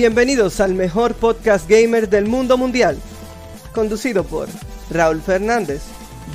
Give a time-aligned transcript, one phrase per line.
[0.00, 2.96] Bienvenidos al mejor podcast gamer del mundo mundial,
[3.74, 4.48] conducido por
[4.90, 5.82] Raúl Fernández,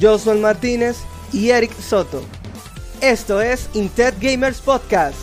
[0.02, 0.98] Josuel Martínez
[1.32, 2.22] y Eric Soto.
[3.00, 5.18] Esto es Intet Gamers Podcast.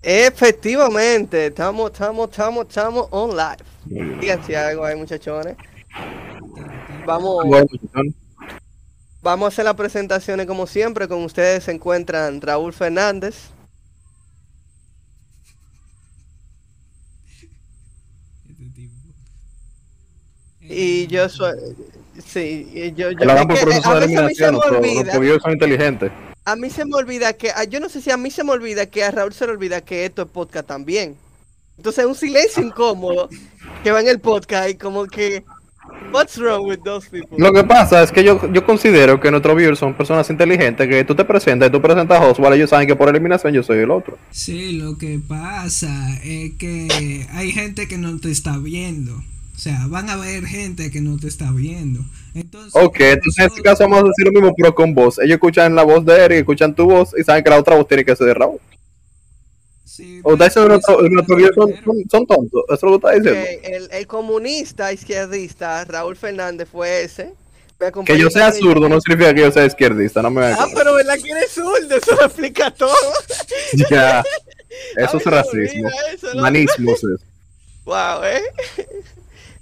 [0.00, 4.18] Efectivamente, estamos, estamos, estamos, estamos on live.
[4.22, 5.54] Díganse algo ahí, muchachones.
[7.04, 7.44] Vamos,
[9.26, 11.08] vamos a hacer las presentaciones como siempre.
[11.08, 13.50] Con ustedes se encuentran Raúl Fernández,
[18.48, 18.94] Este tipo.
[20.60, 21.54] y yo soy.
[22.24, 23.10] Sí, y yo.
[23.10, 26.12] yo es que, proceso a de eliminación, me los son inteligentes.
[26.44, 27.50] A mí se me olvida que.
[27.50, 29.52] a- Yo no sé si a mí se me olvida que a Raúl se le
[29.52, 31.16] olvida que esto es podcast también.
[31.76, 33.28] Entonces es un silencio incómodo
[33.82, 35.44] que va en el podcast y como que.
[36.12, 37.36] What's wrong with those people?
[37.38, 41.04] Lo que pasa es que yo, yo considero que nuestros viewers son personas inteligentes que
[41.04, 43.78] tú te presentas y tú presentas a Oswald, ellos saben que por eliminación yo soy
[43.78, 44.18] el otro.
[44.30, 49.22] Sí, lo que pasa es que hay gente que no te está viendo.
[49.56, 52.00] O sea, van a haber gente que no te está viendo.
[52.34, 55.18] Entonces, Ok, entonces en este caso vamos a decir lo mismo, pero con voz.
[55.18, 57.88] Ellos escuchan la voz de Eric, escuchan tu voz y saben que la otra voz
[57.88, 58.60] tiene que ser de Raúl.
[59.96, 62.64] Sí, O ustedes pero son nuestros eso nuestros es son, son, son tontos.
[62.68, 63.40] Eso es lo que está diciendo.
[63.40, 67.34] Ok, el, el comunista izquierdista Raúl Fernández fue ese.
[68.06, 71.16] Que yo sea zurdo no significa que yo sea izquierdista, no me Ah, pero ¿verdad
[71.22, 71.94] que eres zurdo?
[71.94, 72.94] Eso lo explica todo.
[73.90, 74.22] Ya.
[74.96, 75.88] Eso es racismo.
[76.12, 76.42] eso, ¿no?
[76.42, 77.24] Manismo es eso.
[77.84, 78.42] Wow, ¿eh?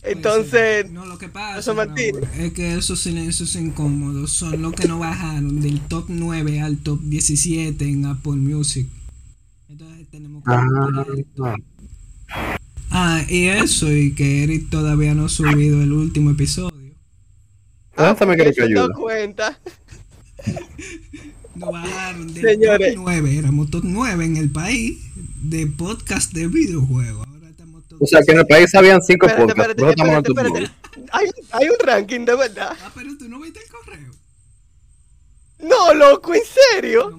[0.02, 0.90] Entonces.
[0.90, 2.16] No, lo que pasa Eso, Martín.
[2.16, 6.78] Raúl, es que esos silencios incómodos son los que no bajaron del top 9 al
[6.78, 8.88] top 17 en Apple Music.
[10.14, 11.54] Tenemos que esto.
[12.90, 16.72] Ah, y eso, y que Eric todavía no ha subido el último episodio.
[17.96, 18.88] Ah, también creo que ayuda.
[18.94, 19.58] cuenta.
[21.56, 22.94] No bajaron del Señores.
[22.94, 24.98] top 9, éramos top 9 en el país
[25.42, 27.26] de podcast de videojuegos.
[27.26, 29.70] Ahora estamos top O sea que en el país habían cinco Espérate, podcasts.
[29.80, 31.10] espérate, nosotros estamos espérate, en top espérate.
[31.12, 32.76] Hay, hay un ranking de verdad.
[32.80, 34.12] Ah, pero tú no viste el correo.
[35.58, 37.10] No, loco, en serio.
[37.10, 37.18] No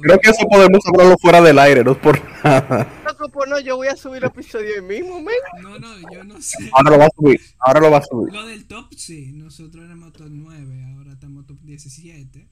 [0.00, 3.02] Creo que eso podemos hablarlo fuera del aire, no es por nada.
[3.04, 5.34] Loco, pues no, yo voy a subir el episodio hoy mismo, men.
[5.62, 6.70] No, no, yo no sé.
[6.72, 8.32] Ahora lo va a subir, ahora lo va a subir.
[8.32, 12.48] Lo del top sí, nosotros éramos top 9, ahora estamos top 17.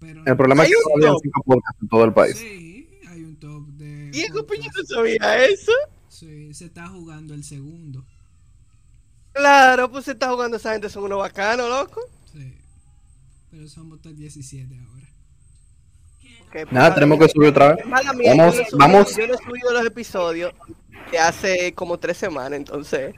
[0.00, 1.20] Pero El problema es que solo habían top.
[1.22, 2.36] cinco podcasts en todo el país.
[2.36, 4.10] sí, hay un top de.
[4.12, 4.90] Y el compañero podcast.
[4.90, 5.72] no sabía eso.
[6.08, 8.04] Sí, se está jugando el segundo.
[9.32, 12.00] Claro, pues se está jugando esa gente, son unos bacanos, loco.
[12.32, 12.54] Sí.
[13.50, 15.08] Pero somos top 17 ahora.
[16.70, 17.86] Nada, tenemos que subir otra vez.
[17.86, 19.16] Mala mía, Vamos, yo, no he subido, vamos.
[19.16, 20.52] yo no he subido los episodios
[21.10, 23.14] de hace como tres semanas, entonces.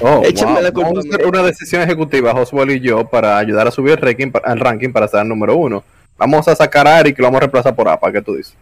[0.00, 0.62] Oh, Échenme wow.
[0.62, 3.92] la culpa Vamos a hacer una decisión ejecutiva, Oswald y yo, para ayudar a subir
[3.92, 5.82] el ranking, al ranking para estar número uno.
[6.18, 8.54] Vamos a sacar a Eric y lo vamos a reemplazar por APA, ¿qué tú dices?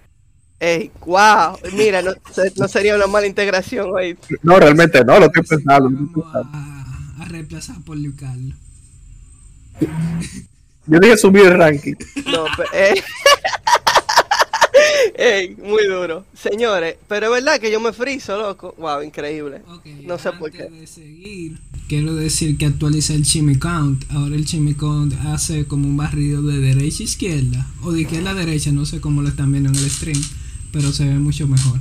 [0.58, 2.12] Ey, wow, mira, no,
[2.56, 4.16] no sería una mala integración hoy.
[4.42, 5.88] No, realmente no, lo estoy pensando.
[5.88, 6.58] lo estoy vamos pensando.
[7.18, 8.54] a, a reemplazar por Luis Carlos.
[10.86, 11.94] Yo dije subir el ranking.
[12.26, 13.02] No, pe- eh.
[15.16, 16.24] Ey, muy duro.
[16.34, 18.74] Señores, pero es verdad que yo me friso, loco.
[18.78, 19.62] Wow, increíble.
[20.04, 20.64] No sé por qué.
[20.64, 21.58] de seguir,
[21.88, 24.04] quiero decir que actualiza el Chimmy Count.
[24.10, 28.30] Ahora el Chimmy Count hace como un barrido de derecha a izquierda, o de izquierda
[28.30, 30.20] a derecha, no sé cómo lo están viendo en el stream,
[30.72, 31.80] pero se ve mucho mejor.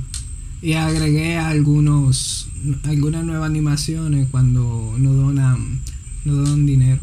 [0.62, 2.50] Y agregué algunos
[2.84, 5.80] algunas nuevas animaciones cuando no donan,
[6.24, 7.00] no donan dinero.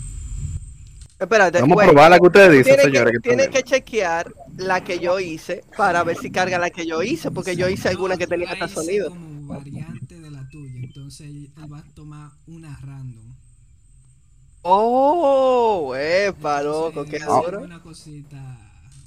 [1.19, 3.19] Espérate, Vamos a probar la que ustedes dicen, señores.
[3.23, 7.01] que, están que chequear la que yo hice para ver si carga la que yo
[7.01, 9.09] hice, porque yo hice alguna que tenía hasta sonido.
[9.09, 13.35] como variante de la tuya, entonces él va a tomar una random.
[14.61, 17.61] Oh, epa, loco, qué es duro.
[17.61, 18.37] Una cosita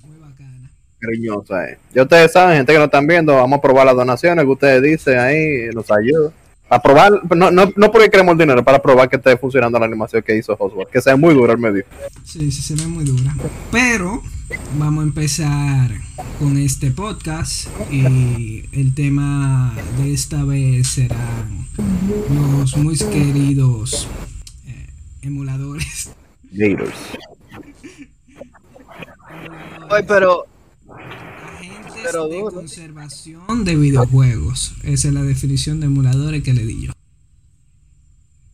[0.03, 0.71] muy bacana.
[0.98, 1.78] cariñosa, eh.
[1.95, 4.83] Ya ustedes saben, gente que no están viendo, vamos a probar las donaciones que ustedes
[4.83, 6.33] dicen ahí, nos ayuda.
[6.70, 9.86] Para probar, no, no, no porque queremos el dinero, para probar que esté funcionando la
[9.86, 11.84] animación que hizo Oswald, que sea muy dura el medio.
[12.22, 13.34] Sí, sí, se ve muy dura.
[13.72, 14.22] Pero
[14.78, 15.90] vamos a empezar
[16.38, 21.66] con este podcast y el tema de esta vez serán
[22.32, 24.06] los muy queridos
[24.68, 24.90] eh,
[25.22, 26.12] emuladores.
[26.52, 26.94] Gators.
[29.90, 30.46] Oye, pero
[32.02, 32.54] Pero de duro.
[32.54, 34.74] conservación de videojuegos.
[34.84, 36.92] Esa es la definición de emuladores que le di yo.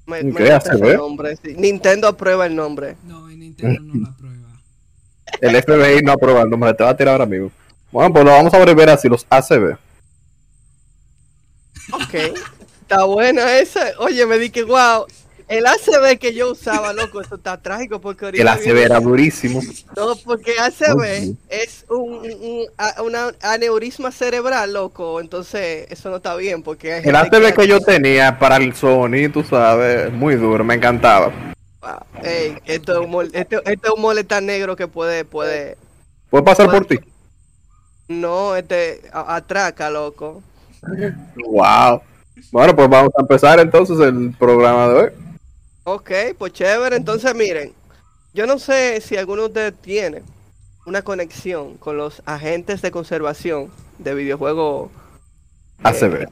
[0.06, 1.54] me, ¿Y me qué hace, nombre, sí.
[1.56, 2.96] Nintendo aprueba el nombre.
[3.04, 4.37] No, en Nintendo no la prueba.
[5.40, 7.50] El FBI no aprueba el número, te va a tirar ahora mismo.
[7.90, 9.76] Bueno, pues lo vamos a volver así, los ACB.
[11.92, 12.14] Ok.
[12.82, 13.81] Está buena esa.
[13.99, 15.06] Oye, me di que wow.
[15.48, 19.60] El ACB que yo usaba, loco, eso está trágico porque El ACB era durísimo.
[19.96, 22.66] No, porque ACB es un,
[23.04, 25.20] una aneurisma cerebral, loco.
[25.20, 26.98] Entonces, eso no está bien porque...
[26.98, 31.32] El ACB que, yo tenía para el Sony, tú sabes, muy duro, me encantaba.
[32.25, 35.25] Ey, esto es un este, este mole tan negro que puede...
[35.25, 35.76] ¿Puede,
[36.28, 36.99] ¿Puede pasar por ti?
[38.08, 40.42] No, este atraca, loco.
[41.37, 42.02] Wow.
[42.50, 45.10] Bueno, pues vamos a empezar entonces el programa de hoy.
[45.88, 46.97] Ok, pues chévere.
[46.97, 47.73] Entonces, miren,
[48.35, 50.23] yo no sé si alguno de ustedes tiene
[50.85, 54.91] una conexión con los agentes de conservación de videojuegos.
[55.85, 56.23] ACB.
[56.23, 56.29] Eh,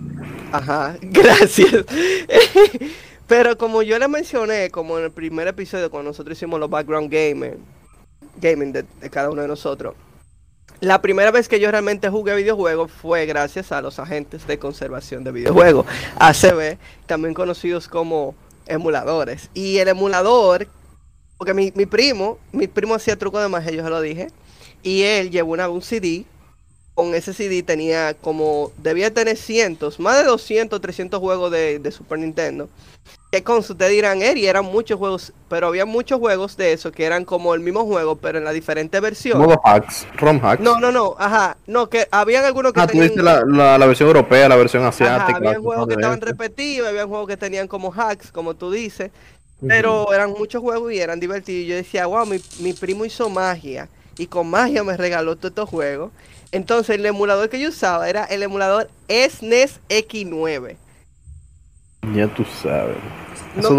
[0.51, 1.85] ajá, gracias.
[3.29, 7.09] Pero como yo le mencioné, como en el primer episodio, cuando nosotros hicimos los background
[7.09, 7.65] gaming,
[8.41, 9.95] gaming de cada uno de nosotros,
[10.81, 15.23] la primera vez que yo realmente jugué videojuegos fue gracias a los agentes de conservación
[15.23, 15.87] de videojuegos,
[16.19, 18.35] ACB, también conocidos como
[18.67, 19.51] emuladores.
[19.55, 20.69] Y el emulador,
[21.39, 24.29] porque mi, primo, mi primo hacía truco de magia, yo se lo dije,
[24.83, 26.25] y él llevó una, un CD
[26.95, 32.19] con ese CD tenía como, debía tener cientos, más de 200, 300 juegos de, Super
[32.19, 32.69] Nintendo.
[33.33, 37.05] Que con ustedes dirán, Eri, eran muchos juegos, pero había muchos juegos de eso que
[37.05, 39.39] eran como el mismo juego, pero en la diferente versión.
[39.39, 40.63] Modo hacks, ROM hacks.
[40.63, 43.13] No, no, no, ajá, no, que habían algunos que ah, tenían...
[43.13, 43.43] tú la,
[43.77, 45.37] la, versión europea, la versión asiática.
[45.37, 49.11] había juegos que estaban repetidos, había juegos que tenían como hacks, como tú dices,
[49.67, 51.67] pero eran muchos juegos y eran divertidos.
[51.67, 55.69] Yo decía, wow, mi, mi primo hizo magia y con magia me regaló todos estos
[55.69, 56.13] juegos.
[56.55, 60.77] Entonces el emulador que yo usaba era el emulador SNES X9.
[62.15, 62.97] Ya tú sabes.
[63.57, 63.71] No,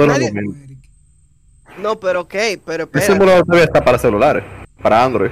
[1.81, 2.35] no pero ok,
[2.65, 3.05] pero espera.
[3.05, 4.43] Ese emulador todavía está para celulares,
[4.81, 5.31] para Android.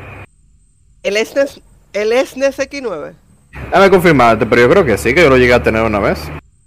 [1.04, 1.60] ¿El SNES,
[1.92, 3.14] el SNES X9?
[3.52, 6.20] Déjame confirmarte, pero yo creo que sí, que yo lo llegué a tener una vez.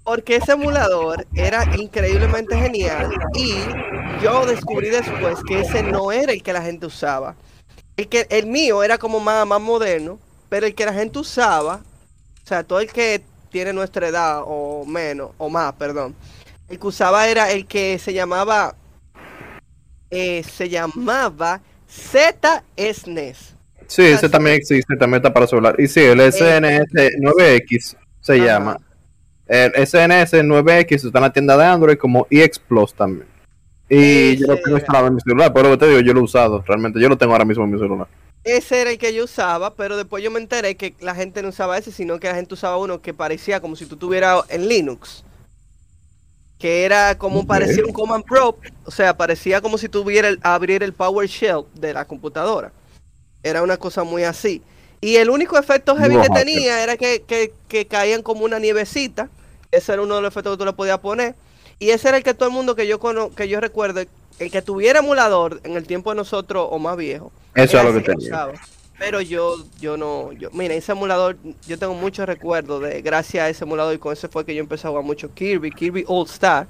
[0.04, 3.54] Porque ese emulador era increíblemente genial y
[4.22, 7.34] yo descubrí después que ese no era el que la gente usaba.
[7.96, 11.80] El, que, el mío era como más, más moderno pero el que la gente usaba,
[12.44, 16.14] o sea, todo el que tiene nuestra edad o menos, o más, perdón,
[16.68, 18.74] el que usaba era el que se llamaba,
[20.10, 21.60] eh, se llamaba
[21.90, 23.54] ZSNES.
[23.88, 25.76] Sí, ese también existe, también está para celular.
[25.78, 28.78] Y sí, el SNS 9X se llama.
[29.46, 33.28] El SNS 9X está en la tienda de Android como EX Plus también.
[33.88, 36.20] Y yo lo tengo instalado en mi celular, pero lo que te digo, yo lo
[36.20, 38.08] he usado, realmente yo lo tengo ahora mismo en mi celular
[38.46, 41.48] ese era el que yo usaba, pero después yo me enteré que la gente no
[41.48, 44.68] usaba ese, sino que la gente usaba uno que parecía como si tú tuvieras en
[44.68, 45.24] Linux.
[46.56, 50.84] Que era como parecía un command prompt, o sea, parecía como si tuviera el, abrir
[50.84, 52.70] el PowerShell de la computadora.
[53.42, 54.62] Era una cosa muy así.
[55.00, 57.24] Y el único efecto heavy que tenía era que,
[57.68, 59.28] que, caían como una nievecita.
[59.72, 61.34] Ese era uno de los efectos que tú le podías poner.
[61.78, 64.02] Y ese era el que todo el mundo que yo cono que yo recuerdo,
[64.38, 67.92] el que tuviera emulador en el tiempo de nosotros o más viejo, eso es lo
[67.92, 68.48] que tenía.
[68.98, 71.36] Pero yo, yo no, yo, mira, ese emulador,
[71.66, 74.60] yo tengo muchos recuerdos de, gracias a ese emulador y con ese fue que yo
[74.60, 76.66] empecé a jugar mucho Kirby, Kirby All Star,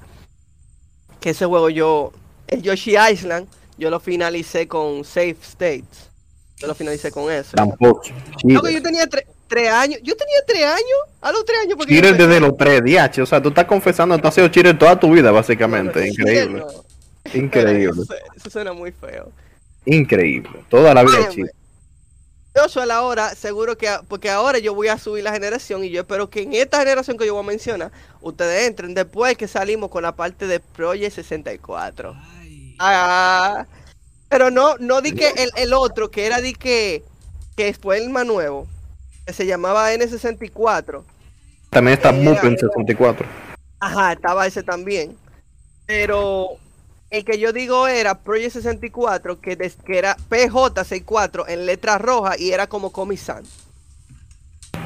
[1.21, 2.11] que ese juego yo,
[2.47, 6.09] el Yoshi Island, yo lo finalicé con Safe States,
[6.57, 7.55] yo lo finalicé con eso.
[7.55, 8.01] Tampoco.
[8.43, 9.25] yo tenía tres
[9.55, 11.75] años, yo tenía tres años, a los tres años.
[11.77, 14.99] Porque desde los tres, días, o sea, tú estás confesando, tú has sido chile toda
[14.99, 16.63] tu vida, básicamente, increíble.
[17.33, 18.03] Increíble.
[18.35, 19.31] eso suena muy feo.
[19.85, 20.63] Increíble.
[20.69, 21.49] Toda la vida chido.
[22.55, 25.91] Yo soy la hora, seguro que, porque ahora yo voy a subir la generación y
[25.91, 29.47] yo espero que en esta generación que yo voy a mencionar, ustedes entren después que
[29.47, 32.15] salimos con la parte de Project 64.
[32.79, 33.67] Ah,
[34.27, 37.03] pero no, no di que el, otro, que era di que,
[37.55, 38.67] que fue el más nuevo,
[39.27, 41.03] que se llamaba N64.
[41.69, 43.27] También está Mupen 64.
[43.81, 45.17] Ajá, estaba ese también.
[45.85, 46.51] Pero
[47.09, 52.51] el que yo digo era Project 64, que, que era PJ64 en letra roja y
[52.51, 53.43] era como Comisan.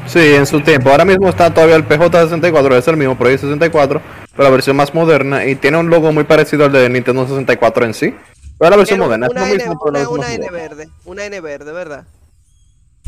[0.07, 0.89] Sí, en su tiempo.
[0.89, 4.91] Ahora mismo está todavía el PJ64, es el mismo Project 64, pero la versión más
[4.95, 8.15] moderna y tiene un logo muy parecido al de Nintendo 64 en sí.
[8.57, 12.05] Pero la versión moderna es lo mismo, una, una N verde, una N verde, ¿verdad?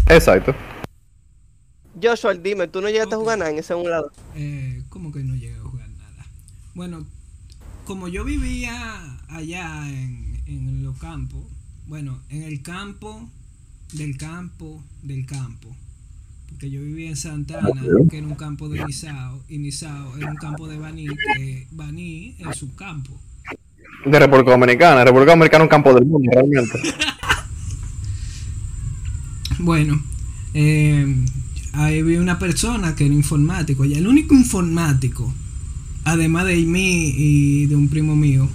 [0.09, 0.53] Exacto.
[2.01, 4.11] Joshua, dime, ¿tú no llegaste a jugar nada en ese emulador?
[4.35, 6.25] Eh, ¿Cómo que no llegué a jugar nada?
[6.73, 7.05] Bueno,
[7.85, 11.43] como yo vivía allá en, en los campos,
[11.87, 13.29] bueno, en el campo
[13.93, 15.75] del campo del campo,
[16.49, 17.69] porque yo vivía en Santana,
[18.09, 22.35] que era un campo de Nizao, y Nizao era un campo de Baní, que Baní
[22.39, 23.19] es su campo.
[24.05, 26.79] De República Dominicana, República Dominicana es un campo del mundo, realmente.
[29.59, 30.03] bueno,
[30.53, 31.25] eh,
[31.73, 35.33] ahí vi una persona que era informático, y el único informático
[36.05, 38.47] además de mí y de un primo mío,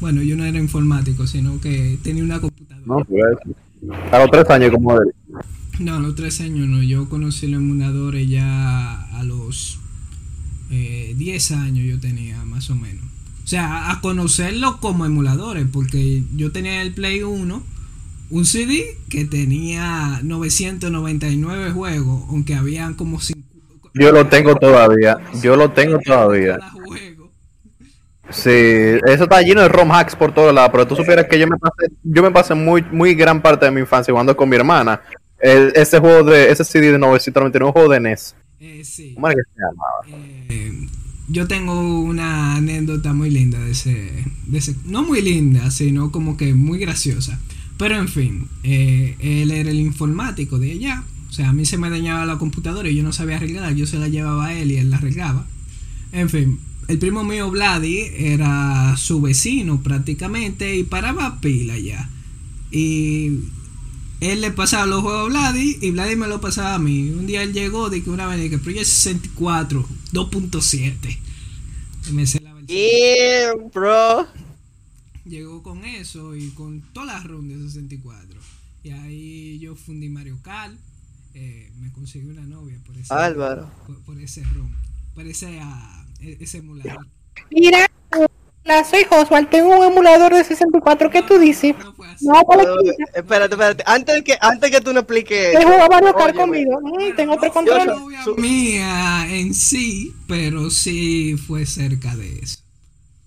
[0.00, 2.86] Bueno, yo no era informático, sino que tenía una computadora.
[2.86, 3.22] No, pues.
[4.12, 5.14] A los tres años, como él.
[5.78, 6.82] No, a los tres años no.
[6.82, 9.78] Yo conocí los emuladores ya a los
[10.70, 13.04] eh, 10 años yo tenía, más o menos.
[13.42, 17.62] O sea, a conocerlo como emuladores, porque yo tenía el Play 1,
[18.30, 23.40] un CD que tenía 999 juegos, aunque habían como 5.
[23.94, 25.18] Yo lo tengo todavía.
[25.42, 26.58] Yo lo tengo todavía.
[28.30, 31.46] Sí, eso está lleno de ROM hacks por todos lados, pero tú supieras que yo
[31.46, 34.56] me pasé, yo me pasé muy, muy gran parte de mi infancia jugando con mi
[34.56, 35.00] hermana.
[35.38, 38.34] El, ese juego de, ese CD de 999, un juego de NES.
[38.58, 39.14] Eh, sí.
[39.14, 40.26] ¿Cómo era que se llamaba?
[40.48, 40.86] Eh,
[41.28, 46.36] yo tengo una anécdota muy linda de ese, de ese, no muy linda, sino como
[46.36, 47.38] que muy graciosa.
[47.78, 51.04] Pero en fin, eh, él era el informático de allá.
[51.28, 53.74] O sea, a mí se me dañaba la computadora y yo no sabía arreglar.
[53.74, 55.46] Yo se la llevaba a él y él la arreglaba.
[56.12, 62.08] En fin, el primo mío, Vladi, era su vecino prácticamente y paraba pila ya.
[62.70, 63.40] Y
[64.20, 67.10] él le pasaba los juegos a Vladi y Vladi me lo pasaba a mí.
[67.10, 71.18] Un día él llegó de que una vez que Project 64 2.7.
[72.08, 72.24] Y me
[73.74, 74.26] bro.
[75.26, 78.38] Llegó con eso y con todas las rondas de 64.
[78.84, 80.74] Y ahí yo fundí Mario Kart.
[81.34, 83.68] Eh, me conseguí una novia por ese, Álvaro.
[83.86, 84.74] Por, por ese ron,
[85.14, 87.06] por ese, uh, ese emulador.
[87.50, 87.90] Mira,
[88.64, 91.74] hola, soy Oswald, tengo un emulador de 64, ¿qué tú dices?
[91.78, 92.24] No fue así.
[92.24, 93.82] No, No, espérate, espérate.
[93.84, 95.56] Antes que, antes que tú no expliques.
[95.56, 96.80] Él jugaba Mario Kart conmigo.
[96.80, 98.14] Mm, tengo otro No control.
[98.24, 102.60] Su- mía en sí, pero sí fue cerca de eso.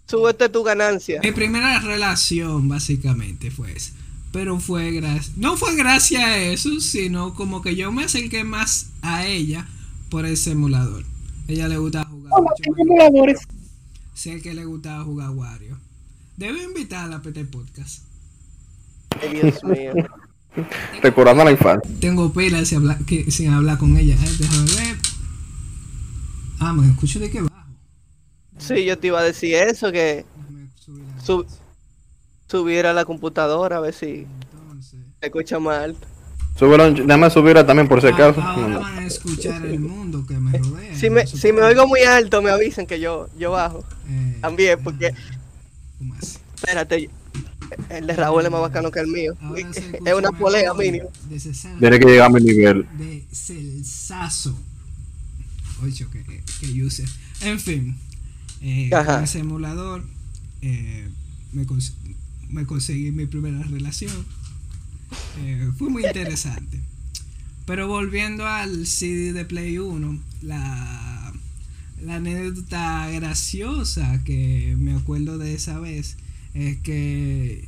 [0.09, 1.21] Súbete tu ganancia.
[1.23, 3.93] Mi primera relación básicamente fue esa.
[4.31, 5.37] Pero fue gracias...
[5.37, 9.67] No fue gracias a eso, sino como que yo me acerqué más a ella
[10.09, 11.05] por ese emulador.
[11.47, 13.39] ella le gustaba jugar Como mucho emuladores.
[14.15, 15.77] Sé que le gustaba jugar Wario.
[16.37, 18.03] Debo invitarla a PT Podcast.
[19.21, 19.93] Ay, Dios mío.
[21.03, 21.91] Recordando la infancia.
[21.99, 24.15] Tengo pilas sin hablar, que, sin hablar con ella.
[24.15, 24.35] ¿eh?
[24.39, 24.97] Déjame ver.
[26.59, 27.48] Ah, me escucho de qué bajo.
[28.59, 30.25] Sí, yo te iba a decir eso, que
[31.23, 31.47] Sub-
[32.47, 34.25] subiera a la computadora a ver si
[35.19, 35.95] se escucha mal.
[36.57, 38.41] Súbelo, déjame subirla también por si Ah, acaso.
[38.41, 40.93] ahora van a escuchar el mundo que me rodea.
[40.95, 43.85] Si me, si me oigo muy alto, me avisen que yo, yo bajo.
[44.09, 45.13] Eh, También, porque-
[45.97, 46.37] ¿Cómo así?
[46.55, 47.09] Espérate,
[47.89, 49.35] el de Raúl es más bacano que el mío.
[50.05, 51.09] Es una polea mínimo.
[51.79, 52.85] Tiene que llegar a mi nivel.
[52.97, 54.57] de Celsazo.
[55.81, 57.07] Oye, que, que user.
[57.41, 57.97] En fin,
[58.61, 60.05] eh, con ese emulador
[60.61, 61.09] eh,
[61.53, 61.93] me, cons-
[62.49, 64.25] me conseguí mi primera relación.
[65.37, 66.79] Eh, fue muy interesante.
[67.65, 71.33] Pero volviendo al CD de Play 1, la,
[72.01, 76.17] la anécdota graciosa que me acuerdo de esa vez
[76.53, 77.67] es que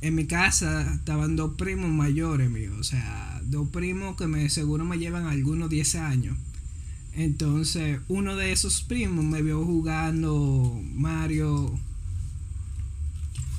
[0.00, 4.84] en mi casa estaban dos primos mayores míos, o sea, dos primos que me seguro
[4.84, 6.36] me llevan algunos 10 años.
[7.16, 11.78] Entonces, uno de esos primos me vio jugando Mario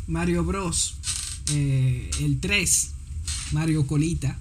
[0.07, 0.95] Mario Bros.
[1.51, 2.91] eh, el 3,
[3.51, 4.37] Mario Colita.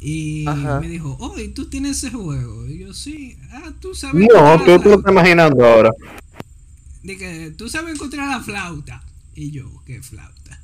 [0.00, 0.80] Y Ajá.
[0.80, 2.66] me dijo, oh, ¿y tú tienes ese juego?
[2.66, 3.36] Y yo, sí.
[3.50, 4.26] Ah, tú sabes.
[4.32, 5.90] No, tú te lo estás imaginando ahora.
[7.02, 9.02] Dije, tú sabes encontrar la flauta.
[9.34, 10.60] Y yo, ¿qué flauta?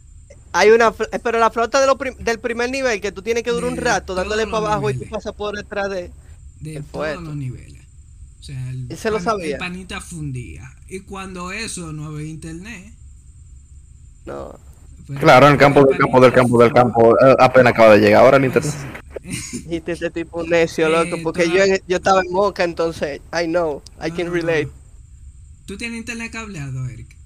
[0.52, 3.50] Hay una, pero la flauta de lo prim- del primer nivel que tú tienes que
[3.50, 6.10] durar un rato dándole para abajo y tú pasas por detrás de.
[6.62, 7.82] De Qué todos los niveles.
[8.40, 9.54] O sea, el, Ese lo sabía.
[9.54, 10.74] el panita fundía.
[10.88, 12.94] Y cuando eso no había internet.
[14.24, 14.58] No.
[15.06, 17.16] pues, Claro, en el campo del campo del campo del campo.
[17.20, 18.72] eh, Apenas acaba de llegar ahora el internet.
[19.70, 24.10] Y ese tipo necio, loco, porque yo, yo estaba en Moca, entonces, I know, I
[24.10, 24.66] No, can no, relate.
[24.66, 24.72] no.
[25.64, 27.16] ¿Tú tienes internet cableado, Eric?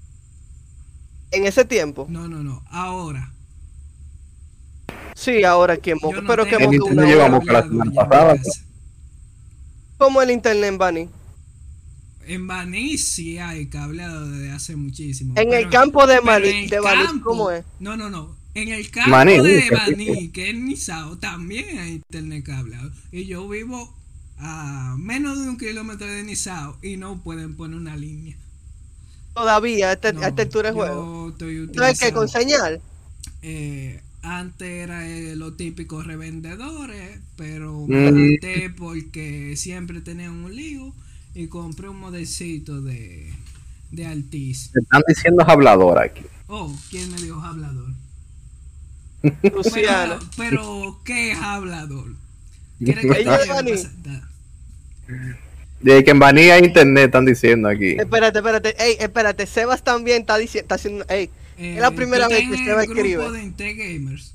[1.31, 2.63] En ese tiempo, No, no, no.
[2.69, 3.33] Ahora.
[5.15, 7.29] sí, ahora aquí en Yo Moca, no pero que El Moca internet una a hora.
[7.29, 8.35] Moca la semana pasada.
[9.97, 11.09] ¿Cómo el internet, Bunny?
[12.27, 15.33] En Baní sí hay cableado desde hace muchísimo.
[15.37, 17.63] En el campo de Baní, en el de Baní, campo- ¿cómo es?
[17.79, 18.35] No, no, no.
[18.53, 22.91] En el campo Baní, de Baní, que es Nizao, también hay internet cableado.
[23.11, 23.93] Y yo vivo
[24.39, 28.35] a menos de un kilómetro de Nizao y no pueden poner una línea.
[29.33, 31.29] Todavía, a esta, No, a esta altura de yo juego.
[31.29, 32.11] estoy ¿Sabes qué?
[32.11, 32.81] Con señal.
[33.41, 37.91] eh, antes era eh, los típicos revendedores, pero Mm.
[37.91, 40.93] me adapté porque siempre tenían un lío
[41.33, 43.31] y compré un modelcito de,
[43.91, 44.71] de Altis.
[44.73, 46.23] Te están diciendo hablador aquí.
[46.47, 47.93] Oh, ¿quién me dijo hablador?
[49.43, 50.19] Luciano.
[50.37, 52.15] Pero, pero, ¿qué es hablador?
[52.79, 53.37] ¿Quiere que te Ella
[55.79, 57.95] de que en vanilla internet están diciendo aquí.
[57.99, 58.75] Espérate, espérate.
[58.83, 59.45] Ey, espérate.
[59.45, 63.43] Sebas también está diciendo, está haciendo, ey, es la Eh, primera vez que el de
[63.43, 64.33] Inte Gamers.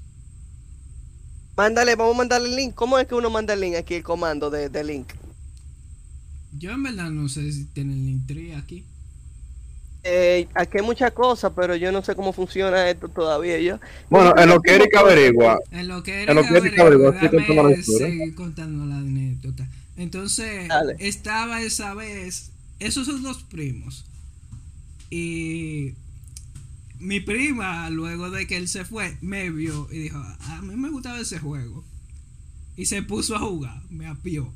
[1.56, 2.74] Mándale, vamos a mandarle el link.
[2.74, 5.08] ¿Cómo es que uno manda el link aquí, el comando de, de link?
[6.58, 8.84] Yo en verdad no sé si tienen Linktree aquí.
[10.04, 13.58] Eh, aquí hay muchas cosas, pero yo no sé cómo funciona esto todavía.
[13.60, 13.78] Yo,
[14.10, 17.12] Bueno, en lo que Erika averigua, En lo que En lo Erika que Erika averigua,
[17.12, 19.66] déjame seguir contando la anécdota.
[19.96, 20.96] Entonces, Dale.
[20.98, 22.50] estaba esa vez,
[22.80, 24.04] esos son dos primos.
[25.10, 25.94] Y
[27.02, 30.90] mi prima, luego de que él se fue, me vio y dijo, a mí me
[30.90, 31.84] gustaba ese juego.
[32.76, 34.52] Y se puso a jugar, me apió.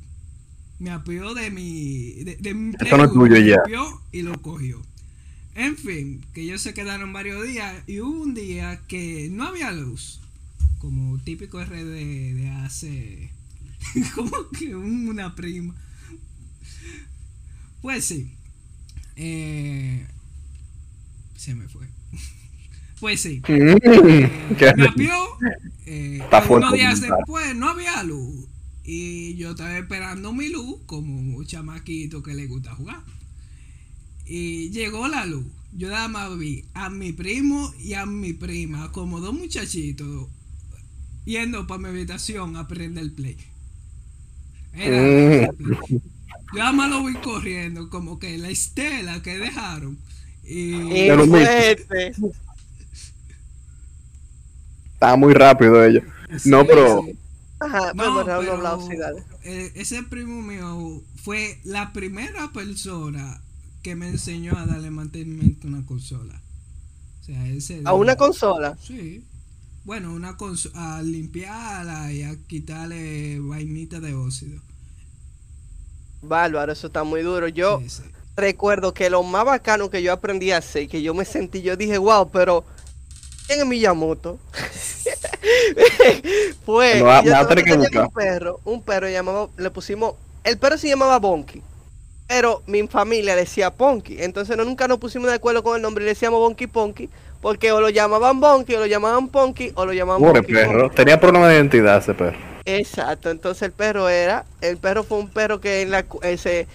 [0.79, 2.11] Me apió de mi...
[2.23, 3.61] De, de mi Eso no es tuyo me ya.
[4.11, 4.81] y lo cogió.
[5.55, 9.71] En fin, que ellos se quedaron varios días y hubo un día que no había
[9.71, 10.19] luz.
[10.79, 11.83] Como típico RD
[12.35, 13.31] de hace...
[14.15, 15.75] como que un- una prima.
[17.81, 18.31] Pues sí.
[19.15, 20.05] Eh,
[21.35, 21.87] se me fue.
[22.99, 23.41] Pues sí.
[23.47, 24.29] Eh,
[24.87, 25.13] apió.
[25.89, 28.45] Eh, Está fuerte unos días después no había luz.
[28.83, 32.99] Y yo estaba esperando mi luz como un chamaquito que le gusta jugar.
[34.25, 35.45] Y llegó la luz.
[35.71, 40.27] Yo nada más vi a mi primo y a mi prima, como dos muchachitos,
[41.23, 43.37] yendo para mi habitación a prender el play.
[44.73, 45.99] Era Mm.
[46.53, 49.97] Yo nada más lo vi corriendo, como que la estela que dejaron.
[50.43, 51.25] Y Pero.
[54.97, 56.03] Estaba muy rápido ellos.
[56.45, 57.17] No, pero- sí.
[57.59, 59.23] Ajá, No, pero, pero, hablado, sí, dale.
[59.43, 63.41] eh, ese primo mío fue la primera persona
[63.83, 66.39] que me enseñó a darle mantenimiento a una consola.
[67.21, 68.77] O sea, ese A una consola.
[68.81, 69.23] Sí.
[69.85, 74.61] Bueno, una consola a limpiarla y a quitarle vainita de óxido.
[76.21, 77.47] Bárbaro, eso está muy duro.
[77.47, 78.03] Yo Sí, sí.
[78.35, 81.75] recuerdo que lo más bacano que yo aprendí a hacer, que yo me sentí, yo
[81.77, 82.65] dije, wow, pero
[83.47, 84.37] ¿quién es Miyamoto?
[86.67, 88.03] Va- yo me va a estaba tener que teniendo buscar.
[88.03, 91.61] un perro, un perro llamado, le pusimos, el perro se llamaba Bonky,
[92.27, 96.03] pero mi familia decía Ponky, entonces no, nunca nos pusimos de acuerdo con el nombre,
[96.03, 97.09] le decíamos Bonky Ponky,
[97.41, 100.89] porque o lo llamaban Bonky, o lo llamaban Ponky, o lo llamaban Pobre Bonky perro.
[100.89, 102.37] Tenía problemas de identidad ese perro.
[102.65, 106.67] Exacto, entonces el perro era, el perro fue un perro que en la, cu- ese,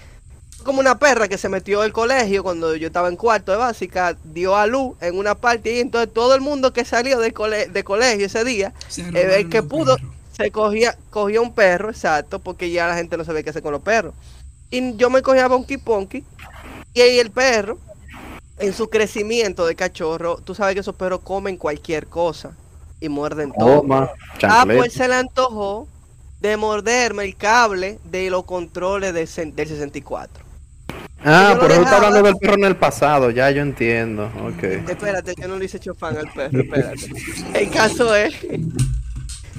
[0.62, 4.16] como una perra que se metió al colegio cuando yo estaba en cuarto de básica,
[4.24, 7.68] dio a luz en una parte y entonces todo el mundo que salió del cole-
[7.68, 8.72] de colegio ese día,
[9.14, 10.12] eh, el que pudo, perros.
[10.36, 13.72] se cogía, cogía un perro, exacto, porque ya la gente no sabía qué hacer con
[13.72, 14.14] los perros.
[14.70, 16.24] Y yo me cogía a Bonky Ponky
[16.94, 17.78] y ahí el perro,
[18.58, 22.52] en su crecimiento de cachorro, tú sabes que esos perros comen cualquier cosa
[23.00, 23.80] y muerden todo.
[23.80, 24.10] Toma,
[24.44, 25.88] Ah, pues se le antojó
[26.40, 30.44] de morderme el cable de los controles del, cen- del 64.
[31.24, 33.30] Ah, por eso está hablando del perro en el pasado.
[33.30, 34.30] Ya yo entiendo.
[34.44, 34.62] Ok.
[34.88, 37.10] Espérate, yo no le hice chofán al perro, espérate.
[37.54, 38.34] El caso es...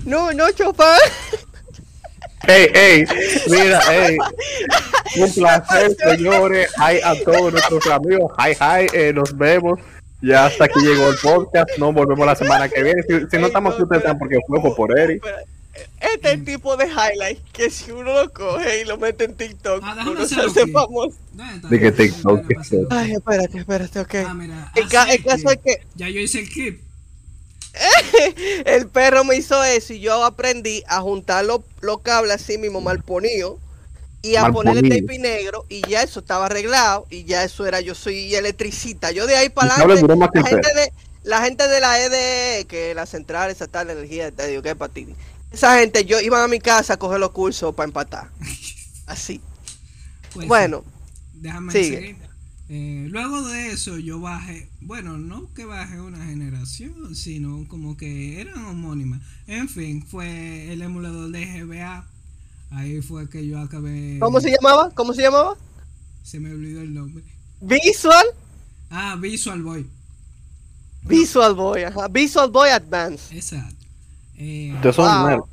[0.06, 1.00] No, no chofán.
[2.46, 3.06] Ey, ey,
[3.50, 4.18] mira, ey.
[5.16, 6.70] Un placer, señores.
[6.78, 8.34] Hi a todos nuestros amigos.
[8.38, 8.88] Hi, hi.
[8.94, 9.80] eh, nos vemos.
[10.22, 11.70] Ya hasta aquí llegó el podcast.
[11.78, 13.02] Nos volvemos la semana que viene.
[13.04, 15.24] Si, si no estamos ustedes saben porque fue fue por Eric.
[16.00, 19.36] Este es el tipo de highlight que si uno lo coge y lo mete en
[19.36, 20.36] TikTok, Ah, uno se.
[21.70, 22.42] De que TikTok.
[22.92, 24.16] Ay, espérate, espérate, ok.
[24.28, 24.72] Ah, mira.
[24.76, 26.82] El, ca- así el caso es que Ya yo hice el clip.
[28.66, 32.82] el perro me hizo eso y yo aprendí a juntar los, los cables así mismo
[32.82, 33.58] mal ponidos
[34.22, 35.08] y a Mal ponerle ponido.
[35.08, 39.26] tape negro y ya eso estaba arreglado y ya eso era yo soy electricista yo
[39.26, 43.06] de ahí para adelante la gente de la gente de la EDE que es la
[43.08, 45.08] central estatal de energía te digo que es para ti
[45.54, 48.30] esa gente yo iban a mi casa a coger los cursos para empatar
[49.08, 49.40] así
[50.34, 50.84] Pues, bueno
[51.36, 52.16] Déjame Sigue.
[52.70, 58.40] Eh, luego de eso yo bajé, bueno, no que bajé una generación, sino como que
[58.40, 59.20] eran homónimas.
[59.46, 62.08] En fin, fue el emulador de GBA.
[62.72, 64.18] Ahí fue que yo acabé.
[64.20, 65.56] cómo se llamaba cómo se llamaba
[66.24, 67.24] Se me olvidó el nombre.
[67.60, 68.26] Visual
[68.90, 69.86] Ah, Visual Boy.
[71.04, 72.08] Visual Boy ajá.
[72.08, 73.83] Visual Boy Advance Exacto.
[74.44, 75.48] Eh, Wow.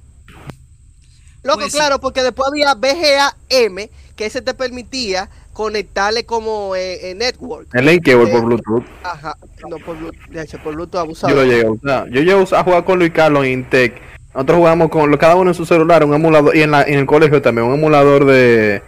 [1.42, 7.14] Loco, Pues claro, porque después había BGA-M, que ese te permitía conectarle como eh, eh,
[7.14, 7.74] network.
[7.74, 8.84] El link cable Eh, por Bluetooth.
[9.02, 9.36] Ajá,
[9.68, 11.34] no por Bluetooth, por Bluetooth Yo abusado.
[11.36, 12.06] lo llegué a usar.
[12.08, 14.00] Yo llegué a usar- a jugar con Luis Carlos en Intec.
[14.34, 17.06] Nosotros jugamos con cada uno en su celular, un emulador, y en, la, en el
[17.06, 18.82] colegio también, un emulador de,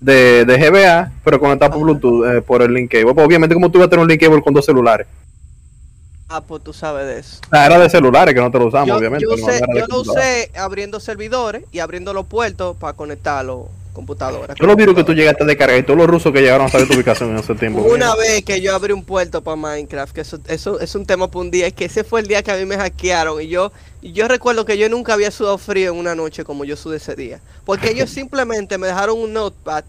[0.00, 3.14] de, de GBA, pero conectado por Bluetooth, eh, por el link cable.
[3.14, 5.06] Pues, obviamente, como tú vas a tener un link cable con dos celulares.
[6.36, 7.38] Ah, pues tú sabes de eso.
[7.52, 9.24] Ah, era de celulares que nosotros lo usamos, Yo, obviamente.
[9.24, 14.54] yo no sé- yo lo usé abriendo servidores y abriendo los puertos para conectarlo computadora.
[14.60, 16.68] Yo los virus que tú llegaste a descargar y todos los rusos que llegaron a
[16.68, 17.80] saber tu ubicación en ese tiempo.
[17.80, 21.28] Una vez que yo abrí un puerto para Minecraft, que eso, eso es un tema
[21.28, 23.48] para un día, es que ese fue el día que a mí me hackearon y
[23.48, 26.98] yo, yo recuerdo que yo nunca había sudado frío en una noche como yo sudé
[26.98, 27.40] ese día.
[27.64, 29.84] Porque ellos simplemente me dejaron un notepad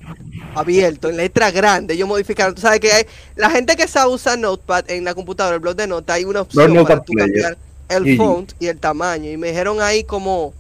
[0.53, 2.55] abierto en letra grande, ellos modificaron.
[2.55, 5.75] Tú sabes que hay, la gente que sabe usar notepad en la computadora, el blog
[5.75, 7.57] de notas, hay una opción para tú cambiar
[7.89, 9.29] el Y- font y el tamaño.
[9.31, 10.53] Y me dijeron ahí como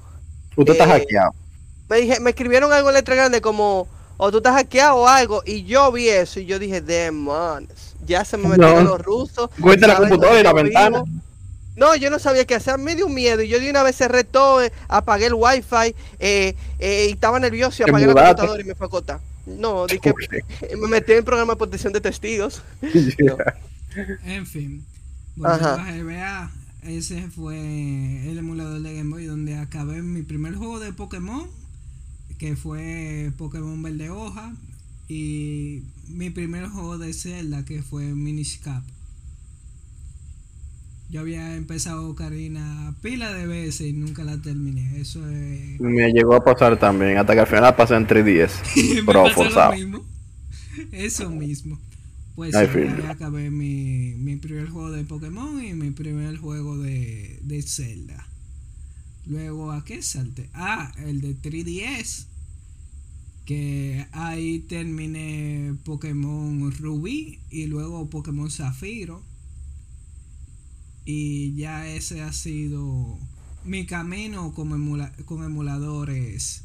[0.55, 1.31] Usted está eh, hackeado.
[1.89, 5.43] Me, dije, me escribieron algo en letra grande como, o tú estás hackeado o algo,
[5.45, 8.91] y yo vi eso y yo dije, demonios, ya se me metieron No.
[8.91, 9.49] los rusos.
[9.61, 11.03] Cuenta la computadora y la ventana.
[11.03, 11.21] vivo.
[11.75, 14.23] No, yo no sabía qué hacer, me dio miedo y yo de una vez cerré
[14.23, 18.65] todo, eh, apagué el wifi eh, eh, y estaba nervioso y apagué la computadora y
[18.65, 19.19] me fue a acotar.
[19.45, 20.13] No, dije,
[20.79, 22.61] me metí en el programa de protección de testigos.
[24.25, 24.85] En fin,
[25.43, 25.77] Ajá.
[25.77, 26.51] volviendo a GBA,
[26.83, 31.49] ese fue el emulador de Game Boy donde acabé mi primer juego de Pokémon,
[32.37, 34.53] que fue Pokémon Verde Hoja,
[35.07, 38.83] y mi primer juego de Zelda, que fue Minish Cap.
[41.09, 44.99] Yo había empezado Karina pila de veces y nunca la terminé.
[44.99, 45.79] Eso es.
[45.79, 48.51] Me llegó a pasar también, hasta que al final la pasé en 3DS.
[49.03, 49.71] Me Pero forzado.
[49.71, 50.05] lo mismo.
[50.91, 51.79] Eso mismo.
[52.35, 53.03] Pues Ay, you.
[53.09, 58.24] acabé mi, mi primer juego de Pokémon y mi primer juego de, de Zelda.
[59.27, 60.49] Luego, ¿a qué salte?
[60.53, 62.27] Ah, el de 3DS.
[63.45, 69.21] Que ahí terminé Pokémon Rubí y luego Pokémon Zafiro.
[71.05, 73.19] Y ya ese ha sido
[73.63, 76.63] mi camino como emula- con emuladores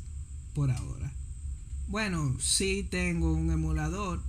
[0.55, 1.13] por ahora.
[1.89, 4.23] Bueno, sí tengo un emulador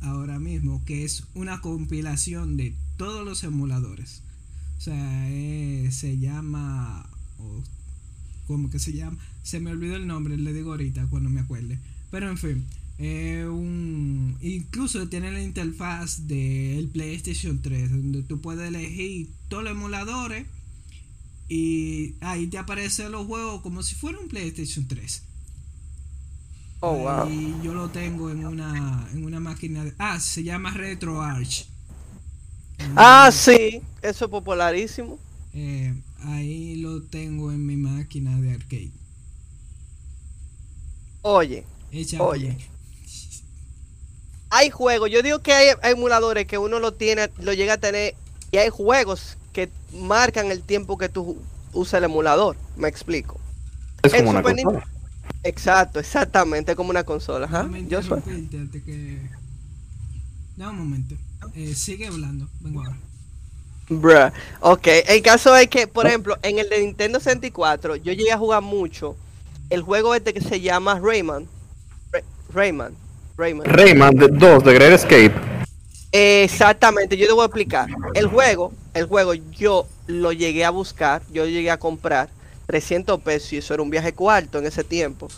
[0.00, 4.22] ahora mismo que es una compilación de todos los emuladores.
[4.78, 7.10] O sea, eh, se llama...
[7.44, 7.62] o-
[8.46, 9.16] ¿Cómo que se llama?
[9.42, 11.78] Se me olvidó el nombre, le digo ahorita cuando me acuerde.
[12.10, 12.64] Pero en fin,
[12.98, 19.72] eh, un, incluso tiene la interfaz del PlayStation 3, donde tú puedes elegir todos los
[19.72, 20.46] emuladores
[21.48, 25.22] y ahí te aparecen los juegos como si fuera un PlayStation 3.
[26.80, 27.28] Oh, wow.
[27.30, 29.94] Y yo lo tengo en una, en una máquina de...
[29.98, 31.66] Ah, se llama RetroArch.
[32.96, 35.18] Ah, sí, eso es popularísimo.
[35.54, 35.94] Eh,
[36.26, 38.92] ahí lo tengo en mi máquina de arcade.
[41.22, 41.64] Oye,
[42.18, 42.58] Oye.
[44.50, 48.14] hay juegos, yo digo que hay, emuladores que uno lo tiene, lo llega a tener,
[48.50, 51.38] y hay juegos que marcan el tiempo que tú
[51.72, 52.56] usas el emulador.
[52.76, 53.40] Me explico.
[54.02, 54.86] Es como una Super consola.
[55.42, 57.46] Exacto, exactamente como una consola.
[57.46, 58.20] Déjame Yo soy.
[58.22, 59.30] que...
[60.56, 61.16] Dame un momento.
[61.54, 62.48] Eh, sigue hablando.
[62.60, 62.98] Vengo ahora.
[63.88, 64.30] Bruh.
[64.60, 68.38] Ok, el caso es que, por ejemplo, en el de Nintendo 64, yo llegué a
[68.38, 69.16] jugar mucho
[69.70, 71.46] el juego este que se llama Rayman.
[72.12, 72.94] Ray- Rayman.
[73.36, 73.66] Rayman.
[73.66, 75.32] Rayman 2 de Great Escape.
[76.12, 77.88] Exactamente, yo te voy a explicar.
[78.14, 82.28] El juego, el juego yo lo llegué a buscar, yo llegué a comprar
[82.66, 85.28] 300 pesos y eso era un viaje cuarto en ese tiempo.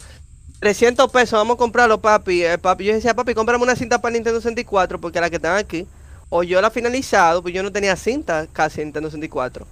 [0.61, 2.45] 300 pesos, vamos a comprarlo, papi.
[2.45, 2.85] Eh, papi.
[2.85, 5.87] Yo decía, papi, cómprame una cinta para Nintendo 64 porque la que están aquí,
[6.29, 9.67] o yo la finalizado, pues yo no tenía cinta casi en Nintendo 64.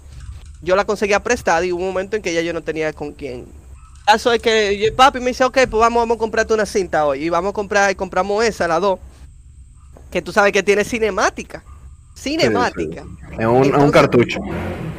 [0.63, 3.13] Yo la conseguía prestada y hubo un momento en que ya yo no tenía con
[3.13, 3.47] quién.
[4.07, 7.07] Caso es que yo- papi me dice, ok, pues vamos, vamos a comprarte una cinta
[7.07, 7.25] hoy.
[7.25, 8.99] Y vamos a comprar, y compramos esa, la 2
[10.11, 11.63] que tú sabes que tiene cinemática.
[12.17, 13.05] Cinemática.
[13.39, 14.39] En un, en un cartucho.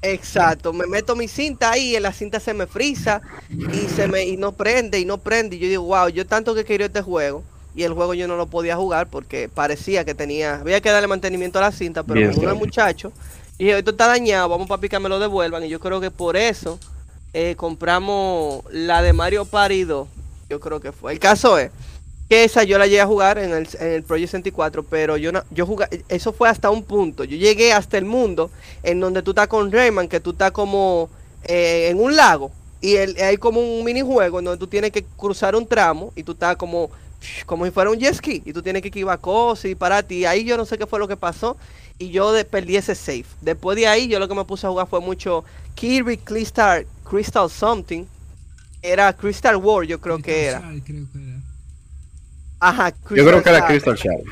[0.02, 0.74] Exacto.
[0.74, 4.26] Me meto mi cinta ahí, y en la cinta se me frisa y se me
[4.26, 5.56] y no prende y no prende.
[5.56, 7.44] Y yo digo, wow, yo tanto que quería este juego.
[7.76, 11.08] Y el juego yo no lo podía jugar porque parecía que tenía, había que darle
[11.08, 12.56] mantenimiento a la cinta, pero Bien, como un claro.
[12.56, 13.12] muchacho,
[13.58, 15.64] y dije, esto está dañado, vamos papi que me lo devuelvan.
[15.64, 16.80] Y yo creo que por eso
[17.34, 20.08] eh, compramos la de Mario Party 2.
[20.50, 21.14] Yo creo que fue.
[21.14, 21.72] El caso es
[22.30, 25.32] que esa yo la llegué a jugar en el, en el Project 64, pero yo
[25.32, 27.24] no, yo jugué, eso fue hasta un punto.
[27.24, 28.52] Yo llegué hasta el mundo
[28.84, 31.10] en donde tú estás con Rayman, que tú estás como
[31.44, 35.04] eh, en un lago y el- hay como un minijuego en donde tú tienes que
[35.18, 36.90] cruzar un tramo y tú estás como
[37.46, 40.26] como si fuera un jet ski y tú tienes que esquivar cosas y pararte y
[40.26, 41.58] ahí yo no sé qué fue lo que pasó
[41.98, 43.26] y yo de- perdí ese save.
[43.42, 45.44] Después de ahí yo lo que me puse a jugar fue mucho
[45.76, 48.06] Kirby Crystal, Crystal Something.
[48.82, 50.60] Era Crystal War yo creo que era.
[50.60, 51.40] Crystal Shard, creo que era.
[52.60, 53.68] Ajá, Yo creo que era Shard.
[53.72, 54.24] Crystal Shard.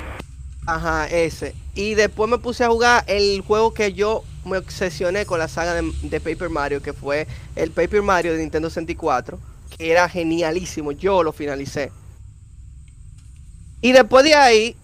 [0.65, 1.55] Ajá, ese.
[1.75, 5.73] Y después me puse a jugar el juego que yo me obsesioné con la saga
[5.73, 9.39] de, de Paper Mario, que fue el Paper Mario de Nintendo 64,
[9.77, 10.91] que era genialísimo.
[10.91, 11.91] Yo lo finalicé.
[13.83, 14.75] Y después de ahí,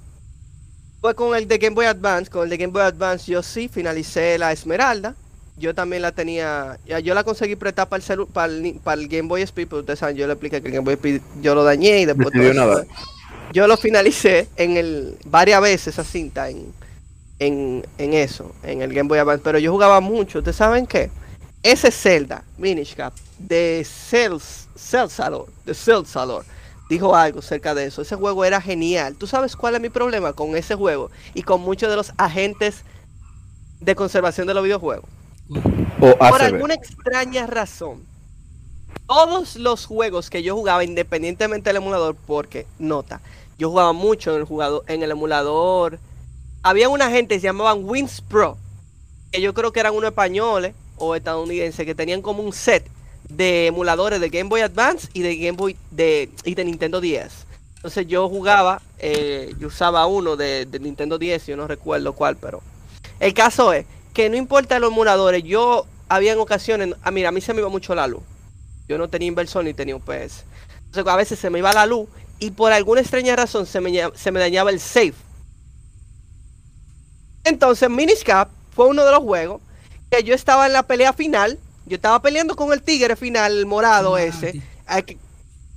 [0.99, 2.29] fue con el de Game Boy Advance.
[2.29, 5.15] Con el de Game Boy Advance yo sí finalicé la Esmeralda.
[5.59, 9.07] yo también la tenía, ya, yo la conseguí prestar para el, para el, para el
[9.07, 11.53] Game Boy Speed, pero ustedes saben, yo le expliqué que el Game Boy Speed yo
[11.53, 12.85] lo dañé y después todo nada.
[13.53, 16.73] yo lo finalicé en el varias veces esa cinta en,
[17.39, 21.09] en, en eso, en el Game Boy Advance, pero yo jugaba mucho, ¿ustedes saben qué?
[21.61, 26.45] Ese Zelda, Minish Cap, de Cells, Salor, de Salor,
[26.89, 28.01] dijo algo cerca de eso.
[28.01, 29.15] Ese juego era genial.
[29.15, 32.83] ¿Tú sabes cuál es mi problema con ese juego y con muchos de los agentes
[33.79, 35.09] de conservación de los videojuegos?
[36.01, 38.03] O Por alguna extraña razón,
[39.07, 43.21] todos los juegos que yo jugaba, independientemente del emulador, porque, nota,
[43.57, 45.99] yo jugaba mucho en el, jugador, en el emulador.
[46.63, 48.57] Había una gente que se llamaban Wins Pro,
[49.31, 52.89] que yo creo que eran unos españoles o estadounidenses, que tenían como un set
[53.29, 57.45] de emuladores de Game Boy Advance y de Game Boy de, y de Nintendo 10.
[57.75, 62.35] Entonces yo jugaba, eh, yo usaba uno de, de Nintendo 10, yo no recuerdo cuál,
[62.35, 62.61] pero
[63.19, 67.31] el caso es que no importa los emuladores, yo había en ocasiones, ah, mira, a
[67.31, 68.23] mí se me iba mucho la luz.
[68.87, 70.43] Yo no tenía inversor ni tenía UPS.
[70.85, 73.91] Entonces a veces se me iba la luz y por alguna extraña razón se me,
[74.15, 75.13] se me dañaba el save.
[77.43, 79.61] Entonces Minish Cap fue uno de los juegos
[80.09, 81.59] que yo estaba en la pelea final.
[81.89, 84.61] Yo estaba peleando con el tigre final, el morado Ah, ese.
[85.05, 85.17] que-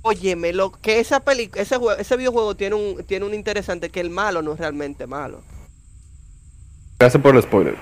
[0.03, 3.99] Óyeme, lo que esa peli, ese juego, ese videojuego tiene un, tiene un interesante que
[4.01, 5.41] el malo no es realmente malo.
[6.99, 7.75] Gracias por el spoiler.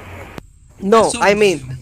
[0.79, 1.79] No, Eso- I mean,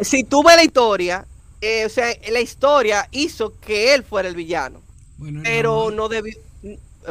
[0.00, 1.26] si tú ves la historia,
[1.60, 4.80] eh, o sea, la historia hizo que él fuera el villano,
[5.18, 6.34] Bueno, pero no, no debió,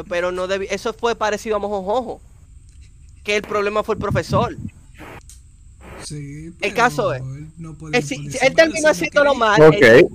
[0.08, 2.20] pero no debió, eso fue parecido a Mojojojo,
[3.24, 4.56] que el problema fue el profesor.
[6.08, 9.34] Sí, el pero caso es- él no Él, sí- ponerse él malo terminó si haciéndolo
[9.34, 9.60] mal.
[9.74, 10.06] Él-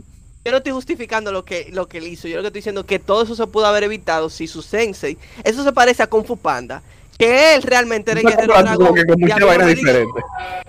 [0.43, 2.81] yo no estoy justificando lo que, lo que él hizo, yo lo que estoy diciendo
[2.81, 6.07] es que todo eso se pudo haber evitado si su sensei, eso se parece a
[6.07, 6.81] Kung Fu Panda,
[7.19, 8.97] que él realmente era el guerrero dragón.
[8.97, 10.07] y mí no digan-.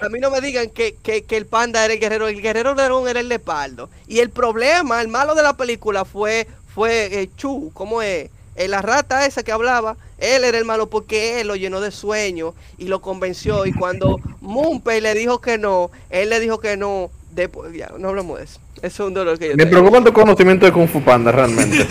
[0.02, 2.74] A mí no me digan que, que- que el panda era el guerrero, el guerrero
[2.74, 3.88] dragón era el leopardo.
[4.06, 8.28] Y el problema, el malo de la película fue, fue eh, Chu, ¿cómo es?
[8.54, 11.90] Eh, la rata esa que hablaba, él era el malo porque él lo llenó de
[11.90, 13.64] sueño y lo convenció.
[13.66, 17.10] Y cuando Munpei le dijo que no, él le dijo que no.
[17.30, 18.60] Después, ya, no hablamos de eso.
[18.82, 21.82] Es un dolor que yo Me preocupa tu conocimiento de Kung Fu Panda, realmente.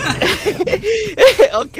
[1.54, 1.78] ok,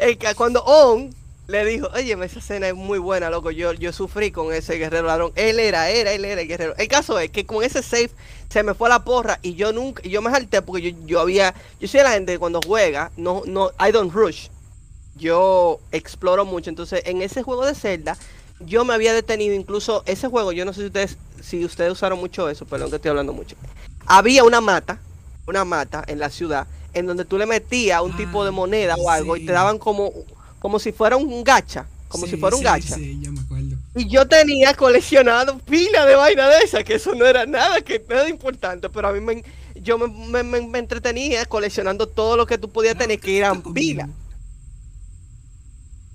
[0.00, 1.14] el cuando On
[1.46, 5.06] le dijo, oye, esa escena es muy buena, loco, yo, yo sufrí con ese guerrero
[5.06, 5.32] ladrón.
[5.34, 6.74] Él era, era, él era el guerrero.
[6.78, 8.10] El caso es que con ese save
[8.48, 11.20] se me fue la porra y yo nunca, y yo me salté porque yo, yo
[11.20, 14.48] había, yo soy la gente que cuando juega, no, no, I don't rush.
[15.16, 18.16] Yo exploro mucho, entonces en ese juego de Zelda,
[18.60, 22.18] yo me había detenido, incluso ese juego, yo no sé si ustedes, si ustedes usaron
[22.18, 23.54] mucho eso, perdón que estoy hablando mucho.
[24.06, 24.98] Había una mata,
[25.46, 29.10] una mata en la ciudad, en donde tú le metías un tipo de moneda o
[29.10, 30.12] algo y te daban como,
[30.64, 32.94] como si fuera un gacha, como Sí, si fuera un sí, gacha.
[32.94, 33.76] Sí, ya me acuerdo.
[33.96, 38.02] Y yo tenía coleccionado pila de vaina de esa, que eso no era nada, que
[38.08, 42.46] nada importante, pero a mí me, yo me, me- me- me entretenía coleccionando todo lo
[42.46, 44.08] que tú podías tener, que eran pila.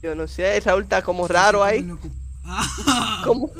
[0.01, 1.85] Yo no sé, Raúl está como raro ahí.
[2.51, 3.51] Ah, Como...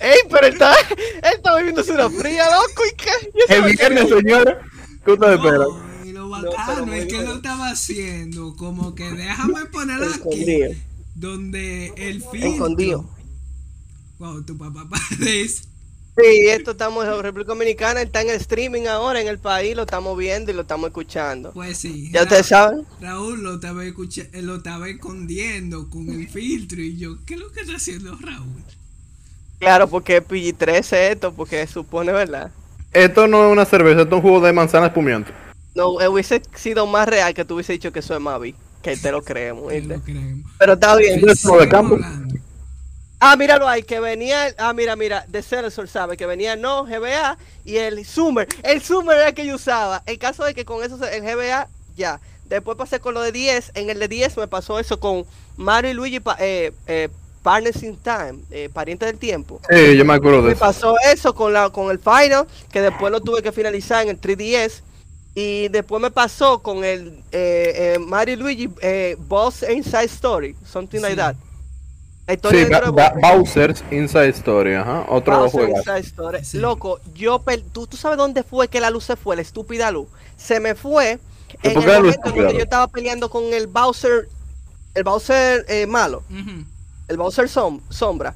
[0.00, 3.54] Ey, pero está, él está bebiéndose una fría, loco, y qué.
[3.54, 4.62] El viernes, señora.
[5.04, 5.38] ¿Qué no, y
[6.86, 10.82] muy es que lo estaba haciendo como que déjame poner aquí
[11.14, 13.10] donde el filtro Escondido.
[14.18, 15.64] Wow, tu papá parece.
[16.18, 19.82] Sí, esto estamos en República Dominicana, está en el streaming ahora en el país, lo
[19.82, 21.52] estamos viendo y lo estamos escuchando.
[21.52, 22.10] Pues sí.
[22.10, 22.86] Ya Ra- ustedes saben.
[23.02, 27.60] Raúl lo estaba, lo estaba escondiendo con el filtro y yo, ¿qué es lo que
[27.60, 28.62] está haciendo Raúl?
[29.58, 32.50] Claro, porque es PG-13 esto, porque supone, ¿verdad?
[32.92, 35.32] Esto no es una cerveza, esto es un jugo de manzana espumiento.
[35.76, 38.96] No, eh, hubiese sido más real que tú hubiese dicho que eso es Mavi, que
[38.96, 39.72] te lo creemos.
[40.58, 41.20] Pero está bien.
[41.44, 41.98] Lo de campo.
[43.20, 46.84] Ah, míralo ahí, que venía, el- ah, mira, mira, de Celesor sabe que venía no,
[46.84, 48.46] GBA y el Summer.
[48.62, 50.02] El Summer era el que yo usaba.
[50.06, 52.20] El caso de que con eso, se- el GBA, ya.
[52.46, 53.70] Después pasé con lo de 10.
[53.74, 55.24] En el de 10 me pasó eso con
[55.56, 57.08] Mario y Luigi, pa- eh, eh,
[57.42, 59.60] Partners in Time, eh, Parientes del Tiempo.
[59.70, 60.60] Sí, yo me acuerdo de Me eso.
[60.60, 64.18] pasó eso con la con el Final, que después lo tuve que finalizar en el
[64.20, 64.82] 3DS.
[65.38, 71.00] Y después me pasó con el eh, eh, Mario Luigi eh, Boss Inside Story, something
[71.00, 71.16] like Sí.
[71.18, 71.36] that.
[72.26, 72.90] La historia Sí, de Ba-.
[72.90, 75.04] Ba- Bowser's Inside Story, ajá.
[75.10, 75.76] Otro Bowser juego.
[75.76, 76.44] Inside Story.
[76.44, 76.56] Sí.
[76.58, 79.90] Loco, yo per- ¿tú, tú sabes dónde fue que la luz se fue, la estúpida
[79.90, 80.08] luz.
[80.38, 81.18] Se me fue
[81.62, 82.52] ¿Y en el luz momento en estúpida donde luz?
[82.54, 84.28] yo estaba peleando con el Bowser,
[84.94, 86.64] el Bowser eh, malo, Ujú.
[87.08, 88.34] el Bowser som- sombra.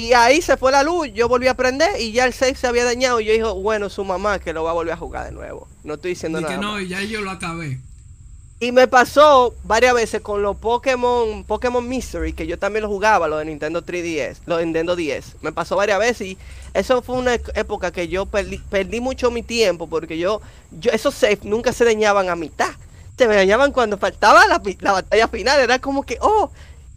[0.00, 2.66] Y ahí se fue la luz, yo volví a prender y ya el save se
[2.66, 3.20] había dañado.
[3.20, 5.68] Y yo dije, bueno, su mamá que lo va a volver a jugar de nuevo.
[5.84, 6.54] No estoy diciendo Y nada.
[6.54, 6.88] que no, más.
[6.88, 7.78] ya yo lo acabé.
[8.60, 13.28] Y me pasó varias veces con los Pokémon, Pokémon Mystery, que yo también lo jugaba,
[13.28, 15.36] los de Nintendo 3DS, los de Nintendo 10.
[15.42, 16.38] Me pasó varias veces y
[16.72, 20.40] eso fue una época que yo perdí, perdí mucho mi tiempo porque yo,
[20.72, 22.70] yo esos saves nunca se dañaban a mitad.
[23.18, 25.60] Se me dañaban cuando faltaba la, la batalla final.
[25.60, 26.50] Era como que, oh,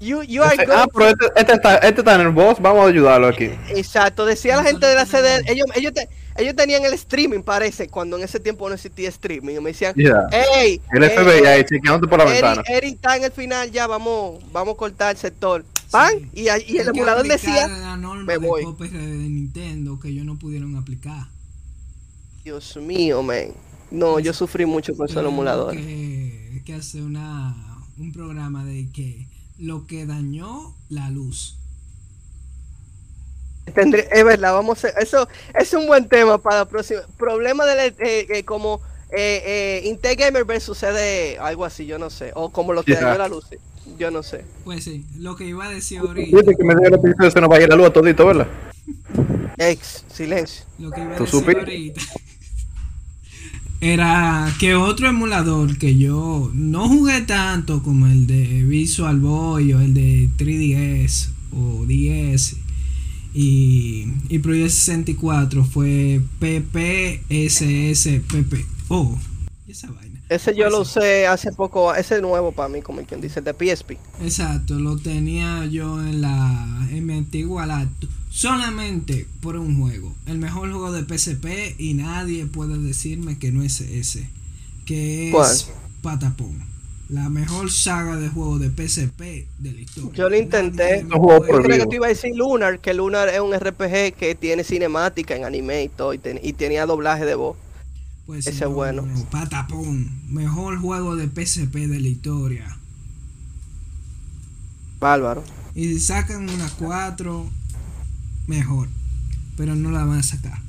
[0.03, 2.89] you, you are ah, pero este, este está, este está en el boss, vamos a
[2.89, 3.49] ayudarlo aquí.
[3.75, 7.87] Exacto, decía la gente de la CD, ellos, ellos, te- ellos tenían el streaming, parece,
[7.87, 9.55] cuando en ese tiempo no existía streaming.
[9.55, 10.27] Y me decían, Yeah.
[10.31, 12.63] hey, El FBI ahí chequeándote por la Eri, ventana.
[12.67, 15.63] Eri está en el final, ya vamos, vamos a cortar el sector.
[15.91, 16.11] ¡Pan!
[16.33, 16.47] Sí.
[16.47, 18.63] Y, y el emulador decía, la norma me de voy.
[18.63, 21.27] copyright de Nintendo que ellos no pudieron aplicar.
[22.43, 23.53] Dios mío, man.
[23.91, 25.79] No, yo sufrí mucho con esos Tuvieron emuladores.
[25.85, 27.55] Que, que hacer una,
[27.99, 29.27] un programa de que
[29.63, 31.55] lo que dañó la luz.
[33.73, 36.99] Tendré- es verdad, vamos a, eso es un buen tema para la próxima.
[37.17, 41.97] Problema de la- eh, eh, como eh, eh, Intel Gamer versus CD, algo así, yo
[41.97, 42.31] no sé.
[42.35, 43.01] O como lo que Yeah.
[43.05, 43.45] dañó la luz,
[43.97, 44.43] yo no sé.
[44.65, 46.37] Pues sí, lo que iba a decir ahorita.
[46.37, 48.47] Dice que me dio episodio se nos va a ir la luz a todito, ¿verdad?
[49.57, 50.65] Ex, silencio.
[50.79, 51.59] Lo que iba a ¿Tú decir supiste?
[51.61, 52.01] ahorita
[53.83, 59.81] era que otro emulador que yo no jugué tanto como el de Visual Boy o
[59.81, 62.55] el de 3DS o 10
[63.33, 67.19] y, y Project 64 fue PPSSPPO.
[69.67, 70.21] ¿Y esa vaina?
[70.29, 73.51] Ese yo lo usé hace poco, ese es nuevo para mí, como quien dice, de
[73.51, 73.97] PSP.
[74.21, 80.39] Exacto, lo tenía yo en la en mi antigua laptop solamente por un juego, el
[80.39, 84.27] mejor juego de PSP y nadie puede decirme que no es ese,
[84.85, 85.55] que es ¿Cuál?
[86.01, 86.63] Patapón,
[87.09, 90.11] la mejor saga de juego de PSP de la historia.
[90.15, 91.03] Yo lo intenté.
[91.03, 91.89] Juego puede- Yo creo que prohibido.
[91.89, 95.83] te iba a decir Lunar, que Lunar es un RPG que tiene cinemática en anime
[95.83, 97.55] y todo, y, ten- y tenía doblaje de voz.
[98.25, 99.05] Pues ese no, bueno.
[99.29, 102.77] Patapón, mejor juego de PSP de la historia.
[104.99, 105.43] Bárbaro.
[105.75, 107.49] Y si sacan una 4,
[108.47, 108.89] mejor.
[109.57, 110.63] Pero no la van a sacar.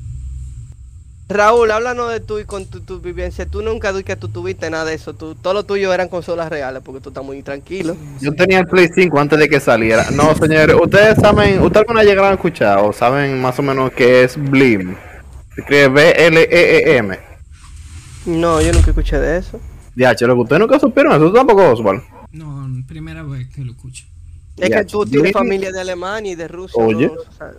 [1.26, 3.46] Raúl, háblanos de tú y con tu, tu vivencia.
[3.46, 5.14] Tú nunca di que tú tuviste nada de eso.
[5.14, 7.96] Tú, todo lo tuyo eran consolas reales porque tú estás muy tranquilo.
[8.20, 10.10] Yo tenía el Play 5 antes de que saliera.
[10.10, 13.90] No, señores, ustedes saben, ustedes alguna vez llegaron a escuchar o saben más o menos
[13.92, 14.96] qué es Blim.
[15.54, 17.18] Se escribe B-L-E-E-M.
[18.26, 19.60] No, yo nunca escuché de eso.
[19.96, 22.02] Ya, che, lo que ustedes nunca supieron eso, ¿Tú tampoco, Oswald.
[22.32, 24.04] No, primera vez que lo escucho.
[24.56, 26.82] Es que tú tienes familia de Alemania y de Rusia.
[26.82, 27.06] Oye.
[27.06, 27.14] ¿no?
[27.14, 27.52] O sea,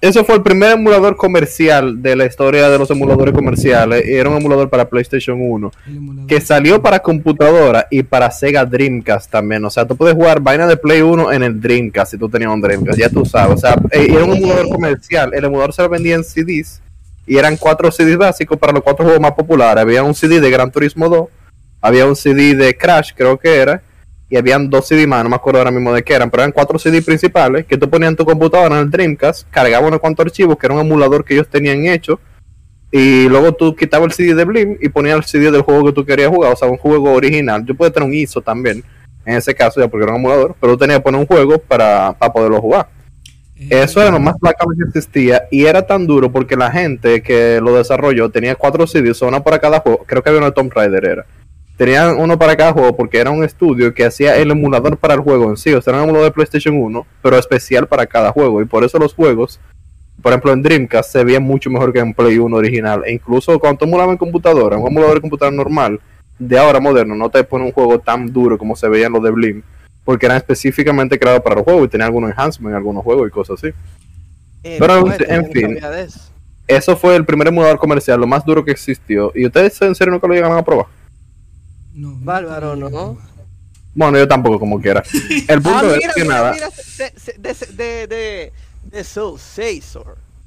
[0.00, 4.04] Ese fue el primer emulador comercial de la historia de los emuladores comerciales.
[4.06, 5.72] Y era un emulador para PlayStation 1.
[5.86, 6.26] El emulador.
[6.26, 9.64] Que salió para computadora y para Sega Dreamcast también.
[9.64, 12.52] O sea, tú puedes jugar vaina de Play 1 en el Dreamcast si tú tenías
[12.52, 12.98] un Dreamcast.
[12.98, 13.56] Ya tú sabes.
[13.56, 15.32] O sea, eh, era un emulador comercial.
[15.32, 16.82] El emulador se lo vendía en CDs.
[17.26, 19.82] Y eran cuatro CDs básicos para los cuatro juegos más populares.
[19.82, 21.28] Había un CD de Gran Turismo 2.
[21.80, 23.82] Había un CD de Crash, creo que era.
[24.28, 26.52] Y habían dos CD más, no me acuerdo ahora mismo de qué eran, pero eran
[26.52, 30.26] cuatro CD principales que tú ponías en tu computadora en el Dreamcast, cargabas unos cuantos
[30.26, 32.18] archivos que era un emulador que ellos tenían hecho,
[32.90, 35.92] y luego tú quitabas el CD de Blim y ponías el CD del juego que
[35.92, 37.64] tú querías jugar, o sea, un juego original.
[37.64, 38.82] Yo podía tener un ISO también,
[39.24, 41.58] en ese caso, ya porque era un emulador, pero tú tenías que poner un juego
[41.58, 42.88] para, para poderlo jugar.
[43.58, 47.22] Eh, Eso era lo más bacano que existía y era tan duro porque la gente
[47.22, 50.04] que lo desarrolló tenía cuatro CDs, uno para cada juego.
[50.06, 51.26] Creo que había de Tomb Raider era.
[51.76, 55.20] Tenían uno para cada juego porque era un estudio que hacía el emulador para el
[55.20, 55.74] juego en sí.
[55.74, 58.62] O sea, era un emulador de PlayStation 1, pero especial para cada juego.
[58.62, 59.60] Y por eso los juegos,
[60.22, 63.02] por ejemplo en Dreamcast, se veían mucho mejor que en Play 1 original.
[63.04, 66.00] E incluso cuando tú emulabas en computadora, un emulador de computadora normal,
[66.38, 69.30] de ahora moderno, no te pone un juego tan duro como se veían los de
[69.30, 69.62] Blim.
[70.02, 73.30] Porque eran específicamente creados para los juegos y tenían algunos enhancements en algunos juegos y
[73.30, 73.74] cosas así.
[74.62, 75.78] eh, Pero, en fin.
[76.66, 79.30] Eso fue el primer emulador comercial, lo más duro que existió.
[79.34, 80.86] ¿Y ustedes en serio nunca lo llegaron a probar?
[81.96, 83.18] No, Bárbaro, ¿no?
[83.94, 85.02] Bueno, yo tampoco, como quiera.
[85.48, 86.52] El punto Ah, es mira, que mira, nada.
[86.52, 88.52] mira, de, de, de,
[88.84, 90.02] de, Soul Caesar.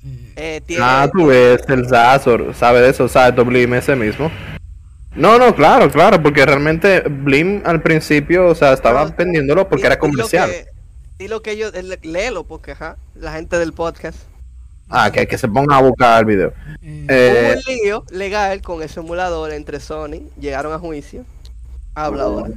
[0.05, 4.31] Eh, Eh, tiene, Ah, tú ves, el Zazor, sabe de eso, sabe Blim ese mismo.
[5.15, 9.87] No, no, claro, claro, porque realmente Blim al principio, o sea, estaban No, vendiéndolo porque
[9.87, 10.49] era comercial.
[10.49, 10.67] que-
[11.17, 14.19] Di lo que yo, el- léelo, porque ajá, la gente del podcast.
[14.87, 16.53] Ah, que, que se pongan a buscar el video.
[16.81, 21.25] Eh, Hubo un lío legal con ese emulador entre Sony, llegaron a juicio.
[21.99, 22.49] Habla ahora.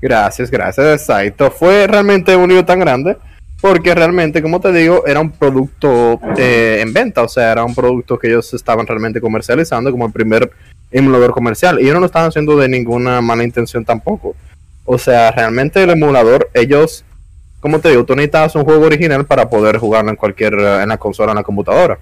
[0.00, 1.50] Gracias, gracias, exacto.
[1.50, 3.16] Fue realmente un lío tan grande
[3.60, 7.74] porque realmente, como te digo, era un producto eh, en venta, o sea, era un
[7.74, 10.52] producto que ellos estaban realmente comercializando como el primer
[10.92, 14.36] emulador comercial y ellos no lo estaban haciendo de ninguna mala intención tampoco.
[14.84, 17.04] O sea, realmente el emulador, ellos,
[17.58, 20.96] como te digo, tú necesitabas un juego original para poder jugarlo en cualquier, en la
[20.96, 21.98] consola, en la computadora.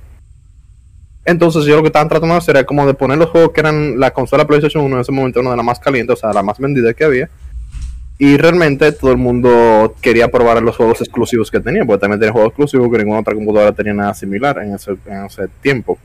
[1.26, 3.60] Entonces yo lo que estaban tratando de hacer era como de poner los juegos que
[3.60, 6.32] eran la consola PlayStation 1 en ese momento una de las más calientes, o sea,
[6.32, 7.28] la más vendida que había.
[8.16, 12.32] Y realmente todo el mundo quería probar los juegos exclusivos que tenía, porque también tenía
[12.32, 15.98] juegos exclusivos que ninguna otra computadora tenía nada similar en ese, en ese tiempo.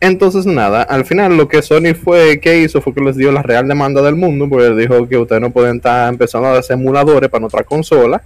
[0.00, 3.42] Entonces nada, al final lo que Sony fue que hizo fue que les dio la
[3.42, 7.28] real demanda del mundo, porque dijo que ustedes no pueden estar empezando a hacer emuladores
[7.28, 8.22] para otra consola.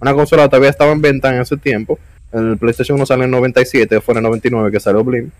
[0.00, 1.98] Una consola todavía estaba en venta en ese tiempo.
[2.32, 5.30] El PlayStation 1 salió en 97, fue en el 99 que salió Blim.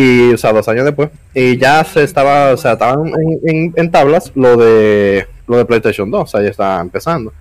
[0.00, 1.10] Y, o sea, dos años después.
[1.34, 3.10] Y ya se estaba, o sea, estaban
[3.44, 7.32] en, en, tablas lo de lo de PlayStation 2, o sea, ya estaba empezando.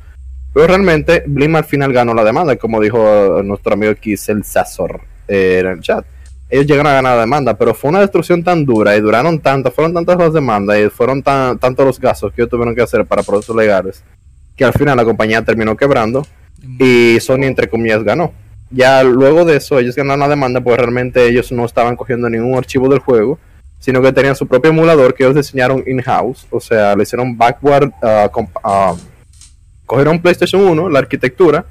[0.54, 5.60] Pero realmente Blim al final ganó la demanda, como dijo nuestro amigo Kisel Sazor eh,
[5.60, 6.06] en el chat
[6.50, 9.70] ellos llegaron a ganar la demanda, pero fue una destrucción tan dura y duraron tanto,
[9.70, 13.06] fueron tantas las demandas y fueron tan, tantos los gastos que ellos tuvieron que hacer
[13.06, 14.04] para procesos legales,
[14.56, 16.26] que al final la compañía terminó quebrando
[16.80, 18.32] y Sony entre comillas ganó.
[18.70, 22.58] Ya luego de eso ellos ganaron la demanda porque realmente ellos no estaban cogiendo ningún
[22.58, 23.40] archivo del juego,
[23.80, 27.92] sino que tenían su propio emulador que ellos diseñaron in-house, o sea, le hicieron backward,
[28.02, 28.98] uh,
[29.86, 31.66] cogieron PlayStation 1, la arquitectura,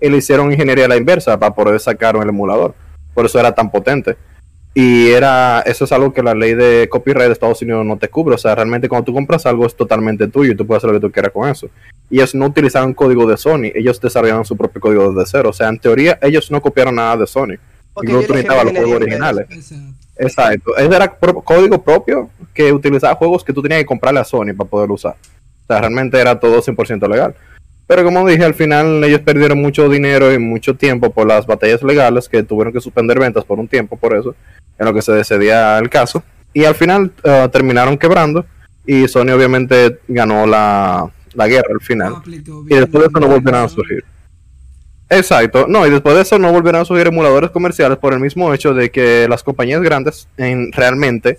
[0.00, 2.74] y le hicieron ingeniería a la inversa para poder sacar el emulador
[3.14, 4.16] por eso era tan potente.
[4.76, 8.08] Y era, eso es algo que la ley de copyright de Estados Unidos no te
[8.08, 8.34] cubre.
[8.34, 11.00] O sea, realmente cuando tú compras algo es totalmente tuyo y tú puedes hacer lo
[11.00, 11.68] que tú quieras con eso.
[12.10, 15.50] Y ellos no utilizaron código de Sony, ellos desarrollaron su propio código desde cero.
[15.50, 17.54] O sea, en teoría ellos no copiaron nada de Sony.
[18.02, 19.46] Y no utilizaban los juegos originales.
[20.16, 20.76] Exacto.
[20.76, 24.68] Ese era código propio que utilizaba juegos que tú tenías que comprarle a Sony para
[24.68, 25.12] poder usar.
[25.12, 27.34] O sea, realmente era todo 100% legal.
[27.86, 31.82] Pero como dije, al final ellos perdieron mucho dinero y mucho tiempo por las batallas
[31.82, 34.34] legales que tuvieron que suspender ventas por un tiempo por eso,
[34.78, 36.22] en lo que se decidía el caso.
[36.54, 38.46] Y al final uh, terminaron quebrando
[38.86, 42.14] y Sony obviamente ganó la, la guerra al final.
[42.26, 44.04] Y después de eso no volvieron a surgir.
[45.10, 48.52] Exacto, no, y después de eso no volvieron a surgir emuladores comerciales por el mismo
[48.54, 51.38] hecho de que las compañías grandes en, realmente,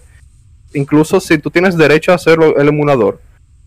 [0.73, 3.19] incluso si tú tienes derecho a hacer el emulador,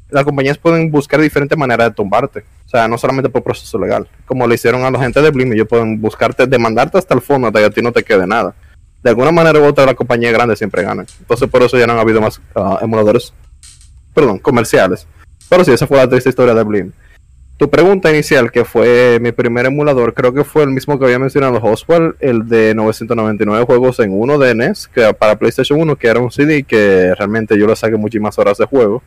[0.08, 2.44] las compañías pueden buscar diferentes maneras de tumbarte.
[2.68, 5.54] O sea, no solamente por proceso legal, como le hicieron a la gente de Blim,
[5.54, 8.54] ellos pueden buscarte, demandarte hasta el fondo hasta que a ti no te quede nada.
[9.02, 11.06] De alguna manera u otra, la compañía grande siempre gana.
[11.18, 13.32] Entonces, por eso ya no han habido más uh, emuladores,
[14.12, 15.06] perdón, comerciales.
[15.48, 16.92] Pero sí, esa fue la triste historia de Blim.
[17.56, 21.18] Tu pregunta inicial, que fue mi primer emulador, creo que fue el mismo que había
[21.18, 26.08] mencionado Oswald, el de 999 juegos en uno de NES, que para PlayStation 1, que
[26.08, 29.02] era un CD que realmente yo le saqué muchísimas horas de juego.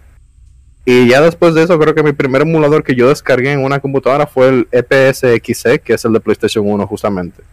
[0.85, 3.79] Y ya después de eso, creo que mi primer emulador que yo descargué en una
[3.79, 7.43] computadora fue el EPSXE, que es el de PlayStation 1 justamente.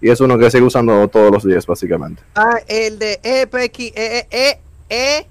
[0.00, 2.22] Y es uno que sigo usando todos los días, básicamente.
[2.36, 4.58] Ah, el de EPX, e, e,
[4.88, 5.26] e,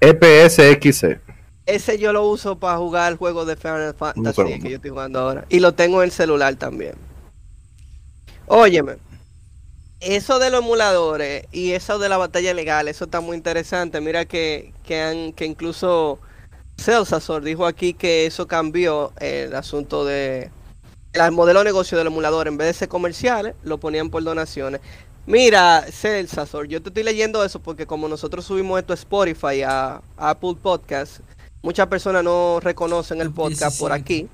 [0.00, 1.20] EPSXE.
[1.66, 5.20] Ese yo lo uso para jugar el juego de Final Fantasy que yo estoy jugando
[5.20, 5.44] ahora.
[5.48, 6.94] Y lo tengo en el celular también.
[8.46, 8.96] Óyeme,
[10.00, 14.00] eso de los emuladores y eso de la batalla legal, eso está muy interesante.
[14.00, 16.18] Mira que, que, han, que incluso
[16.80, 20.50] Celsasor dijo aquí que eso cambió el asunto de
[21.12, 22.48] el modelo de negocio del emulador.
[22.48, 24.80] En vez de ser comerciales, lo ponían por donaciones.
[25.26, 30.00] Mira, Celsasor, yo te estoy leyendo eso porque como nosotros subimos esto a Spotify, a,
[30.16, 31.20] Apple Podcast,
[31.62, 34.28] muchas personas no reconocen el podcast por aquí.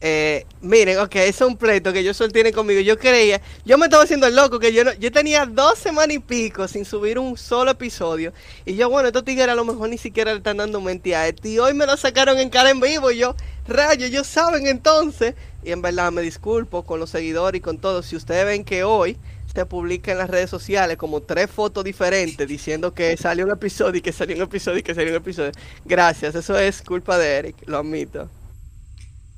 [0.00, 2.80] Eh, miren, ok, es un pleito que yo tiene conmigo.
[2.80, 6.16] Yo creía, yo me estaba haciendo el loco, que yo no, yo tenía dos semanas
[6.16, 8.32] y pico sin subir un solo episodio.
[8.64, 11.24] Y yo, bueno, estos tigres a lo mejor ni siquiera le están dando mentira.
[11.42, 13.10] Y hoy me lo sacaron en cara en vivo.
[13.10, 13.34] Y yo,
[13.66, 15.34] rayos, ellos saben entonces.
[15.64, 18.06] Y en verdad me disculpo con los seguidores y con todos.
[18.06, 19.16] Si ustedes ven que hoy
[19.52, 23.98] se publica en las redes sociales como tres fotos diferentes diciendo que salió un episodio
[23.98, 25.52] y que salió un episodio y que salió un episodio.
[25.86, 28.28] Gracias, eso es culpa de Eric, lo admito.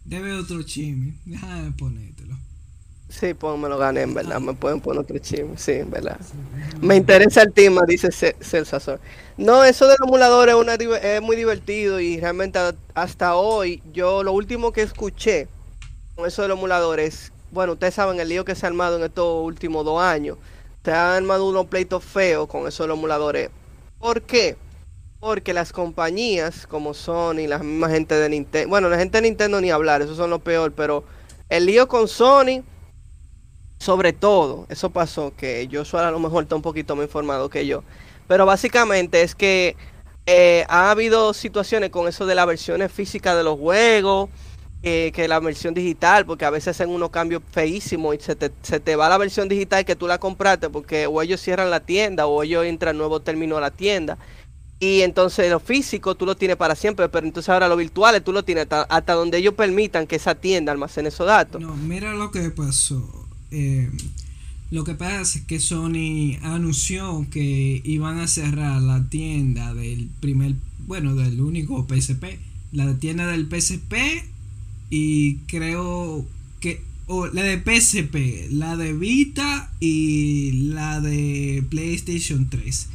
[0.08, 1.12] Debe otro chisme.
[1.26, 2.34] Déjame ponértelo.
[3.10, 4.40] Sí, pues me lo gané, en verdad.
[4.40, 5.58] Me pueden poner otro chisme.
[5.58, 6.18] Sí, en verdad.
[6.80, 9.00] Me interesa el tema, dice Celsasor.
[9.36, 12.58] No, eso del emulador es, una, es muy divertido y realmente
[12.94, 15.46] hasta hoy, yo lo último que escuché
[16.16, 19.04] con eso del emulador es, bueno, ustedes saben el lío que se ha armado en
[19.04, 20.38] estos últimos dos años.
[20.84, 23.50] Se han armado unos pleitos feos con eso de los emuladores.
[23.98, 24.56] ¿Por qué?
[25.20, 29.60] Porque las compañías como Sony, la misma gente de Nintendo, bueno, la gente de Nintendo
[29.60, 31.02] ni hablar, eso son lo peor, pero
[31.48, 32.62] el lío con Sony,
[33.80, 37.66] sobre todo, eso pasó, que yo a lo mejor está un poquito más informado que
[37.66, 37.82] yo,
[38.28, 39.76] pero básicamente es que
[40.26, 44.30] eh, ha habido situaciones con eso de las versiones físicas de los juegos,
[44.80, 48.78] que la versión digital, porque a veces hacen unos cambios feísimos y se te, se
[48.78, 52.26] te va la versión digital que tú la compraste porque o ellos cierran la tienda
[52.26, 54.18] o ellos entran nuevo término a la tienda
[54.80, 58.32] y entonces lo físico tú lo tienes para siempre, pero entonces ahora lo virtual tú
[58.32, 61.60] lo tienes hasta, donde ellos permitan que esa tienda almacene esos datos.
[61.60, 63.26] No, mira lo que pasó.
[63.50, 63.90] Eh,
[64.70, 70.54] Lo que pasa es que Sony anunció que iban a cerrar la tienda del primer,
[70.86, 72.38] bueno, del único PSP,
[72.72, 73.94] la tienda del PSP
[74.90, 76.26] y creo
[76.60, 82.88] que o la de PSP, la de Vita y la de PlayStation 3.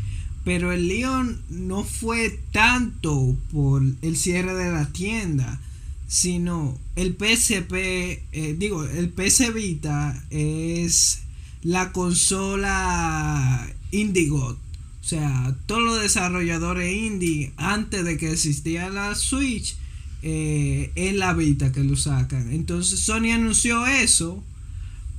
[0.43, 5.61] Pero el Leon no fue tanto por el cierre de la tienda,
[6.07, 11.21] sino el PSP, eh, digo, el PS Vita es
[11.63, 14.57] la consola Indigo.
[15.03, 19.75] O sea, todos los desarrolladores indie, antes de que existía la Switch,
[20.21, 22.51] eh, es la Vita que lo sacan.
[22.51, 24.43] Entonces Sony anunció eso,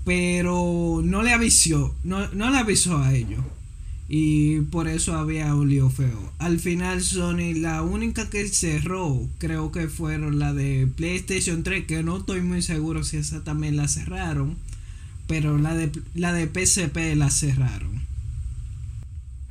[0.05, 3.45] pero no le avisó, no, no le avisó a ellos.
[4.09, 6.33] Y por eso había un lío feo.
[6.39, 12.03] Al final Sony, la única que cerró, creo que fueron la de PlayStation 3, que
[12.03, 14.57] no estoy muy seguro si esa también la cerraron.
[15.27, 18.03] Pero la de, la de PSP la cerraron.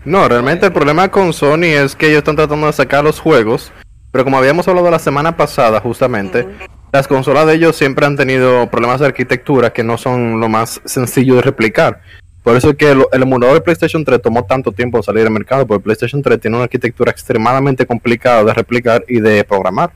[0.05, 3.71] No, realmente el problema con Sony es que ellos están tratando de sacar los juegos.
[4.11, 6.47] Pero como habíamos hablado la semana pasada, justamente,
[6.91, 10.79] las consolas de ellos siempre han tenido problemas de arquitectura que no son lo más
[10.85, 12.01] sencillo de replicar.
[12.43, 15.31] Por eso es que el, emulador de PlayStation 3 tomó tanto tiempo en salir al
[15.31, 19.91] mercado, porque PlayStation 3 tiene una arquitectura extremadamente complicada de replicar y de programar.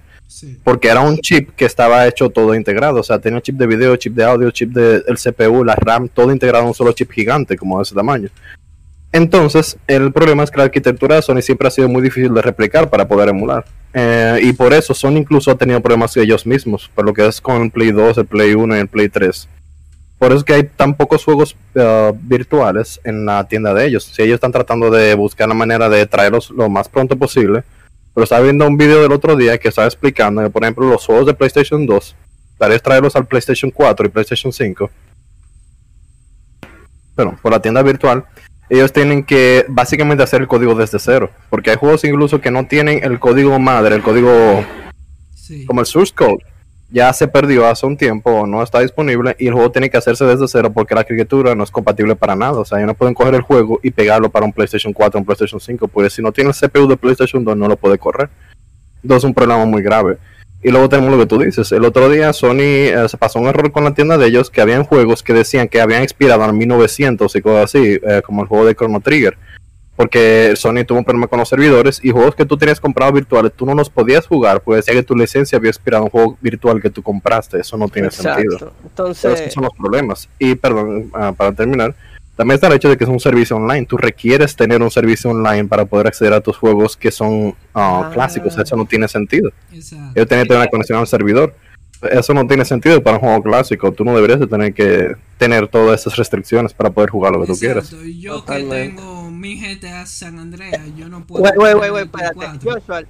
[0.64, 3.96] Porque era un chip que estaba hecho todo integrado, o sea, tenía chip de video,
[3.96, 7.58] chip de audio, chip del CPU, la RAM, todo integrado en un solo chip gigante,
[7.58, 8.30] como de ese tamaño.
[9.12, 12.42] Entonces, el problema es que la arquitectura de Sony siempre ha sido muy difícil de
[12.42, 13.66] replicar para poder emular.
[13.94, 17.40] Eh, y por eso Sony incluso ha tenido problemas ellos mismos, por lo que es
[17.40, 19.48] con el Play 2, el Play 1 y el Play 3.
[20.20, 24.04] Por eso es que hay tan pocos juegos eh, virtuales en la tienda de ellos.
[24.04, 27.64] Si ellos están tratando de buscar la manera de traerlos lo más pronto posible.
[28.16, 31.06] Pero estaba viendo un video del otro día que estaba explicando que, por ejemplo, los
[31.06, 32.16] juegos de PlayStation 2,
[32.58, 34.90] para traerlos al PlayStation 4 y PlayStation 5,
[37.16, 38.26] bueno, por la tienda virtual,
[38.70, 41.30] ellos tienen que básicamente hacer el código desde cero.
[41.52, 44.66] Porque hay juegos incluso que no tienen el código madre, el código
[45.68, 46.44] como el source code
[46.90, 49.98] ya se perdió hace un tiempo o no está disponible y el juego tiene que
[49.98, 52.60] hacerse desde cero porque la arquitectura no es compatible para nada.
[52.60, 55.22] O sea, ellos no pueden coger el juego y pegarlo para un PlayStation 4 o
[55.22, 57.98] un PlayStation 5, porque si no tiene el CPU de PlayStation 2 no lo puede
[57.98, 58.30] correr.
[59.04, 60.18] Entonces es un problema muy grave.
[60.64, 61.72] Y luego tenemos lo que tú dices.
[61.72, 64.62] El otro día Sony eh, se pasó un error con la tienda de ellos que
[64.62, 68.48] habían juegos que decían que habían expirado en 1900 y cosas así, eh, como el
[68.48, 69.38] juego de Chrono Trigger
[69.98, 73.52] porque Sony tuvo un problema con los servidores y juegos que tú tenías comprado virtuales
[73.54, 76.80] tú no los podías jugar porque decía que tu licencia había expirado un juego virtual
[76.80, 81.34] que tú compraste eso no tiene sentido entonces esos son los problemas y perdón ah,
[81.36, 81.96] para terminar
[82.36, 85.32] también está el hecho de que es un servicio online tú requieres tener un servicio
[85.32, 88.12] online para poder acceder a tus juegos que son ah, ah.
[88.14, 90.14] clásicos eso no tiene sentido Exacto.
[90.14, 91.56] tienen que tener una conexión al servidor
[92.12, 93.92] eso no tiene sentido para un juego clásico.
[93.92, 97.48] Tú no deberías de tener que tener todas esas restricciones para poder jugar lo que
[97.48, 97.94] tú quieras.
[98.20, 99.17] Yo que tengo
[99.48, 101.46] mi GTA San Andreas, yo no puedo.
[101.46, 102.60] Espérate.
[102.62, 103.04] Joshua,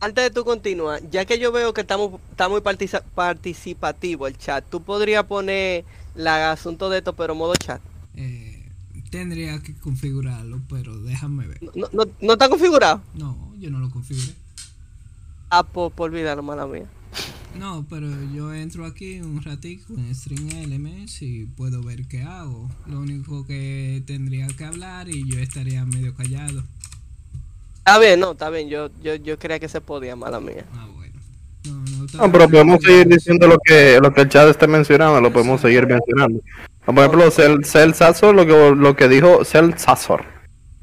[0.00, 4.64] antes de tú continuar, ya que yo veo que estamos está muy participativo el chat,
[4.70, 7.80] ¿tú podrías poner el asunto de esto, pero modo chat?
[8.14, 8.70] Eh,
[9.10, 11.62] tendría que configurarlo, pero déjame ver.
[11.74, 13.00] ¿No, no, no está configurado?
[13.14, 14.34] No, yo no lo configuré.
[15.50, 16.86] Ah, por, por olvidarlo, mala mía.
[17.58, 22.68] No, pero yo entro aquí un ratico en String Elements y puedo ver qué hago.
[22.86, 26.64] Lo único que tendría que hablar y yo estaría medio callado.
[27.78, 28.68] Está bien, no, está bien.
[28.68, 30.64] Yo, yo, yo creía que se podía, mala mía.
[30.74, 31.14] Ah, bueno.
[31.66, 35.20] No, no, no pero podemos seguir diciendo lo que, lo que el chat está mencionando,
[35.20, 36.40] lo podemos seguir mencionando.
[36.84, 40.24] Por ejemplo, Cel, Cel Sazor, lo que, lo que dijo Cel Sazor,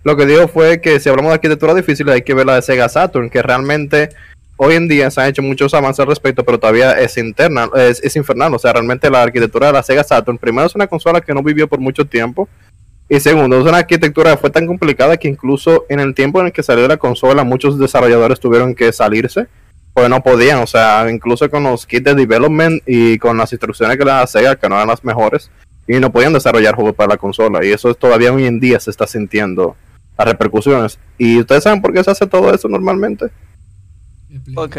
[0.04, 2.62] lo que dijo fue que si hablamos de arquitectura difícil hay que ver la de
[2.64, 4.10] Sega Saturn, que realmente
[4.64, 8.16] hoy en día se han hecho muchos avances al respecto, pero todavía es interna, es,
[8.16, 8.54] infernal.
[8.54, 11.42] O sea, realmente la arquitectura de la Sega Saturn, primero es una consola que no
[11.42, 12.48] vivió por mucho tiempo.
[13.10, 16.46] Y segundo, es una arquitectura que fue tan complicada que incluso en el tiempo en
[16.46, 19.48] el que salió la consola, muchos desarrolladores tuvieron que salirse,
[19.94, 20.60] porque no podían.
[20.60, 24.28] O sea, incluso con los kits de development y con las instrucciones que le da
[24.28, 25.50] Sega, que no eran las mejores,
[25.88, 27.66] y no podían desarrollar juegos para la consola.
[27.66, 29.76] Y eso todavía hoy en día se está sintiendo
[30.20, 31.00] las repercusiones.
[31.18, 33.32] ¿Y ustedes saben por qué se hace todo eso normalmente?
[34.56, 34.78] Ok.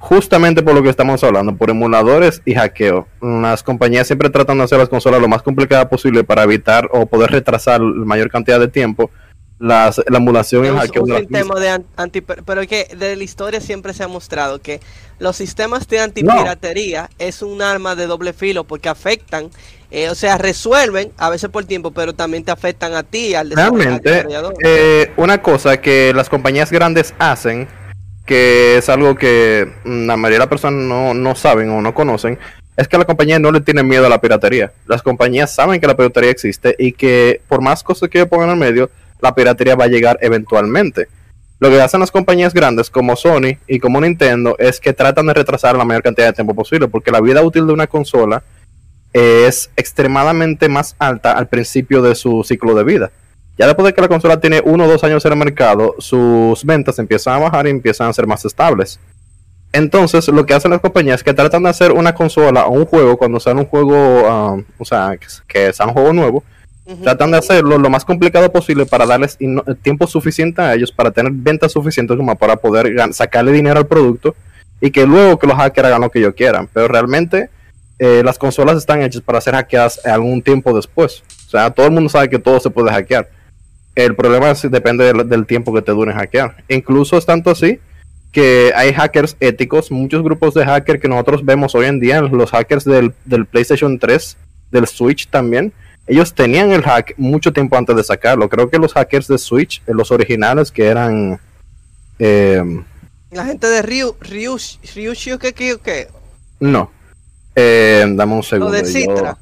[0.00, 3.08] Justamente por lo que estamos hablando, por emuladores y hackeo.
[3.20, 7.06] Las compañías siempre tratan de hacer las consolas lo más complicada posible para evitar o
[7.06, 9.10] poder retrasar la mayor cantidad de tiempo
[9.58, 11.02] las, la emulación y el hackeo.
[11.02, 14.80] Un sistema de anti, pero es que de la historia siempre se ha mostrado que
[15.18, 19.50] los sistemas de antipiratería es un arma de doble filo porque afectan,
[19.90, 23.50] eh, o sea, resuelven a veces por tiempo, pero también te afectan a ti, al
[23.50, 24.26] Realmente,
[24.64, 27.68] eh, una cosa que las compañías grandes hacen
[28.28, 32.38] que es algo que la mayoría de las personas no, no saben o no conocen,
[32.76, 34.70] es que la compañía no le tiene miedo a la piratería.
[34.86, 38.58] Las compañías saben que la piratería existe y que por más cosas que pongan en
[38.58, 41.08] medio, la piratería va a llegar eventualmente.
[41.58, 45.34] Lo que hacen las compañías grandes como Sony y como Nintendo es que tratan de
[45.34, 48.42] retrasar la mayor cantidad de tiempo posible, porque la vida útil de una consola
[49.14, 53.10] es extremadamente más alta al principio de su ciclo de vida.
[53.58, 56.64] Ya después de que la consola tiene uno o dos años en el mercado, sus
[56.64, 59.00] ventas empiezan a bajar y empiezan a ser más estables.
[59.72, 62.86] Entonces, lo que hacen las compañías es que tratan de hacer una consola o un
[62.86, 66.44] juego cuando sea un juego, um, o sea, que, que sea un juego nuevo,
[67.02, 69.36] tratan de hacerlo lo más complicado posible para darles
[69.82, 74.34] tiempo suficiente a ellos para tener ventas suficientes como para poder sacarle dinero al producto
[74.80, 76.68] y que luego que los hackers hagan lo que ellos quieran.
[76.72, 77.50] Pero realmente
[77.98, 81.22] eh, las consolas están hechas para ser hackeadas algún tiempo después.
[81.46, 83.28] O sea, todo el mundo sabe que todo se puede hackear.
[83.98, 86.54] El problema es, depende del, tiempo que te dure hackear.
[86.68, 87.80] Incluso es tanto así
[88.30, 92.52] que hay hackers éticos, muchos grupos de hackers que nosotros vemos hoy en día, los
[92.52, 94.36] hackers del, del PlayStation 3,
[94.70, 95.72] del Switch también,
[96.06, 98.48] ellos tenían el hack mucho tiempo antes de sacarlo.
[98.48, 101.40] Creo que los hackers de Switch, eh, los originales que eran...
[102.20, 102.62] Eh,
[103.32, 104.58] la gente de Ryu, Ryu,
[104.94, 106.06] Ryu, ¿qué, qué, qué?
[106.60, 106.92] No.
[107.56, 108.72] Eh, dame un segundo.
[108.72, 109.36] Lo de Citra.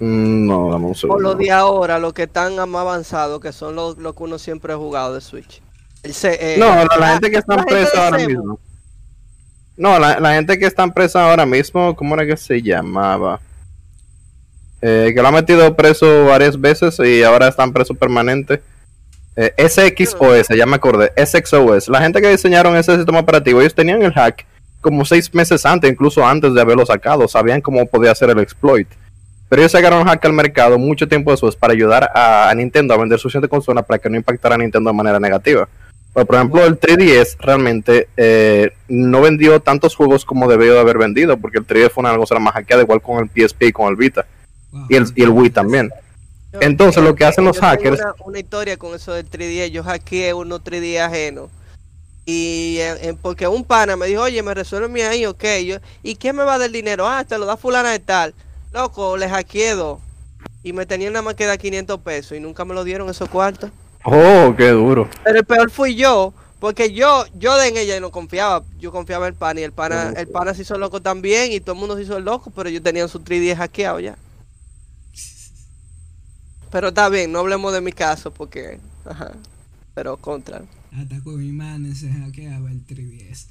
[0.00, 1.18] No, dame un segundo.
[1.18, 4.38] O lo de ahora, los que están más avanzados, que son los lo que uno
[4.38, 5.62] siempre ha jugado de Switch.
[6.02, 8.58] Eh, no, la, gente que está presa ahora mismo.
[9.76, 13.40] No, la, la, gente que está presa ahora mismo, ¿cómo era que se llamaba?
[14.82, 18.62] Eh, que lo ha metido preso varias veces y ahora están preso permanente.
[19.36, 21.88] Eh, SXOS, ya me acordé, SXOS.
[21.88, 24.46] La gente que diseñaron ese sistema operativo, ellos tenían el hack
[24.80, 28.88] como seis meses antes, incluso antes de haberlo sacado, sabían cómo podía hacer el exploit.
[29.50, 33.18] Pero ellos sacaron hack al mercado mucho tiempo después para ayudar a, Nintendo a vender
[33.18, 35.68] suficiente consola para que no impactara a Nintendo de manera negativa.
[36.14, 41.36] por ejemplo, el 3DS realmente eh, no vendió tantos juegos como debió de haber vendido,
[41.36, 43.96] porque el 3DS fue una cosa más hackeada, igual con el PSP y con el
[43.96, 44.24] Vita
[44.88, 45.90] y, el, y el Wii también.
[46.60, 48.00] Entonces, lo que hacen los hackers.
[48.00, 49.70] Una, una, historia con eso del 3D.
[49.70, 51.50] Yo hackeé uno 3D ajeno.
[52.24, 52.78] Y
[53.20, 55.44] porque un pana me dijo, oye, me resuelve mi ahí, ok.
[55.66, 57.08] Yo, ¿Y quién me va a dar el dinero?
[57.08, 58.32] Ah, te lo da fulana de tal.
[58.72, 59.98] Loco, le hackeé dos.
[60.62, 62.36] Y me tenían nada más que dar 500 pesos.
[62.36, 63.70] Y nunca me lo dieron esos cuartos.
[64.04, 65.08] Oh, qué duro.
[65.24, 66.32] Pero el peor fui yo.
[66.58, 68.62] Porque yo, yo de en ella no confiaba.
[68.78, 69.60] Yo confiaba en el pana.
[69.60, 71.52] Y el pana, el pana se hizo loco también.
[71.52, 72.50] Y todo el mundo se hizo loco.
[72.50, 74.16] Pero ellos tenían su 3D hackeado ya.
[76.70, 78.78] Pero está bien, no hablemos de mi caso porque.
[79.04, 79.32] Ajá.
[79.94, 80.62] Pero contra.
[80.96, 83.46] Hasta con imanes se hackeaba el 3DS.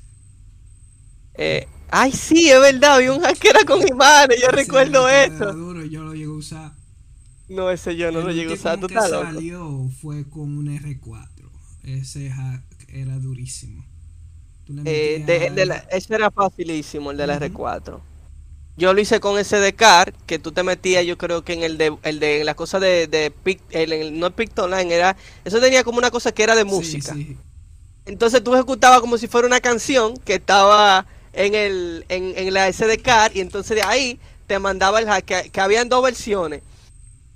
[1.35, 5.53] Eh, ay, sí, es verdad, había un hacker con imanes, yo recuerdo eso.
[5.53, 6.71] Duro, yo lo llegué a usar.
[7.47, 11.27] No, ese yo no lo llegué a usar, ¿tú que salió fue con un R4.
[11.83, 13.85] Ese hack era durísimo.
[14.85, 17.99] Eh, de, ese era facilísimo, el de la R4
[18.79, 21.63] yo lo hice con ese de car que tú te metías, yo creo que en
[21.63, 23.33] el de, el de la cosa de, de
[23.71, 27.13] el, no Pictoline, era, eso tenía como una cosa que era de música.
[28.05, 32.71] Entonces tú ejecutabas como si fuera una canción que estaba en el, en, en la
[32.71, 36.61] SDK y entonces de ahí te mandaba el hack, que, que habían dos versiones.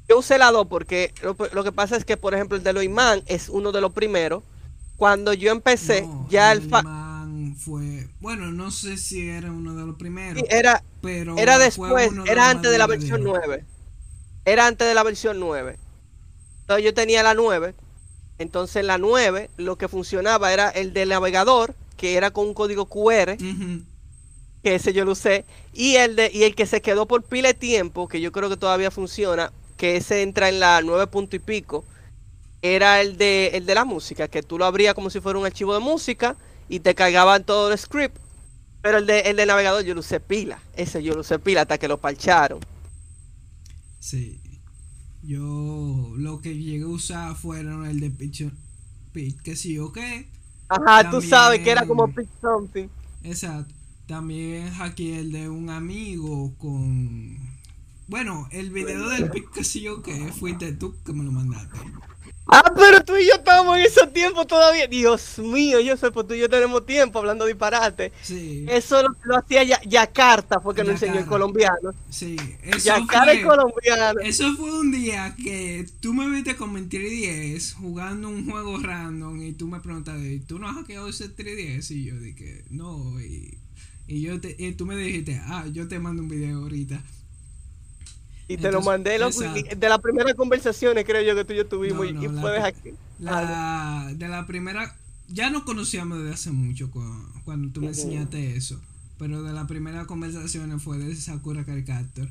[0.09, 1.13] Yo usé la dos porque
[1.53, 3.93] lo, que pasa es que, por ejemplo, el de los imán es uno de los
[3.93, 4.43] primeros.
[4.97, 6.69] Cuando yo empecé, ya el...
[7.57, 10.43] fue, bueno, no sé si era uno de los primeros.
[10.49, 13.65] era, pero era después, era antes de la versión 9.
[14.45, 15.77] Era antes de la versión 9.
[16.61, 17.73] Entonces yo tenía la 9.
[18.39, 22.85] Entonces la 9 lo que funcionaba era el del navegador, que era con un código
[22.85, 23.37] QR.
[24.63, 25.45] Que ese yo lo usé.
[25.73, 28.49] Y el, de, y el que se quedó por pile de tiempo, que yo creo
[28.49, 31.83] que todavía funciona, que ese entra en la 9 punto y pico,
[32.61, 35.45] era el de, el de la música, que tú lo abrías como si fuera un
[35.45, 36.37] archivo de música
[36.69, 38.17] y te cargaban todo el script.
[38.81, 40.61] Pero el de, el de navegador yo lo usé pila.
[40.75, 42.59] Ese yo lo usé pila hasta que lo parcharon.
[43.99, 44.39] Sí.
[45.21, 48.51] Yo lo que llegué a usar fueron el de Picture
[49.13, 50.27] Pick, que sí o qué.
[50.68, 52.88] Ajá, tú sabes que era como Pick Something.
[53.24, 53.74] Exacto.
[54.07, 57.38] También hackeé el de un amigo con.
[58.07, 61.80] Bueno, el video del Pick que sí o qué fuiste tú que me lo mandaste.
[62.45, 64.87] Ah, pero tú y yo estábamos en esos tiempos todavía.
[64.87, 68.11] Dios mío, yo sé, pues tú y yo tenemos tiempo hablando disparate.
[68.21, 68.65] Sí.
[68.67, 71.93] Eso lo, hacía ya, Yakarta, porque lo enseñó el colombiano.
[72.09, 74.19] Sí, eso Yakarta fue, colombiano.
[74.21, 79.41] Eso fue un día que tú me viste con mi 3DS jugando un juego random
[79.41, 81.91] y tú me preguntaste, ¿tú no has hackeado ese 3DS?
[81.91, 83.21] Y yo dije, no.
[83.21, 83.57] Y,
[84.05, 87.01] y yo te, y tú me dijiste, ah, yo te mando un video ahorita.
[88.47, 89.19] Y te lo mandé de
[89.89, 92.05] las primeras conversaciones, creo yo, que tú y yo tuvimos.
[92.07, 92.93] y fue aquí.
[93.19, 94.97] La, de la primera.
[95.29, 96.91] Ya nos conocíamos desde hace mucho
[97.45, 98.79] cuando, tú me enseñaste eso.
[99.17, 102.27] pero de las primeras conversaciones fue de Sakura Caricator.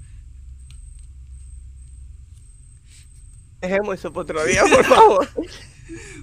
[3.63, 5.29] Dejemos eso por otro día, por favor.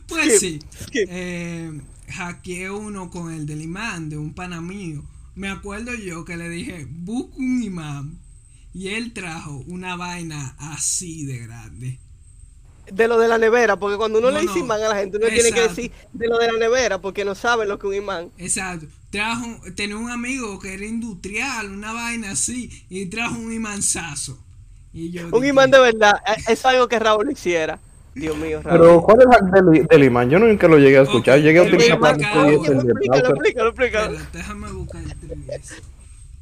[0.08, 0.60] Pues sí,
[0.94, 5.04] eh, hackeé uno con el del imán de un pana mío.
[5.36, 8.20] Me acuerdo yo que le dije, busca un imán.
[8.74, 12.00] Y él trajo una vaina así de grande.
[12.92, 14.66] De lo de la nevera, porque cuando uno No, le dice no.
[14.66, 17.36] imán a la gente, uno tiene que decir de lo de la nevera, porque no
[17.36, 18.32] saben lo que es un imán.
[18.38, 18.88] Exacto.
[19.12, 24.44] Trajo, tenía un amigo que era industrial, una vaina así, y trajo un imanzazo.
[24.92, 27.80] Y yo Un dije, imán de verdad, eh, es algo que Raúl hiciera.
[28.16, 28.80] Dios mío, Raúl.
[28.80, 30.30] Pero, ¿cuál es el del, del imán?
[30.30, 31.40] Yo nunca lo llegué a escuchar.
[31.40, 34.20] Ok, Llegué a utilizar imán para Explícalo, explícalo, explícalo.
[34.34, 35.84] Déjame buscar el 3DS.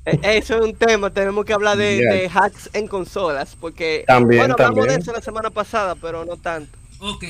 [0.07, 4.53] Eh, Eso es un tema, tenemos que hablar de, hacks en consolas, porque También, bueno,
[4.53, 4.95] hablamos también.
[4.97, 6.77] de eso la semana pasada, pero no tanto.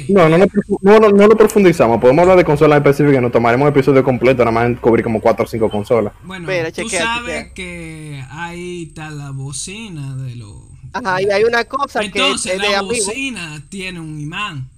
[0.08, 2.00] No, no, no, no, lo profundizamos.
[2.00, 3.22] Podemos hablar de consolas específicas.
[3.22, 6.14] Nos tomaremos un episodio completo, nada más en cubrir como 4 o 5 consolas.
[6.24, 7.54] Bueno, Mira, tú chequea, sabes chequea.
[7.54, 10.54] que ahí está la bocina de los...
[10.94, 14.70] Ajá, y hay una cosa Entonces, que es de la bocina tiene un imán.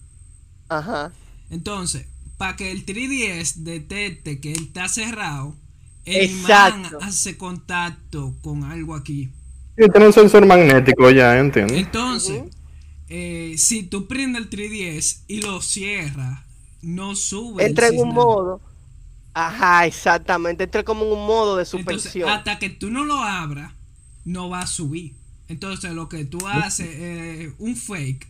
[0.69, 1.11] Ajá.
[1.51, 5.53] Entonces, para que el 3DS detecte que él está cerrado,
[6.05, 6.97] el Exacto.
[6.97, 9.29] imán hace contacto con algo aquí.
[9.77, 11.77] Sí, tiene un sensor magnético ya, ¿entiendes?
[11.77, 12.43] Entonces,
[13.07, 16.41] eh, si tú prendes el 3DS y lo cierras,
[16.81, 17.63] no sube.
[17.63, 18.61] el Entra en un modo.
[19.33, 20.65] Ajá, exactamente.
[20.65, 22.29] Entra como en un modo de Entonces, suspensión.
[22.29, 23.73] hasta que tú no lo abras,
[24.25, 25.15] no va a subir.
[25.47, 28.27] Entonces, lo que tú haces es un fake.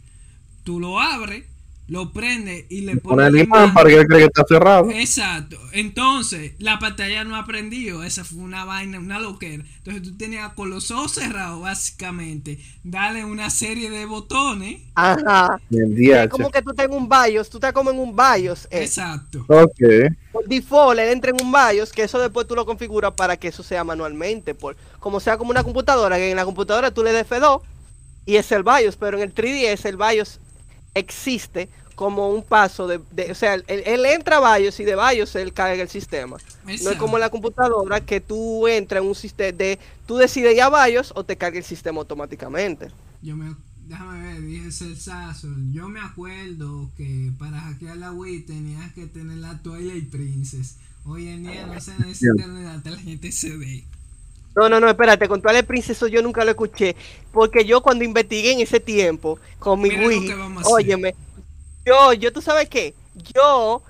[0.63, 1.45] Tú lo abres,
[1.89, 4.89] lo prendes y le Pone el imán para que él cree que está cerrado.
[4.91, 5.57] Exacto.
[5.71, 8.03] Entonces, la pantalla no ha prendido.
[8.03, 9.63] Esa fue una vaina, una loquera.
[9.77, 14.81] Entonces, tú tenías con los ojos cerrados, básicamente, darle una serie de botones.
[14.93, 15.59] Ajá.
[15.71, 18.65] El Es como que tú estás en un BIOS, tú estás como en un BIOS.
[18.69, 18.83] eh.
[18.83, 19.45] Exacto.
[19.47, 20.13] Ok.
[20.31, 23.47] Por default, él entra en un BIOS, que eso después tú lo configuras para que
[23.47, 24.53] eso sea manualmente.
[24.53, 27.61] Por, como sea como una computadora, que en la computadora tú le des F2
[28.27, 30.39] y es el BIOS, pero en el 3DS el BIOS
[30.93, 31.69] existe
[31.99, 35.35] como un paso de, de- o sea, él, él entra a BIOS y de BIOS
[35.35, 36.37] él carga el sistema.
[36.65, 40.55] No es como en la computadora que tú entras en un sistema de, tú decides
[40.55, 42.87] ya BIOS o te carga el sistema automáticamente.
[43.21, 43.53] Yo me,
[43.85, 45.49] déjame ver, dije Celsazo.
[45.73, 50.77] Yo me acuerdo que para hackear la Wii tenías que tener la Twilight Princess.
[51.03, 53.83] Hoy en día no se necesita la tarjeta CD.
[54.55, 56.95] No, no, no, espérate, con Twilight Princess eso yo nunca lo escuché,
[57.31, 61.15] porque yo cuando investigué en ese tiempo con mi Mira Wii, hacer.
[61.89, 62.93] Yo, yo, tú sabes qué,
[63.33, 63.81] yo,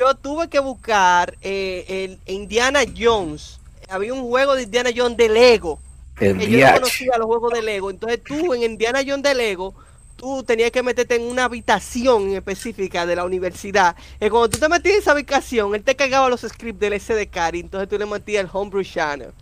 [0.00, 1.84] yo tuve que buscar eh,
[2.26, 5.78] el Indiana Jones, había un juego de Indiana Jones de Lego,
[6.18, 9.34] El que yo no conocía los juegos de Lego, entonces tú en Indiana Jones de
[9.36, 9.72] Lego,
[10.16, 14.68] tú tenías que meterte en una habitación específica de la universidad, y cuando tú te
[14.68, 18.06] metías en esa habitación, él te cargaba los scripts del SDK, y entonces tú le
[18.06, 19.32] metías el Homebrew Channel.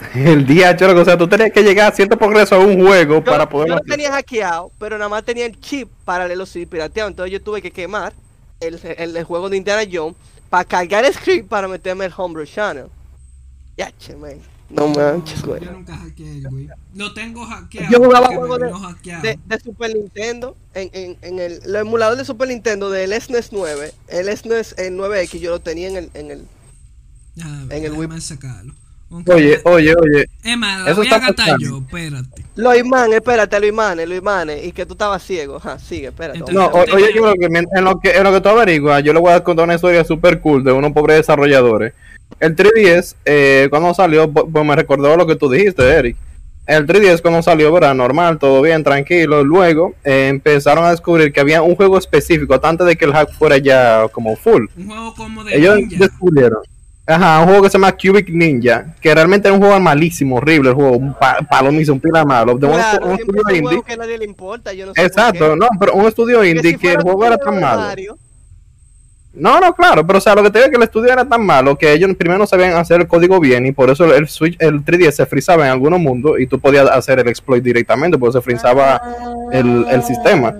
[0.14, 3.24] El DH, o sea, tú tenías que llegar a cierto progreso a un juego Yo,
[3.24, 3.68] para yo poder.
[3.70, 7.08] lo tenía hackeado, pero nada más tenía el chip paralelo y pirateado.
[7.08, 8.12] Entonces yo tuve que quemar
[8.60, 10.16] el, el- el juego de Indiana Jones
[10.50, 12.86] para cargar el script para meterme el Homebrew Channel.
[13.76, 14.38] Ya, che, man.
[14.68, 15.64] No manches, güey.
[15.64, 16.68] Yo nunca hackeé Wii.
[16.94, 17.88] Lo tengo hackeado.
[17.92, 22.24] Yo jugaba juegos de, de, de Super Nintendo en, en, en el, el emulador de
[22.24, 23.92] Super Nintendo del SNES 9.
[24.08, 26.44] El SNES el 9X yo lo tenía en el, en el
[27.42, 28.20] Ah, en el Wii.
[28.20, 28.74] sacarlo.
[29.10, 30.26] Aunque- Oye, oye, oye.
[30.42, 32.42] Emma, la eso voy a está yo, espérate.
[32.56, 34.64] Los imanes, espérate, los imanes, los imanes.
[34.64, 35.56] Y que tú estabas ciego.
[35.56, 36.38] Ajá, sigue, espérate.
[36.38, 39.12] Entonces- No, oye, yo creo que en lo que, en lo que tú averiguas, yo
[39.12, 41.92] le voy a contar una historia super cool de unos pobres desarrolladores.
[42.40, 46.16] El 3DS, eh, cuando salió, pu- pues me recordó lo que tú dijiste, Eric.
[46.66, 47.94] El 3DS cuando salió, ¿verdad?
[47.94, 49.44] Normal, todo bien, tranquilo.
[49.44, 53.30] Luego eh, empezaron a descubrir que había un juego específico, antes de que el hack
[53.34, 54.64] fuera ya como full.
[54.76, 55.96] Un juego como de Ellos ninja.
[56.00, 56.58] descubrieron.
[57.08, 60.70] Ajá, un juego que se llama Cubic Ninja, que realmente era un juego malísimo, horrible,
[60.70, 63.44] el juego, un pa palomizo, un pila malo, de un, Claro, un siempre estudio es
[63.46, 63.68] un indie.
[63.68, 66.78] juego que nadie le importa, yo no sé Exacto, no, pero un estudio indie si
[66.78, 68.16] que el juego un era tan malo.
[69.34, 71.24] No, no, claro, pero o sea, lo que te digo es que el estudio era
[71.26, 74.28] tan malo que ellos primero no sabían hacer el código bien y por eso el
[74.28, 78.16] Switch, el 3DS se frizaba en algunos mundos y tú podías hacer el exploit directamente
[78.18, 79.00] porque se frizaba
[79.52, 80.54] el, el sistema.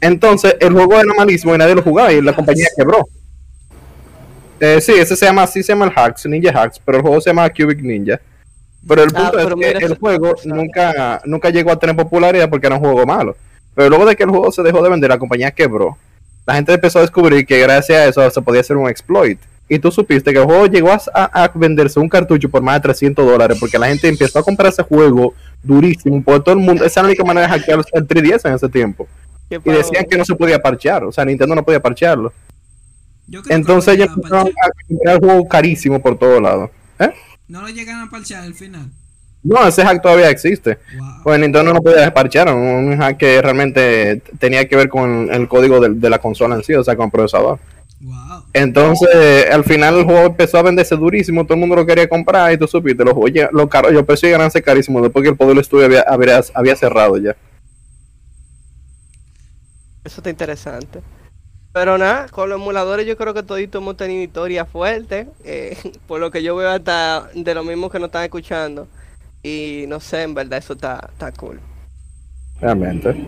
[0.00, 3.06] Entonces, el juego era malísimo y nadie lo jugaba y la compañía quebró.
[4.64, 7.20] Eh, sí, ese se llama, así se llama el Hacks, Ninja Hacks, pero el juego
[7.20, 8.20] se llama Cubic Ninja.
[8.86, 12.48] Pero el Ah, punto pero es que el juego nunca, nunca llegó a tener popularidad
[12.48, 13.36] porque era un juego malo.
[13.74, 15.98] Pero luego de que el juego se dejó de vender, la compañía quebró.
[16.46, 19.40] La gente empezó a descubrir que gracias a eso se podía hacer un exploit.
[19.68, 23.26] Y tú supiste que el juego llegó a, venderse un cartucho por más de 300
[23.26, 26.84] dólares porque la gente empezó a comprar ese juego durísimo por todo el mundo.
[26.84, 29.08] Esa era la única manera de hackear el 3DS en ese tiempo.
[29.50, 31.02] Y decían que no se podía parchear.
[31.02, 32.32] O sea, Nintendo no podía parchearlo.
[33.26, 34.70] Yo creo que Entonces lo ellos empezaron parchar.
[34.70, 36.70] a comprar el juego carísimo por todos lados.
[36.98, 37.10] ¿Eh?
[37.48, 38.90] No lo llegan a parchar al final.
[39.44, 40.78] No, ese hack todavía existe.
[40.96, 41.08] Wow.
[41.24, 45.80] Pues Nintendo no podía desparchar, un hack que realmente tenía que ver con el código
[45.80, 47.58] de, de la consola en sí, o sea, con el procesador.
[48.00, 48.44] Wow.
[48.52, 52.52] Entonces, al final el juego empezó a venderse durísimo, todo el mundo lo quería comprar
[52.52, 55.02] y tú supiste, los juegos, ya- los caros, yo pensé que iban a ser carísimos
[55.02, 57.34] después que el poder estudio había, había, había cerrado ya.
[60.04, 61.00] Eso está interesante.
[61.72, 65.26] Pero nada, con los emuladores yo creo que toditos hemos tenido historias fuertes.
[65.44, 68.88] eh, por lo que yo veo hasta de lo mismo que nos están escuchando.
[69.42, 71.60] Y no sé, en verdad eso está, está cool.
[72.60, 73.26] Realmente.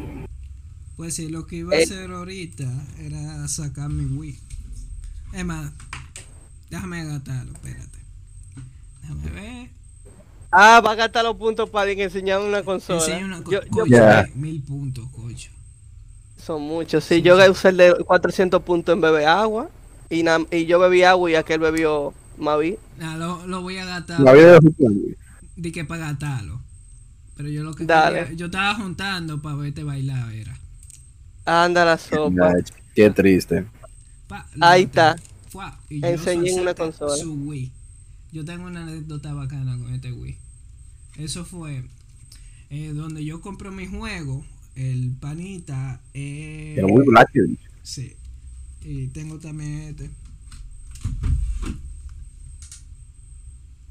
[0.97, 1.83] Pues sí, lo que iba a Eh.
[1.85, 2.65] hacer ahorita
[3.01, 4.39] era sacar mi Wii.
[5.33, 5.73] Es más,
[6.71, 7.99] déjame agatarlo, espérate.
[9.03, 9.71] Déjame ver.
[10.53, 13.01] Ah, va a gastar los puntos para enseñar una consola.
[13.01, 13.67] Enseña una Yo- cosa.
[13.77, 14.29] yo- Ya.
[14.37, 15.05] Mil puntos.
[16.45, 17.05] Son muchos.
[17.05, 19.71] Sí, yo usé el de 400 puntos en beber agua.
[20.11, 22.77] Y, na- y yo bebí agua y aquel bebió Mavi.
[22.99, 24.21] Nah, lo, lo voy a gastar.
[24.21, 25.17] La vida de
[25.57, 26.61] Di que para gastarlo.
[27.37, 28.21] Pero yo lo que Dale.
[28.25, 30.59] quería- yo estaba juntando para verte bailar, era.
[31.47, 32.53] Anda la sopa.
[32.95, 33.67] Qué triste.
[34.29, 35.17] Pa, Ahí está.
[35.49, 37.17] Fua, y yo Enseñé en una consola.
[37.17, 37.73] Su Wii.
[38.33, 40.37] Yo tengo una anécdota bacana con este Wii.
[41.17, 41.85] Eso fue
[42.71, 44.45] eh, donde yo compré mi juego.
[44.77, 46.01] El panita.
[46.13, 47.31] Eh, Era muy black.
[47.83, 48.15] Sí.
[48.83, 50.11] Y tengo también este.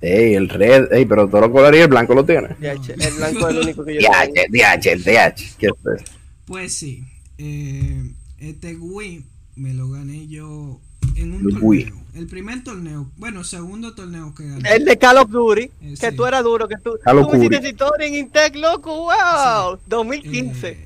[0.01, 2.49] Ey, el red, ey, pero todo lo color y el blanco lo tiene.
[2.59, 4.47] DH, El blanco es el único que yo DH, tengo.
[4.51, 5.55] DH, el DH.
[5.57, 6.11] ¿Qué es eso?
[6.45, 7.03] Pues sí.
[7.37, 9.23] eh, este Wii
[9.55, 10.81] me lo gané yo
[11.15, 12.03] en un El torneo.
[12.13, 13.09] El primer torneo.
[13.17, 14.69] Bueno, segundo torneo que gané.
[14.75, 16.15] El de Call of Duty, Eh, que sí.
[16.15, 19.79] tú eras duro, que tú, Call of tú me hiciste historia en Intec, loco, wow,
[19.87, 20.67] 2015.
[20.69, 20.83] Eh,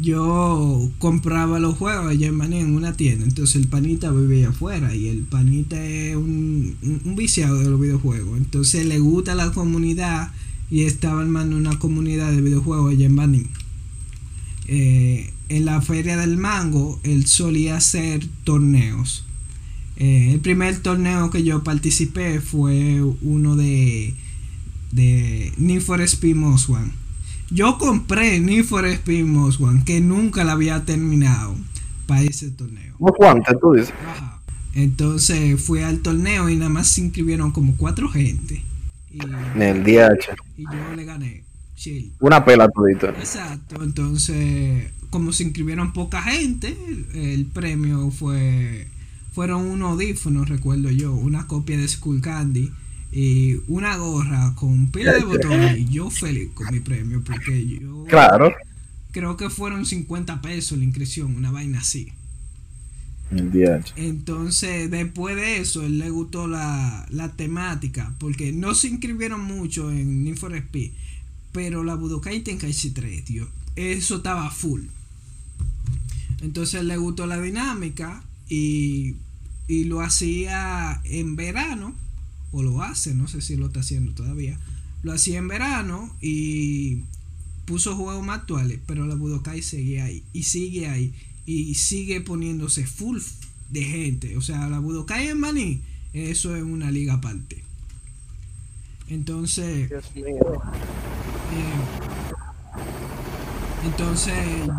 [0.00, 3.24] yo compraba los juegos allá en Maní en una tienda.
[3.24, 4.94] Entonces el panita vivía afuera.
[4.94, 8.36] Y el panita es un, un- un viciado de los videojuegos.
[8.38, 10.32] Entonces le gusta la comunidad.
[10.70, 13.48] Y estaba armando una comunidad de videojuegos allá en.
[14.66, 19.24] Eh, en la feria del mango, él solía hacer torneos.
[19.96, 24.14] Eh, el primer torneo que yo participé fue uno de,
[24.92, 26.92] de Need for Speed Most One.
[27.50, 31.54] Yo compré Need for Speed Most One, que nunca la había terminado
[32.06, 32.94] para ese torneo.
[32.98, 33.94] ¿Cómo fue antes, tú dices?
[34.06, 34.40] Ajá.
[34.74, 38.64] Entonces fui al torneo y nada más se inscribieron como cuatro gente.
[39.12, 39.20] Y,
[39.54, 40.34] En el DH.
[40.56, 41.44] y yo le gané.
[41.76, 42.12] Chill.
[42.20, 43.08] Una pela todito.
[43.10, 46.76] Exacto, entonces como se inscribieron poca gente,
[47.14, 48.88] el, premio fue
[49.32, 52.72] fueron unos audífonos, recuerdo yo, una copia de Skull Candy
[53.12, 58.04] y una gorra con pila de botones y yo feliz con mi premio porque yo
[58.08, 58.52] Claro.
[59.12, 62.08] creo que fueron 50 pesos la inscripción, una vaina así.
[63.94, 69.92] Entonces, después de eso, él le gustó la, la temática, porque no se inscribieron mucho
[69.92, 70.90] en Need for Speed,
[71.52, 73.46] pero la Budokai Tenkaichi 3, tío,
[73.76, 74.82] eso estaba full.
[76.44, 79.16] Entonces le gustó la dinámica y,
[79.66, 81.94] y lo hacía en verano,
[82.52, 84.58] o lo hace, no sé si lo está haciendo todavía,
[85.02, 87.00] lo hacía en verano y
[87.64, 91.14] puso juegos más actuales, pero la Budokai sigue ahí y sigue ahí
[91.46, 93.18] y sigue poniéndose full
[93.70, 94.36] de gente.
[94.36, 95.80] O sea, la Budokai en Maní,
[96.12, 97.64] eso es una liga aparte.
[99.08, 100.24] Entonces, Dios mío.
[101.52, 102.03] eh,
[103.84, 104.34] entonces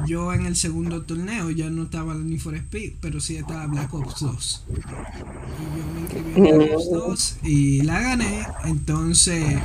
[0.07, 3.93] yo en el segundo torneo ya no estaba Need for Speed, pero sí estaba Black
[3.93, 4.65] Ops 2.
[4.69, 8.47] Y yo me inscribí en Black Ops 2 y la gané.
[8.65, 9.59] Entonces,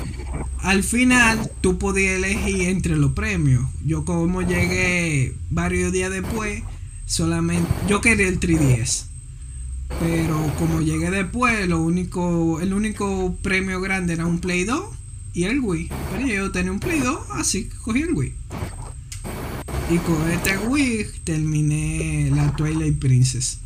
[0.59, 3.65] al final tú podías elegir entre los premios.
[3.85, 6.63] Yo como llegué varios días después,
[7.07, 9.05] solamente yo quería el 3DS.
[9.99, 14.85] Pero como llegué después, lo único, el único premio grande era un Play 2
[15.33, 15.91] y el Wii.
[16.13, 18.35] Pero yo tenía un Play 2, así que cogí el Wii.
[19.91, 23.59] Y con este Wii terminé la Twilight Princess.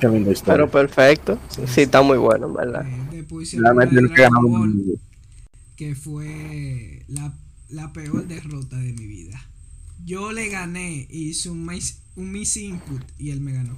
[0.00, 0.54] Qué linda historia.
[0.54, 1.38] Pero perfecto.
[1.66, 2.86] Sí, está muy bueno, en verdad.
[2.86, 4.98] Eh, después hicieron la Ball,
[5.76, 7.32] que fue la,
[7.70, 9.40] la peor derrota de mi vida.
[10.04, 13.76] Yo le gané, hice un miss, un miss input y él me ganó.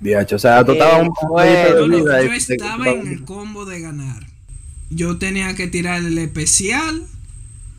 [0.00, 0.34] DH.
[0.34, 1.44] O sea, tú estabas un Eh, poquito
[1.78, 4.26] Yo, de no- vida yo estaba en el combo de ganar.
[4.90, 7.06] Yo tenía que tirar el especial.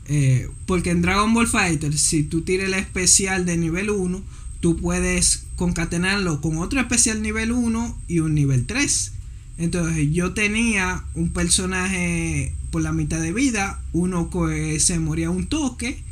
[0.08, 4.22] Eh, porque en Dragon Ball Fighter, si tú tiras el especial de nivel 1,
[4.60, 9.12] tú puedes concatenarlo con otro especial nivel 1 y un nivel 3.
[9.58, 15.48] Entonces yo tenía un personaje por la mitad de vida, uno que se moría un
[15.48, 16.04] toque.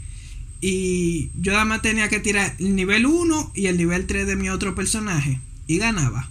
[0.61, 4.37] Y yo nada más tenía que tirar el nivel 1 y el nivel 3 de
[4.37, 5.39] mi otro personaje.
[5.67, 6.29] Y ganaba.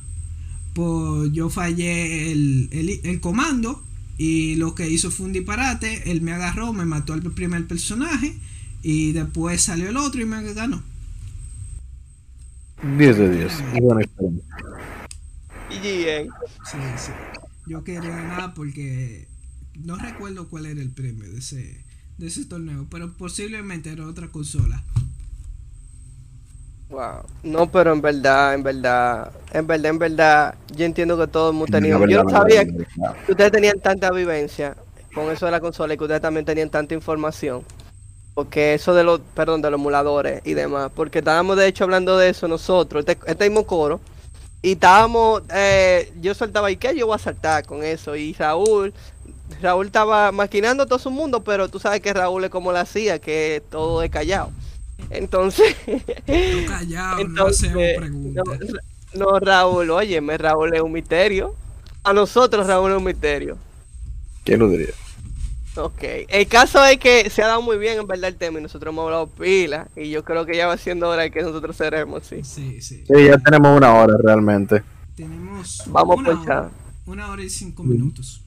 [0.75, 3.83] pues yo fallé el, el comando
[4.25, 6.09] y lo que hizo fue un disparate.
[6.13, 8.39] Él me agarró, me mató al primer personaje
[8.81, 10.81] y después salió el otro y me ganó.
[12.99, 13.53] 10 de 10.
[13.83, 14.57] Buena experiencia.
[16.71, 17.11] Sí, sí.
[17.67, 19.27] Yo quería ganar porque
[19.75, 21.85] no recuerdo cuál era el premio de ese,
[22.17, 24.85] de ese torneo, pero posiblemente era otra consola.
[26.93, 27.25] Wow.
[27.43, 31.57] No, pero en verdad, en verdad, en verdad, en verdad, yo entiendo que todo el
[31.57, 31.99] mundo tenía.
[31.99, 33.25] Yo no sabía verdad, la verdad.
[33.25, 34.77] que ustedes tenían tanta vivencia
[35.15, 37.65] con eso de la consola y que ustedes también tenían tanta información.
[38.35, 40.91] Porque eso de los, perdón, de los emuladores y demás.
[40.95, 43.99] Porque estábamos de hecho hablando de eso nosotros, este, este mismo coro.
[44.61, 48.17] Y estábamos, eh, yo soltaba, ¿y qué yo voy a saltar con eso?
[48.17, 48.93] Y Raúl,
[49.63, 53.19] Raúl estaba maquinando todo su mundo, pero tú sabes que Raúl es como la hacía,
[53.19, 54.51] que todo es callado.
[55.13, 55.77] Entonces,
[56.51, 58.45] Tú callado, no entonces, hacemos preguntas.
[59.15, 61.55] no, no, Raúl, óyeme, Raúl es un misterio.
[62.05, 63.59] A nosotros Raúl es un misterio.
[64.45, 64.95] ¿Quién lo diría?
[65.75, 68.63] Ok, el caso es que se ha dado muy bien en verdad el tema y
[68.63, 71.77] nosotros hemos hablado pila y yo creo que ya va siendo hora de que nosotros
[71.77, 72.43] cerremos, sí.
[72.45, 73.05] Sí, sí.
[73.07, 74.83] Sí, ya tenemos una hora realmente.
[75.17, 76.71] Tenemos Vamos una, por hora,
[77.07, 78.43] una hora y cinco minutos.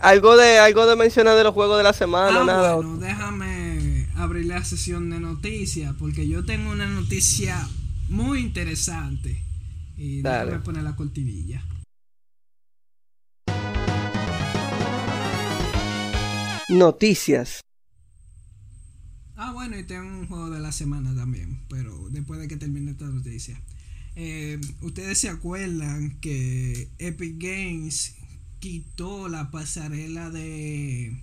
[0.00, 2.74] Algo de algo de mencionar de los juegos de la semana, Ah, nada.
[2.76, 3.75] bueno, déjame
[4.16, 7.68] abrir la sesión de noticias porque yo tengo una noticia
[8.08, 9.42] muy interesante.
[9.96, 10.46] Y Dale.
[10.46, 11.64] déjame poner la cortinilla.
[16.68, 17.60] Noticias.
[19.36, 22.92] Ah, bueno, y tengo un juego de la semana también, pero después de que termine
[22.92, 23.60] esta noticia.
[24.16, 28.14] Eh, Ustedes se acuerdan que Epic Games
[28.60, 31.22] quitó la pasarela de,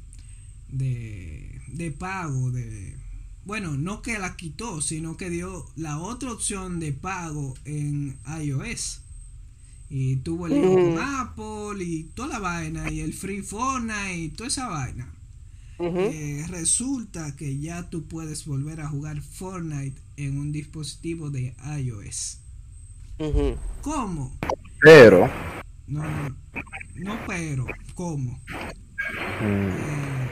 [0.74, 2.98] de, de pago de...
[3.46, 9.02] Bueno, no que la quitó, sino que dio la otra opción de pago en iOS.
[9.90, 10.98] Y tuvo el con.
[10.98, 15.14] Apple y toda la vaina, y el Free Fortnite y toda esa vaina.
[15.80, 22.40] Eh, resulta que ya tú puedes volver a jugar Fortnite en un dispositivo de iOS.
[23.82, 24.40] ¿Cómo?
[24.82, 25.30] Pero.
[25.88, 26.38] No, no,
[26.96, 28.40] no, pero, ¿cómo?
[29.40, 30.23] mm, Eh,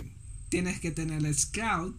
[0.52, 1.96] tienes que tener el Scout,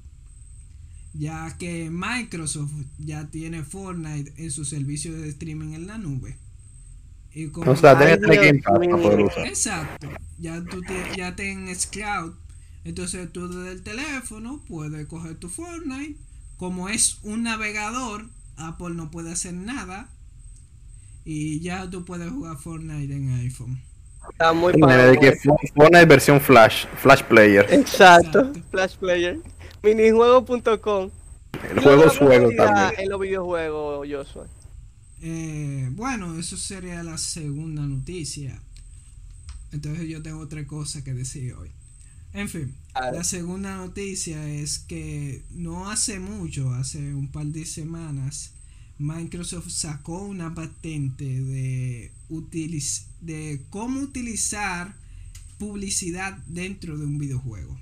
[1.15, 6.37] ya que Microsoft ya tiene Fortnite en su servicio de streaming en la nube.
[7.35, 9.47] Y como o sea, tienes Game Pass para poder usar.
[9.47, 10.09] Exacto.
[10.39, 12.35] Ya tú te- ya tienes Cloud.
[12.85, 16.17] Entonces tú desde el teléfono puedes coger tu Fortnite.
[16.59, 20.11] Como es un navegador, Apple no puede hacer nada.
[21.25, 23.81] Y ya tú puedes jugar Fortnite en iPhone.
[24.31, 25.11] Está muy padre.
[25.11, 27.67] de que fue Fortnite versión Flash, Flash Player.
[27.71, 28.41] Exacto.
[28.41, 28.61] Exacto.
[28.71, 29.39] Flash Player.
[29.83, 31.11] Minijuego.com.
[31.71, 33.01] El juego es juego también.
[33.01, 34.47] En los videojuegos, Joshua.
[35.23, 38.61] Eh, bueno, eso sería la segunda noticia.
[39.73, 41.71] Entonces yo tengo otra cosa que decir hoy.
[42.35, 48.53] En fin, la segunda noticia es que no hace mucho, hace un par de semanas,
[48.99, 54.95] Microsoft sacó una patente de, utiliz- de cómo utilizar
[55.59, 57.79] publicidad dentro de un videojuego.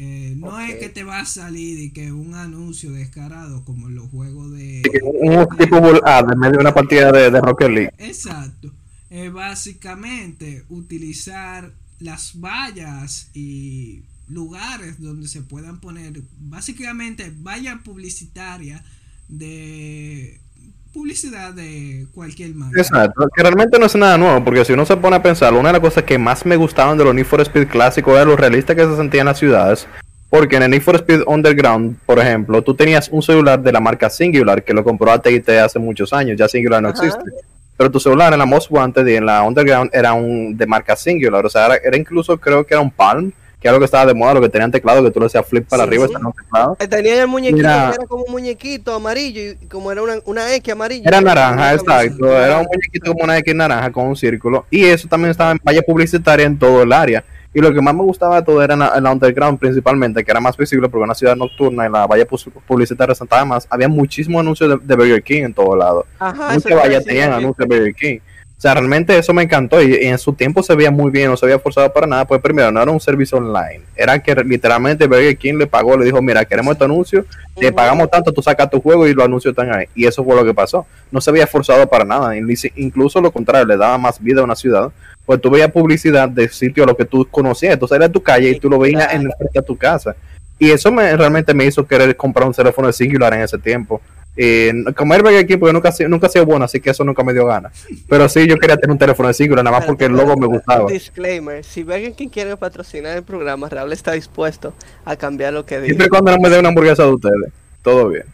[0.00, 3.96] Eh, no es que te va a salir y que un anuncio descarado como en
[3.96, 4.82] los juegos de...
[5.02, 7.92] Un tipo bull ad en medio de una partida de, de Rocket League.
[7.98, 8.72] Exacto.
[9.10, 18.84] Es básicamente utilizar las vallas y lugares donde se puedan poner básicamente valla publicitaria
[19.28, 20.40] de
[20.98, 22.80] publicidad de cualquier marca.
[22.80, 25.68] Exacto, que realmente no es nada nuevo, porque si uno se pone a pensar, una
[25.68, 28.34] de las cosas que más me gustaban de los Need for Speed clásicos era lo
[28.34, 29.86] realista que se sentían las ciudades.
[30.28, 33.80] Porque en el Need for Speed Underground, por ejemplo, tú tenías un celular de la
[33.80, 37.06] marca Singular que lo compró AT&T hace muchos años, ya Singular no Ajá.
[37.06, 37.30] existe.
[37.76, 40.96] Pero tu celular en la Most Wanted y en la Underground era un de marca
[40.96, 43.30] Singular, o sea, era, era incluso creo que era un Palm,
[43.60, 45.44] que era lo que estaba de moda, lo que tenían teclado, que tú le hacías
[45.46, 46.14] flip para Sí, arriba sí.
[46.14, 46.76] un teclado.
[46.78, 47.88] Eh, Tenía el muñequito, Mira.
[47.90, 51.02] que era como un muñequito amarillo y como era una, una X amarillo.
[51.06, 52.26] Era naranja, exacto.
[52.36, 54.64] Era un muñequito como una X naranja con un círculo.
[54.70, 57.24] Y eso también estaba en valla publicitaria en todo el área.
[57.52, 60.22] Y lo que más me gustaba de todo era en la, en la underground principalmente,
[60.22, 63.44] que era más visible porque era una ciudad nocturna y la valla pu- publicitaria resaltaba
[63.44, 63.66] más.
[63.70, 66.06] Había muchísimos anuncios de, de Burger King en todo lado.
[66.20, 68.18] Ajá, Muchas vallas tenían anuncios de Burger King.
[68.58, 71.30] O sea, realmente eso me encantó y, y en su tiempo se veía muy bien,
[71.30, 72.24] no se había forzado para nada.
[72.24, 76.04] Pues primero, no era un servicio online, era que literalmente Burger King le pagó, le
[76.04, 79.52] dijo, mira, queremos este anuncio, te pagamos tanto, tú sacas tu juego y los anuncios
[79.52, 79.86] están ahí.
[79.94, 80.84] Y eso fue lo que pasó.
[81.12, 84.56] No se había forzado para nada, incluso lo contrario, le daba más vida a una
[84.56, 84.90] ciudad.
[85.24, 88.24] Pues tú veías publicidad de sitios a los que tú conocías, tú salías a tu
[88.24, 90.16] calle y tú lo veías en frente a tu casa.
[90.58, 94.00] Y eso me, realmente me hizo querer comprar un teléfono de Singular en ese tiempo.
[94.40, 97.32] Y como Airbag equipo yo nunca, nunca ha sido bueno, así que eso nunca me
[97.32, 97.72] dio ganas.
[98.08, 100.46] Pero sí, yo quería tener un teléfono de Singular, nada más porque el logo me
[100.46, 100.88] gustaba.
[100.88, 104.72] Disclaimer, si Burger King quiere patrocinar el programa, Raúl está dispuesto
[105.04, 105.86] a cambiar lo que dice.
[105.86, 108.26] Siempre cuando no me dé una hamburguesa de ustedes, todo bien.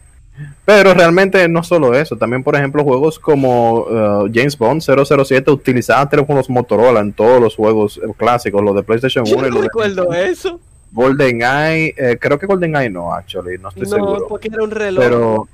[0.66, 6.10] Pero realmente no solo eso, también por ejemplo juegos como uh, James Bond 007 utilizaban
[6.10, 10.12] teléfonos Motorola en todos los juegos eh, clásicos, los de PlayStation 1 y los recuerdo
[10.12, 10.60] eso.
[10.92, 14.20] GoldenEye, eh, creo que GoldenEye no, actually, no estoy seguro.
[14.20, 15.02] No, porque era un reloj.
[15.02, 15.48] Pero,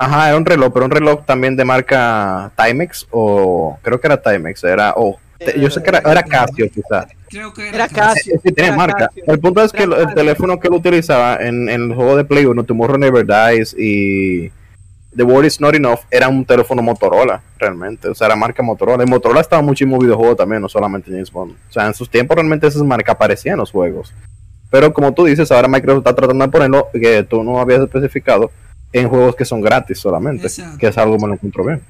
[0.00, 4.20] ajá, era un reloj, pero un reloj también de marca Timex o creo que era
[4.20, 5.18] Timex, era, o
[5.56, 7.06] yo sé que era, era Casio quizás.
[7.28, 8.40] Creo que era, Casio.
[8.42, 9.10] Sí, tenía marca.
[9.14, 12.44] El punto es que el, teléfono que él utilizaba en, en, el juego de Play
[12.44, 14.50] 1, Tomorrow Never Dies y
[15.16, 18.08] The World Is Not Enough, era un teléfono Motorola, realmente.
[18.08, 19.04] O sea, era marca Motorola.
[19.04, 21.52] Y Motorola estaba muchísimo videojuego también, no solamente James Bond.
[21.52, 24.12] O sea, en sus tiempos realmente esas marcas aparecían en los juegos.
[24.70, 28.50] Pero como tú dices, ahora Microsoft está tratando de ponerlo, que tú no habías especificado,
[28.92, 30.48] en juegos que son gratis solamente.
[30.78, 31.82] Que es algo que me lo encuentro bien.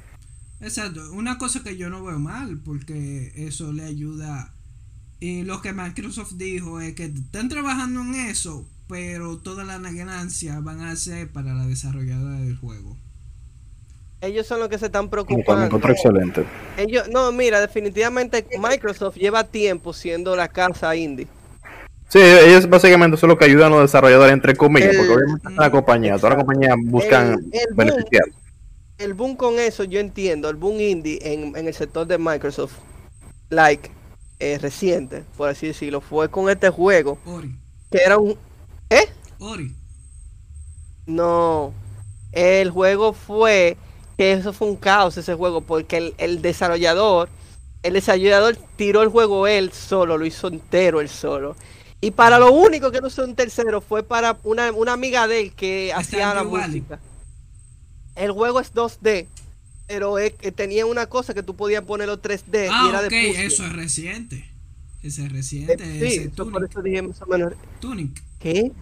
[0.60, 1.12] Exacto.
[1.12, 4.52] Una cosa que yo no veo mal, porque eso le ayuda.
[5.18, 10.62] Y lo que Microsoft dijo es que están trabajando en eso, pero todas las ganancias
[10.62, 12.96] van a ser para la desarrolladora del juego.
[14.22, 15.76] Ellos son los que se están preocupando.
[15.88, 16.44] excelente.
[16.76, 21.26] Ellos, no, mira, definitivamente Microsoft lleva tiempo siendo la casa indie.
[22.10, 25.56] Sí, ellos básicamente son los que ayudan a los desarrolladores, entre comillas, porque obviamente es
[25.56, 27.38] una compañía, todas las compañías buscan
[27.76, 28.24] beneficiar.
[28.98, 32.72] el boom con eso, yo entiendo, el boom indie en, el sector de Microsoft,
[33.48, 33.92] like,
[34.40, 37.54] eh, reciente, por así decirlo, fue con este juego, Ori.
[37.92, 38.36] que era un...
[38.90, 39.08] ¿Eh?
[39.38, 39.72] Ori.
[41.06, 41.72] No,
[42.32, 43.76] el juego fue
[44.18, 47.28] que eso fue un caos ese juego, porque el, desarrollador,
[47.84, 51.54] el desarrollador tiró el juego él solo, lo hizo entero él solo.
[52.00, 55.52] Y para lo único que no usó un tercero fue para una, amiga de él
[55.52, 56.98] que hacía la música.
[58.16, 59.26] El juego es 2D,
[59.86, 60.16] pero
[60.54, 63.30] tenía una cosa que tú podías ponerlo 3D ah, y era okay.
[63.36, 64.50] eso es reciente.
[65.02, 65.76] Ese es reciente.
[65.78, 67.54] Eh, sí, por eso dije más o menos.
[67.80, 68.22] Tunic.
[68.38, 68.72] ¿Qué?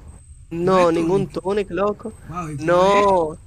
[0.51, 2.13] No, ningún Tunic, loco.
[2.61, 3.39] no.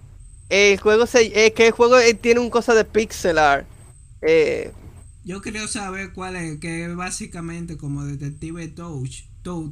[0.50, 3.66] El juego se, es que el juego eh, tiene un cosa de pixel art.
[4.22, 4.72] Eh,
[5.24, 9.72] Yo quiero saber cuál es, que es básicamente como Detective Touch, Toad,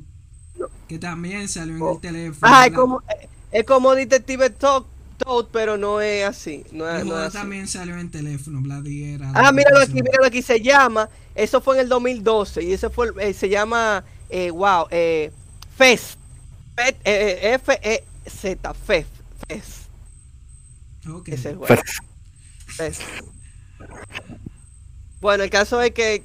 [0.87, 1.99] que también salió en el oh.
[1.99, 2.53] teléfono.
[2.53, 3.03] Ah, es como,
[3.51, 4.83] es como Detective Toad,
[5.51, 6.63] pero no es así.
[6.71, 6.85] No
[7.29, 9.31] también salió en teléfono, Bladiera.
[9.35, 13.11] Ah, míralo aquí, míralo aquí, se llama, eso fue en el 2012 y ese fue,
[13.19, 15.31] eh, se llama, eh, wow, eh,
[15.75, 16.17] Fest,
[17.03, 19.09] F-E-Z, Fest,
[19.47, 19.89] Fest.
[25.21, 26.23] Bueno, el caso es que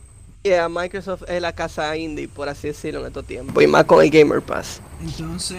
[0.68, 3.62] Microsoft es la casa indie, por así decirlo, en estos tiempos.
[3.62, 4.82] Y más con el Gamer Pass.
[5.02, 5.58] Entonces,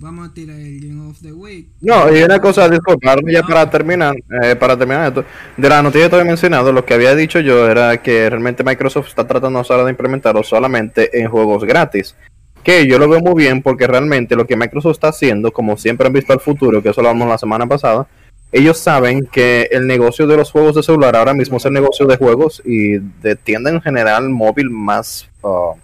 [0.00, 1.68] vamos a tirar el Game of the Week.
[1.82, 5.24] No, y una cosa, disculpa, ya para terminar, eh, para terminar esto,
[5.56, 8.64] de la noticia que te había mencionado, lo que había dicho yo era que realmente
[8.64, 12.14] Microsoft está tratando ahora de implementarlo solamente en juegos gratis
[12.62, 16.06] que yo lo veo muy bien porque realmente lo que Microsoft está haciendo, como siempre
[16.06, 18.06] han visto al futuro, que eso lo hablamos la semana pasada,
[18.52, 22.06] ellos saben que el negocio de los juegos de celular ahora mismo es el negocio
[22.06, 25.74] de juegos y de tienda en general móvil más uh,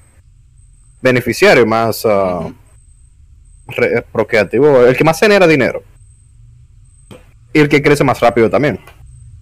[1.01, 2.53] beneficiario, más uh,
[4.13, 5.83] procreativo, el que más genera dinero
[7.55, 8.79] y el que crece más rápido también.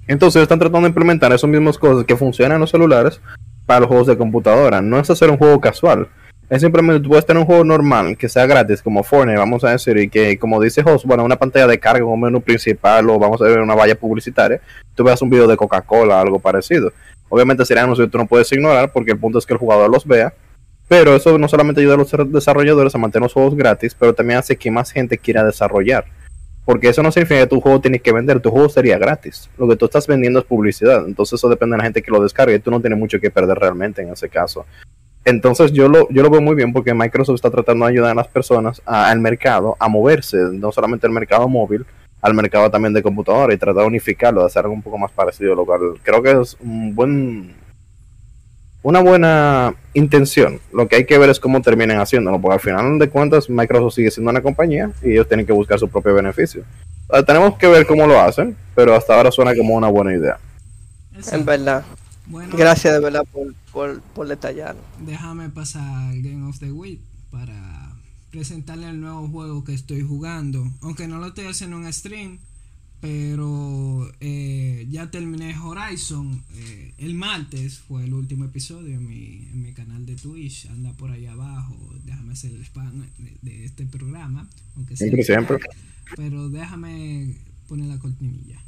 [0.06, 3.20] Entonces están tratando de implementar esas mismas cosas que funcionan en los celulares
[3.66, 4.80] para los juegos de computadora.
[4.80, 6.08] No es hacer un juego casual
[6.48, 9.70] es simplemente tú puedes tener un juego normal que sea gratis, como Fortnite, vamos a
[9.70, 13.18] decir, y que, como dice Host, bueno, una pantalla de carga, un menú principal, o
[13.18, 14.60] vamos a ver una valla publicitaria,
[14.94, 16.92] tú veas un video de Coca-Cola, algo parecido.
[17.28, 19.90] Obviamente serían anuncios que tú no puedes ignorar, porque el punto es que el jugador
[19.90, 20.32] los vea.
[20.88, 24.38] Pero eso no solamente ayuda a los desarrolladores a mantener los juegos gratis, pero también
[24.38, 26.04] hace que más gente quiera desarrollar.
[26.64, 29.50] Porque eso no significa que tu juego tienes que vender, tu juego sería gratis.
[29.58, 31.04] Lo que tú estás vendiendo es publicidad.
[31.04, 33.58] Entonces eso depende de la gente que lo descargue tú no tienes mucho que perder
[33.58, 34.64] realmente en ese caso.
[35.26, 38.14] Entonces yo lo, yo lo veo muy bien porque Microsoft está tratando de ayudar a
[38.14, 41.84] las personas, al mercado, a moverse, no solamente al mercado móvil,
[42.22, 45.10] al mercado también de computadora y tratar de unificarlo, de hacer algo un poco más
[45.10, 47.56] parecido, lo cual creo que es un buen
[48.82, 50.60] una buena intención.
[50.72, 53.94] Lo que hay que ver es cómo terminen haciéndolo, porque al final de cuentas Microsoft
[53.94, 56.62] sigue siendo una compañía y ellos tienen que buscar su propio beneficio.
[57.26, 60.38] tenemos que ver cómo lo hacen, pero hasta ahora suena como una buena idea.
[61.32, 61.82] En verdad.
[62.56, 64.74] Gracias de verdad por, por, por detallar.
[65.04, 66.98] Déjame pasar al Game of the Week
[67.30, 67.94] para
[68.30, 70.66] presentarle el nuevo juego que estoy jugando.
[70.80, 72.38] Aunque no lo estoy haciendo en stream,
[73.02, 76.42] pero eh, ya terminé Horizon.
[76.54, 80.70] Eh, el martes fue el último episodio en mi, en mi canal de Twitch.
[80.70, 81.76] Anda por ahí abajo.
[82.02, 83.04] Déjame hacer el spam
[83.42, 84.48] de, este programa.
[84.76, 85.58] Aunque siempre, siempre.
[86.16, 87.36] Pero déjame
[87.68, 88.58] pone la cortinilla.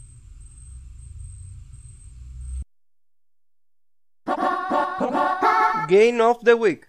[5.88, 6.86] Game of the Week.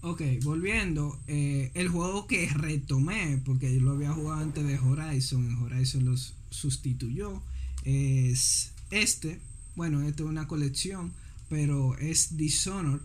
[0.00, 5.62] Ok, volviendo, eh, el juego que retomé, porque yo lo había jugado antes de Horizon,
[5.62, 7.42] Horizon los sustituyó,
[7.84, 9.40] es este,
[9.76, 11.14] bueno, este es una colección,
[11.48, 13.00] pero es Dishonored.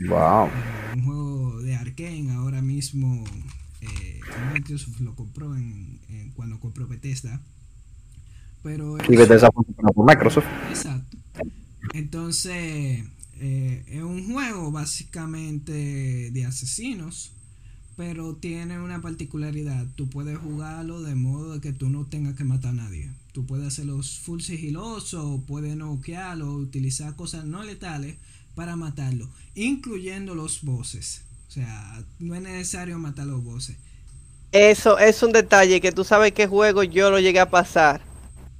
[0.00, 0.50] Wow.
[0.94, 3.24] un juego de Arkane, ahora mismo
[3.80, 4.20] eh,
[4.52, 7.40] Microsoft lo compró en, en- cuando compró Bethesda.
[8.62, 10.46] Pero Y es- Bethesda fue comprado por Microsoft.
[10.68, 11.15] Exacto.
[11.94, 13.04] Entonces,
[13.38, 17.32] eh, es un juego básicamente de asesinos,
[17.96, 19.86] pero tiene una particularidad.
[19.94, 23.10] Tú puedes jugarlo de modo que tú no tengas que matar a nadie.
[23.32, 28.16] Tú puedes hacerlo full sigiloso, puedes noquearlo, utilizar cosas no letales
[28.54, 31.22] para matarlo, incluyendo los bosses.
[31.48, 33.76] O sea, no es necesario matar los bosses.
[34.52, 38.00] Eso es un detalle que tú sabes qué juego yo lo llegué a pasar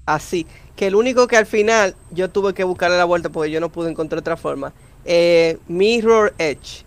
[0.04, 0.46] así.
[0.76, 3.70] Que el único que al final yo tuve que buscarle la vuelta porque yo no
[3.70, 4.72] pude encontrar otra forma.
[5.04, 6.84] Eh, Mirror Edge.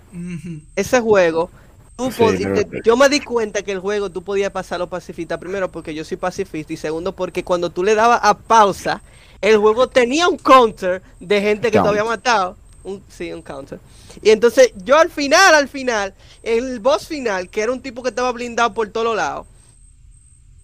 [0.75, 1.49] Ese juego,
[1.97, 2.17] tú Sí,
[2.65, 5.39] te- yo me di cuenta que el juego tú podías pasarlo pacifista.
[5.39, 9.01] Primero porque yo soy pacifista y segundo porque cuando tú le dabas a pausa,
[9.41, 12.57] el juego tenía un counter de gente que te había matado.
[12.83, 13.79] Un, sí, un counter.
[14.21, 16.13] Y entonces yo al final, al final,
[16.43, 19.45] el boss final, que era un tipo que estaba blindado por todos lados,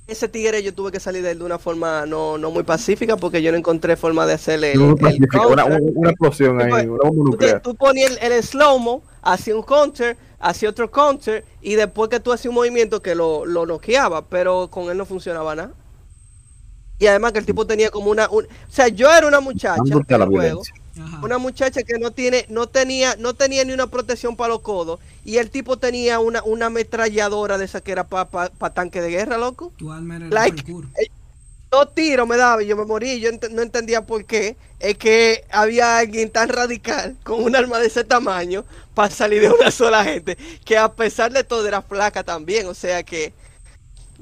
[0.08, 3.18] ese tigre yo tuve que salir de él de una forma no, no muy pacífica
[3.18, 6.86] porque yo no encontré forma de hacerle el, No, el pacifica, una, una explosión ahí,
[6.86, 7.62] Tú, te- nuclear.
[7.62, 12.32] tú ponías el, el slow-mo, hacía un counter, hacía otro counter, y después que tú
[12.32, 15.74] hacías un movimiento que lo, lo noqueaba, pero con él no funcionaba nada.
[17.00, 18.30] Y además que el tipo tenía como una...
[18.30, 20.70] un- o sea, yo era una muchacha en la el juego,
[21.22, 25.00] una muchacha que no tiene, no tenía, no tenía ni una protección para los codos,
[25.26, 29.38] y el tipo tenía una, una ametralladora de esa que era para tanque de guerra,
[29.38, 29.74] loco.
[29.78, 30.86] Tu alma era el Like, parkour.
[31.72, 34.56] Dos tiros me daba y yo me morí y yo ent- no entendía por qué.
[34.80, 38.64] Es que había alguien tan radical con un arma de ese tamaño
[38.94, 40.38] para salir de una sola gente.
[40.64, 42.68] Que a pesar de todo era flaca también.
[42.68, 43.34] O sea que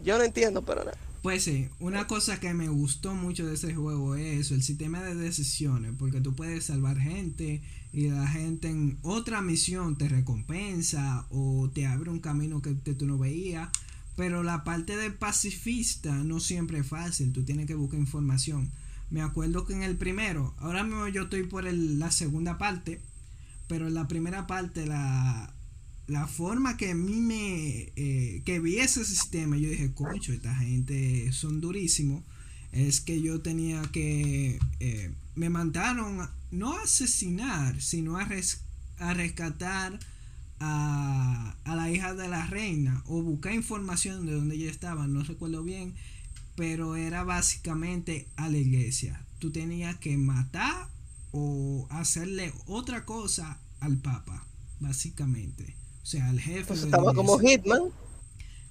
[0.04, 0.98] yo no entiendo, pero nada.
[1.24, 5.16] Pues sí, una cosa que me gustó mucho de ese juego es el sistema de
[5.16, 7.62] decisiones, porque tú puedes salvar gente
[7.94, 12.94] y la gente en otra misión te recompensa o te abre un camino que te-
[12.94, 13.70] tú no veías,
[14.18, 18.70] pero la parte de pacifista no siempre es fácil, tú tienes que buscar información.
[19.10, 23.00] Me acuerdo que en el primero, ahora mismo yo estoy por la segunda parte,
[23.68, 25.53] pero en la primera parte la,
[26.08, 30.54] la forma que a mí me eh, que vi ese sistema yo dije cocho esta
[30.56, 32.24] gente son durísimos
[32.72, 38.62] es que yo tenía que eh, me mandaron a- no a asesinar sino a, res-
[39.00, 39.98] a rescatar
[40.60, 45.24] a, a la hija de la reina o buscar información de donde ella estaba no
[45.24, 45.94] recuerdo bien
[46.56, 49.26] pero era básicamente a la iglesia.
[49.40, 50.88] Tú tenías que matar
[51.32, 54.46] o hacerle otra cosa al papa
[54.80, 57.40] básicamente o sea al jefe la estaba como.
[57.40, 57.84] Hitman.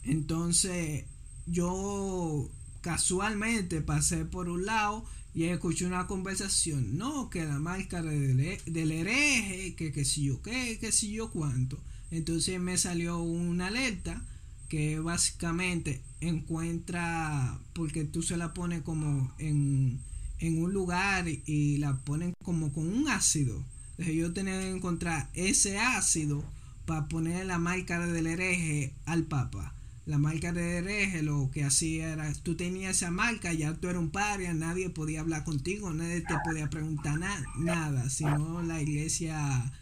[0.04, 1.04] Entonces,
[1.46, 2.48] yo
[2.82, 5.04] casualmente pasé por un lado
[5.34, 6.98] y escuché una conversación.
[6.98, 11.30] No, que la máscara del, del hereje, que que si yo qué, que si yo
[11.30, 11.78] cuánto.
[12.10, 14.22] Entonces me salió una alerta
[14.68, 20.00] que básicamente encuentra, porque tú se la pones como en,
[20.38, 23.64] en un lugar y la ponen como con un ácido.
[23.92, 26.44] Entonces yo tenía que encontrar ese ácido
[26.86, 29.74] para poner la máscara del hereje al papa.
[30.04, 34.02] La marca de hereje lo que hacía era, tú tenías esa marca, ya tú eras
[34.02, 39.72] un paria, nadie podía hablar contigo, nadie te podía preguntar na- nada, sino la iglesia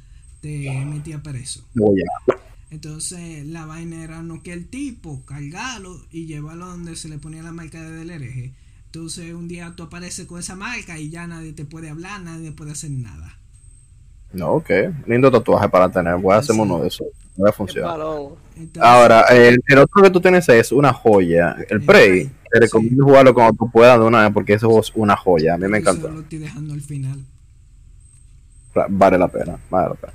[0.43, 1.67] te metía preso.
[1.81, 1.95] Oh.
[2.71, 7.43] Entonces la vaina era no que el tipo, cargarlo y llevarlo donde se le ponía
[7.43, 8.53] la marca del hereje.
[8.87, 12.53] Entonces un día tú apareces con esa marca y ya nadie te puede hablar, nadie
[12.53, 13.39] puede hacer nada.
[14.33, 14.71] No, ok.
[15.07, 16.17] Lindo tatuaje para tener.
[16.17, 16.61] Voy a hacer Sí.
[16.61, 17.07] uno de esos.
[17.37, 17.99] Voy a funcionar.
[18.81, 21.57] Ahora, el, el otro que tú tienes es una joya.
[21.69, 22.31] El Prey.
[22.53, 25.55] Te recomiendo jugarlo cuando tú puedas de una vez porque eso es una joya.
[25.55, 26.09] A mí me eso encantó.
[26.11, 27.19] lo estoy dejando al final.
[28.89, 29.59] Vale la pena.
[29.71, 30.13] Vale la pena.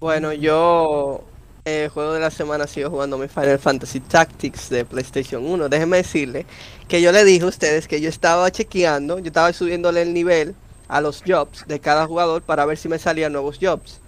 [0.00, 1.24] Bueno, yo
[1.64, 5.68] el juego de la semana sigo jugando mi Final Fantasy Tactics de PlayStation 1.
[5.68, 6.46] Déjenme decirle
[6.88, 10.54] que yo le dije a ustedes que yo estaba chequeando, yo estaba subiéndole el nivel
[10.88, 14.00] a los jobs de cada jugador para ver si me salían nuevos jobs.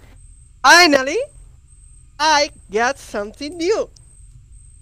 [0.61, 1.17] Finally,
[2.19, 3.89] I got something new.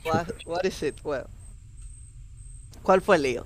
[0.04, 0.96] What, what is it?
[1.04, 1.26] Well,
[2.84, 3.46] ¿cuál fue el lío?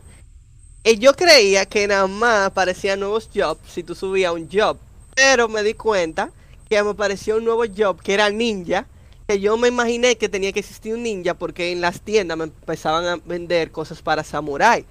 [0.84, 4.78] Y yo creía que nada más aparecían nuevos jobs si tú subías un job,
[5.15, 6.32] pero me di cuenta
[6.69, 8.88] que me apareció un nuevo job que era ninja,
[9.28, 12.45] que yo me imaginé que tenía que existir un ninja porque en las tiendas me
[12.45, 14.86] empezaban a vender cosas para samurai.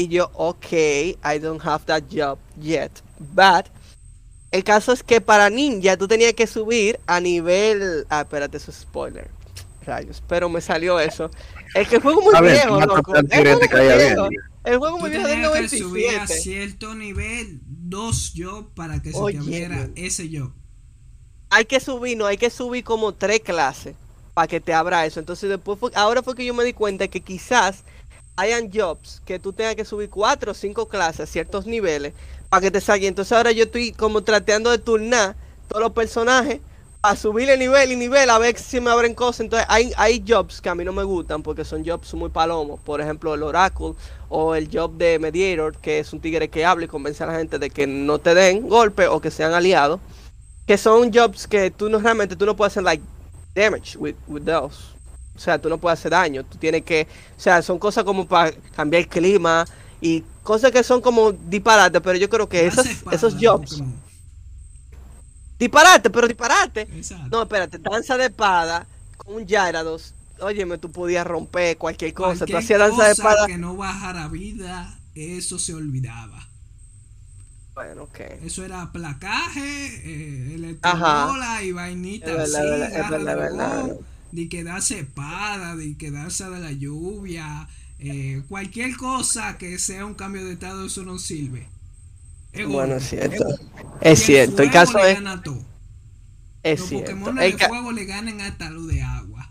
[0.00, 2.90] Y yo, ok, I don't have that job yet.
[3.18, 3.66] But
[4.50, 8.06] el caso es que para ninja tú tenías que subir a nivel.
[8.08, 9.30] Ah, espérate, eso es spoiler.
[9.84, 11.30] Rayos, pero me salió eso.
[11.74, 13.14] Es que el juego muy A ver, viejo, loco.
[13.14, 14.28] El juego muy viejo.
[14.64, 16.40] El juego muy viejo del tenías que subir a 97.
[16.40, 19.92] cierto nivel, dos jobs para que se Oye, te abriera man.
[19.96, 20.54] ese job.
[21.50, 23.96] Hay que subir, no, hay que subir como tres clases
[24.32, 25.20] para que te abra eso.
[25.20, 27.84] Entonces después fue, ahora fue que yo me di cuenta que quizás
[28.36, 32.14] hayan jobs que tú tengas que subir cuatro o cinco clases a ciertos niveles
[32.48, 33.06] para que te salga.
[33.06, 35.36] Entonces ahora yo estoy como tratando de turnar
[35.68, 36.60] todos los personajes
[37.02, 39.40] a subirle nivel y nivel a ver si me abren cosas.
[39.40, 42.80] Entonces hay, hay jobs que a mí no me gustan porque son jobs muy palomos.
[42.80, 43.94] Por ejemplo, el Oracle
[44.28, 47.38] o el job de Mediator, que es un tigre que habla y convence a la
[47.38, 50.00] gente de que no te den golpe o que sean aliados.
[50.66, 53.02] Que son jobs que tú no realmente tú no puedes hacer like
[53.54, 54.76] damage with, with those.
[55.40, 56.44] O sea, tú no puedes hacer daño.
[56.44, 57.08] Tú tienes que.
[57.34, 59.64] O sea, son cosas como para cambiar el clima
[59.98, 61.98] y cosas que son como disparate.
[62.02, 63.82] Pero yo creo que Danza esos, de jobs.
[65.58, 66.82] Disparate, pero disparate.
[66.82, 67.28] Exacto.
[67.30, 68.86] No, espérate, danza de espada
[69.16, 70.12] con un Gyarados.
[70.40, 72.44] Óyeme, tú podías romper cualquier cosa.
[72.44, 73.46] tú Cualquier hacías danza de cosa espada.
[73.46, 76.50] que no bajara vida, eso se olvidaba.
[77.74, 78.20] Bueno, ok.
[78.44, 83.86] Eso era placaje, eh, electrobola y vainita Es verdad, así, es verdad, es verdad,
[84.32, 90.44] de quedarse espada, de quedarse de la lluvia, eh, cualquier cosa que sea un cambio
[90.44, 91.66] de estado, eso no sirve.
[92.52, 93.44] Es Bueno, es cierto.
[94.00, 94.62] Es cierto.
[94.62, 95.18] El caso es.
[96.62, 97.10] Es Los cierto.
[97.12, 99.50] Pokémon El de ca- fuego le ganan hasta lo de agua.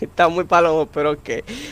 [0.00, 1.28] Está muy palomo, pero ok.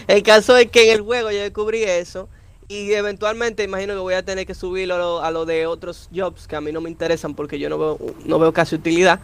[0.06, 2.28] El caso es que en el juego yo descubrí eso.
[2.68, 6.10] Y eventualmente imagino que voy a tener que subirlo a lo, a lo de otros
[6.14, 9.20] jobs que a mí no me interesan porque yo no veo, no veo casi utilidad.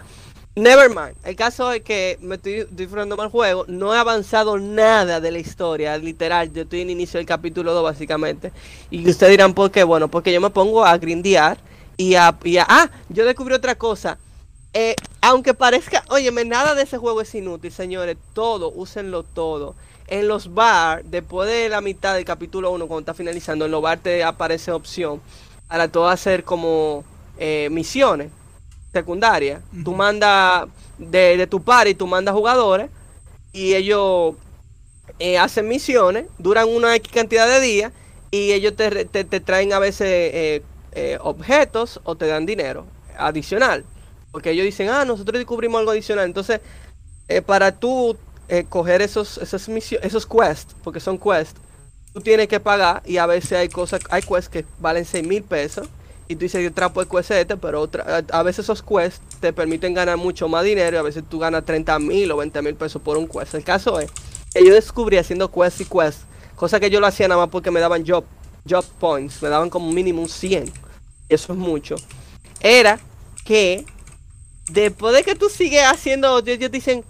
[0.57, 1.17] Nevermind.
[1.25, 3.65] El caso es que me estoy disfrutando el juego.
[3.67, 5.99] No he avanzado nada de la historia.
[5.99, 8.53] Literal, yo estoy en inicio del capítulo 2 básicamente.
[8.89, 9.83] Y ustedes dirán por qué.
[9.83, 11.59] Bueno, porque yo me pongo a grindear
[11.97, 14.17] y a, y Ah, yo descubrí otra cosa.
[14.73, 18.17] Eh, aunque parezca, óyeme, nada de ese juego es inútil, señores.
[18.33, 19.75] Todo, úsenlo todo.
[20.07, 23.83] En los bar, después de la mitad del capítulo 1, cuando está finalizando, en los
[23.83, 25.21] bar te aparece opción
[25.67, 27.03] para todo hacer como
[27.39, 28.31] eh, misiones
[28.95, 29.61] secundarias.
[29.85, 29.99] Tú Ujú.
[29.99, 32.89] mandas de, de tu party, tú mandas jugadores
[33.53, 34.35] y ellos
[35.19, 37.93] eh, hacen misiones, duran una X cantidad de días
[38.31, 40.63] y ellos te, te, te traen a veces eh,
[40.93, 42.87] eh, objetos o te dan dinero
[43.19, 43.85] adicional.
[44.33, 46.25] Porque ellos dicen, ah, nosotros descubrimos algo adicional.
[46.25, 46.61] Entonces,
[47.47, 48.17] para tú
[48.49, 51.55] eh, coger esos, esas misiones, esos quests, porque son quests,
[52.13, 55.43] tú tienes que pagar y a veces hay cosas, hay quests que valen 6 mil
[55.43, 55.89] pesos
[56.29, 59.53] y tú dices, yo trapo el quest este, pero otra, a veces esos quests te
[59.53, 62.75] permiten ganar mucho más dinero y a veces tú ganas 30 mil o 20 mil
[62.75, 63.55] pesos por un quest.
[63.55, 64.11] El caso es
[64.53, 66.25] que yo descubrí haciendo quests y quests,
[66.57, 68.25] cosa que yo lo hacía nada más porque me daban job,
[68.69, 70.73] job points, me daban como mínimo un 100,
[71.29, 71.97] y eso es mucho.
[72.61, 72.99] Era
[73.45, 73.85] que
[74.71, 77.05] después de que tú sigues haciendo, ellos dicen,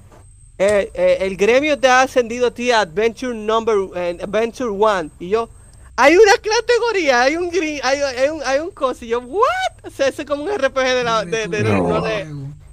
[0.57, 5.11] eh, eh, el gremio te ha ascendido a ti a Adventure Number, eh, Adventure One.
[5.19, 5.49] Y yo,
[5.97, 9.05] hay una categoría, hay un gri- hay, hay un, hay un coso.
[9.05, 9.45] Y yo, ¿what?
[9.85, 11.25] O sea, eso es como un RPG de la.
[11.25, 11.89] De, de- de- No.
[11.89, 12.27] no de-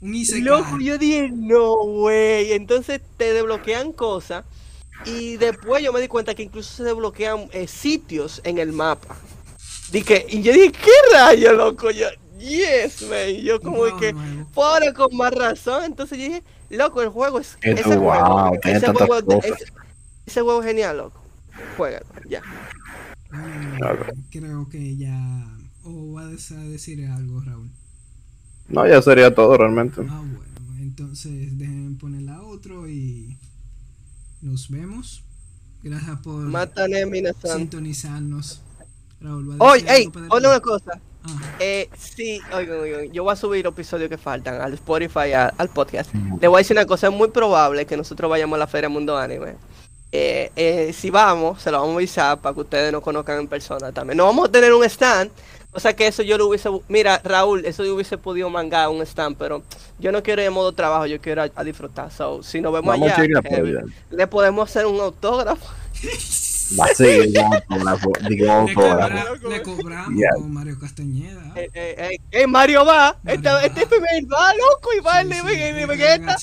[0.03, 0.41] Isekai.
[0.41, 2.53] Loco, yo dije, no, güey.
[2.53, 4.43] Entonces te desbloquean cosas.
[5.06, 9.15] Y después yo me di cuenta que incluso se desbloquean eh, sitios en el mapa.
[9.91, 11.91] Dije, y yo dije, ¿qué rayo, loco?
[11.91, 12.07] Yo,
[12.39, 13.30] yes, man.
[13.30, 14.15] Y yo como juego que,
[14.56, 15.84] ahora con más razón.
[15.84, 17.56] Entonces yo dije, loco, el juego es.
[17.61, 19.18] Qué Ese juego, wow, tiene ese juego,
[20.26, 21.22] ese juego es genial, loco.
[21.77, 22.41] Juégalo, ya.
[23.77, 24.05] Claro.
[24.29, 25.47] creo que ya.
[25.83, 27.69] ¿O vas a decir algo, Raúl?
[28.67, 30.01] No, ya sería todo realmente.
[30.07, 30.41] Ah, bueno.
[30.79, 33.37] Entonces dejen poner la otro y
[34.41, 35.23] nos vemos.
[35.83, 36.49] Gracias por
[37.43, 38.61] sintonizarnos.
[39.19, 40.47] Raúl, ¿va a Oye, decir oye despedir?
[40.47, 40.99] una cosa.
[41.23, 45.33] Ah, Eh, sí, oigan, oigan, yo voy a subir los episodios que faltan al Spotify,
[45.33, 46.11] al podcast.
[46.41, 48.89] Le voy a decir una cosa, es muy probable que nosotros vayamos a la Feria
[48.89, 49.55] Mundo Anime.
[50.13, 53.47] Eh, eh, si vamos, se lo vamos a avisar para que ustedes nos conozcan en
[53.47, 54.17] persona también.
[54.17, 55.31] No vamos a tener un stand,
[55.71, 56.69] o sea que eso yo lo hubiese...
[56.89, 59.63] Mira, Raúl, eso yo hubiese podido mangar un stand, pero
[59.99, 62.11] yo no quiero ir de modo trabajo, yo quiero a, a disfrutar.
[62.11, 63.73] So, si nos vemos Vamos allá, eh,
[64.09, 65.65] le podemos hacer un autógrafo.
[66.79, 70.29] Va a ser un autógrafo, digo le, cobra- le cobramos Ya.
[70.35, 71.51] con Mario Castañeda.
[71.55, 73.63] Eh, eh, eh, eh, Mario va, Mario este, va.
[73.65, 76.38] este primer va, loco, y va Sí, el de sí, de- Vegeta.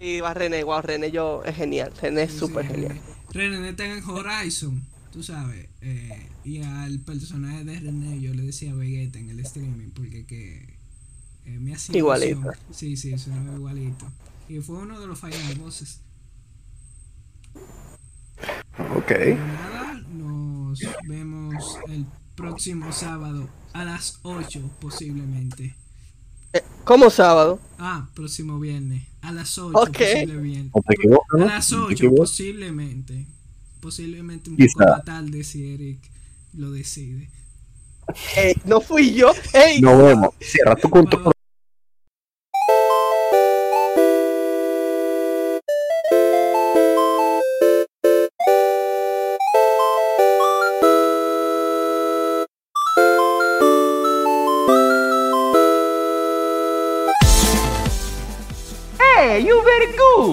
[0.00, 3.00] Y va René, wow, René yo es genial, René es súper sí, genial.
[3.30, 5.70] René está en Horizon, tú sabes.
[5.80, 10.78] eh, y al personaje de René yo le decía Vegeta en el streaming porque que
[11.46, 12.40] Eh, me hacía Igualito.
[12.40, 12.54] ilusión.
[12.70, 14.14] Sí, sí, sonaba igualito.
[14.48, 16.04] Y fue uno de los final bosses.
[18.96, 19.10] Ok.
[19.34, 25.80] Nada, nos vemos el próximo sábado a las 8 posiblemente.
[26.52, 27.60] Eh, ¿Cómo sábado?
[27.78, 29.09] Ah, próximo viernes.
[29.22, 29.98] A las 8 Ok.
[29.98, 30.80] posiblemente.
[30.86, 32.30] Te A las No te 8 equivocas.
[32.30, 33.26] posiblemente.
[33.80, 34.72] Posiblemente un Quizá.
[34.78, 35.98] poco más tarde si Eric
[36.54, 37.28] lo decide.
[38.36, 39.30] Ey, no fui yo.
[39.52, 40.30] Ey, Nos vemos.
[40.40, 41.32] Cierra tu culto.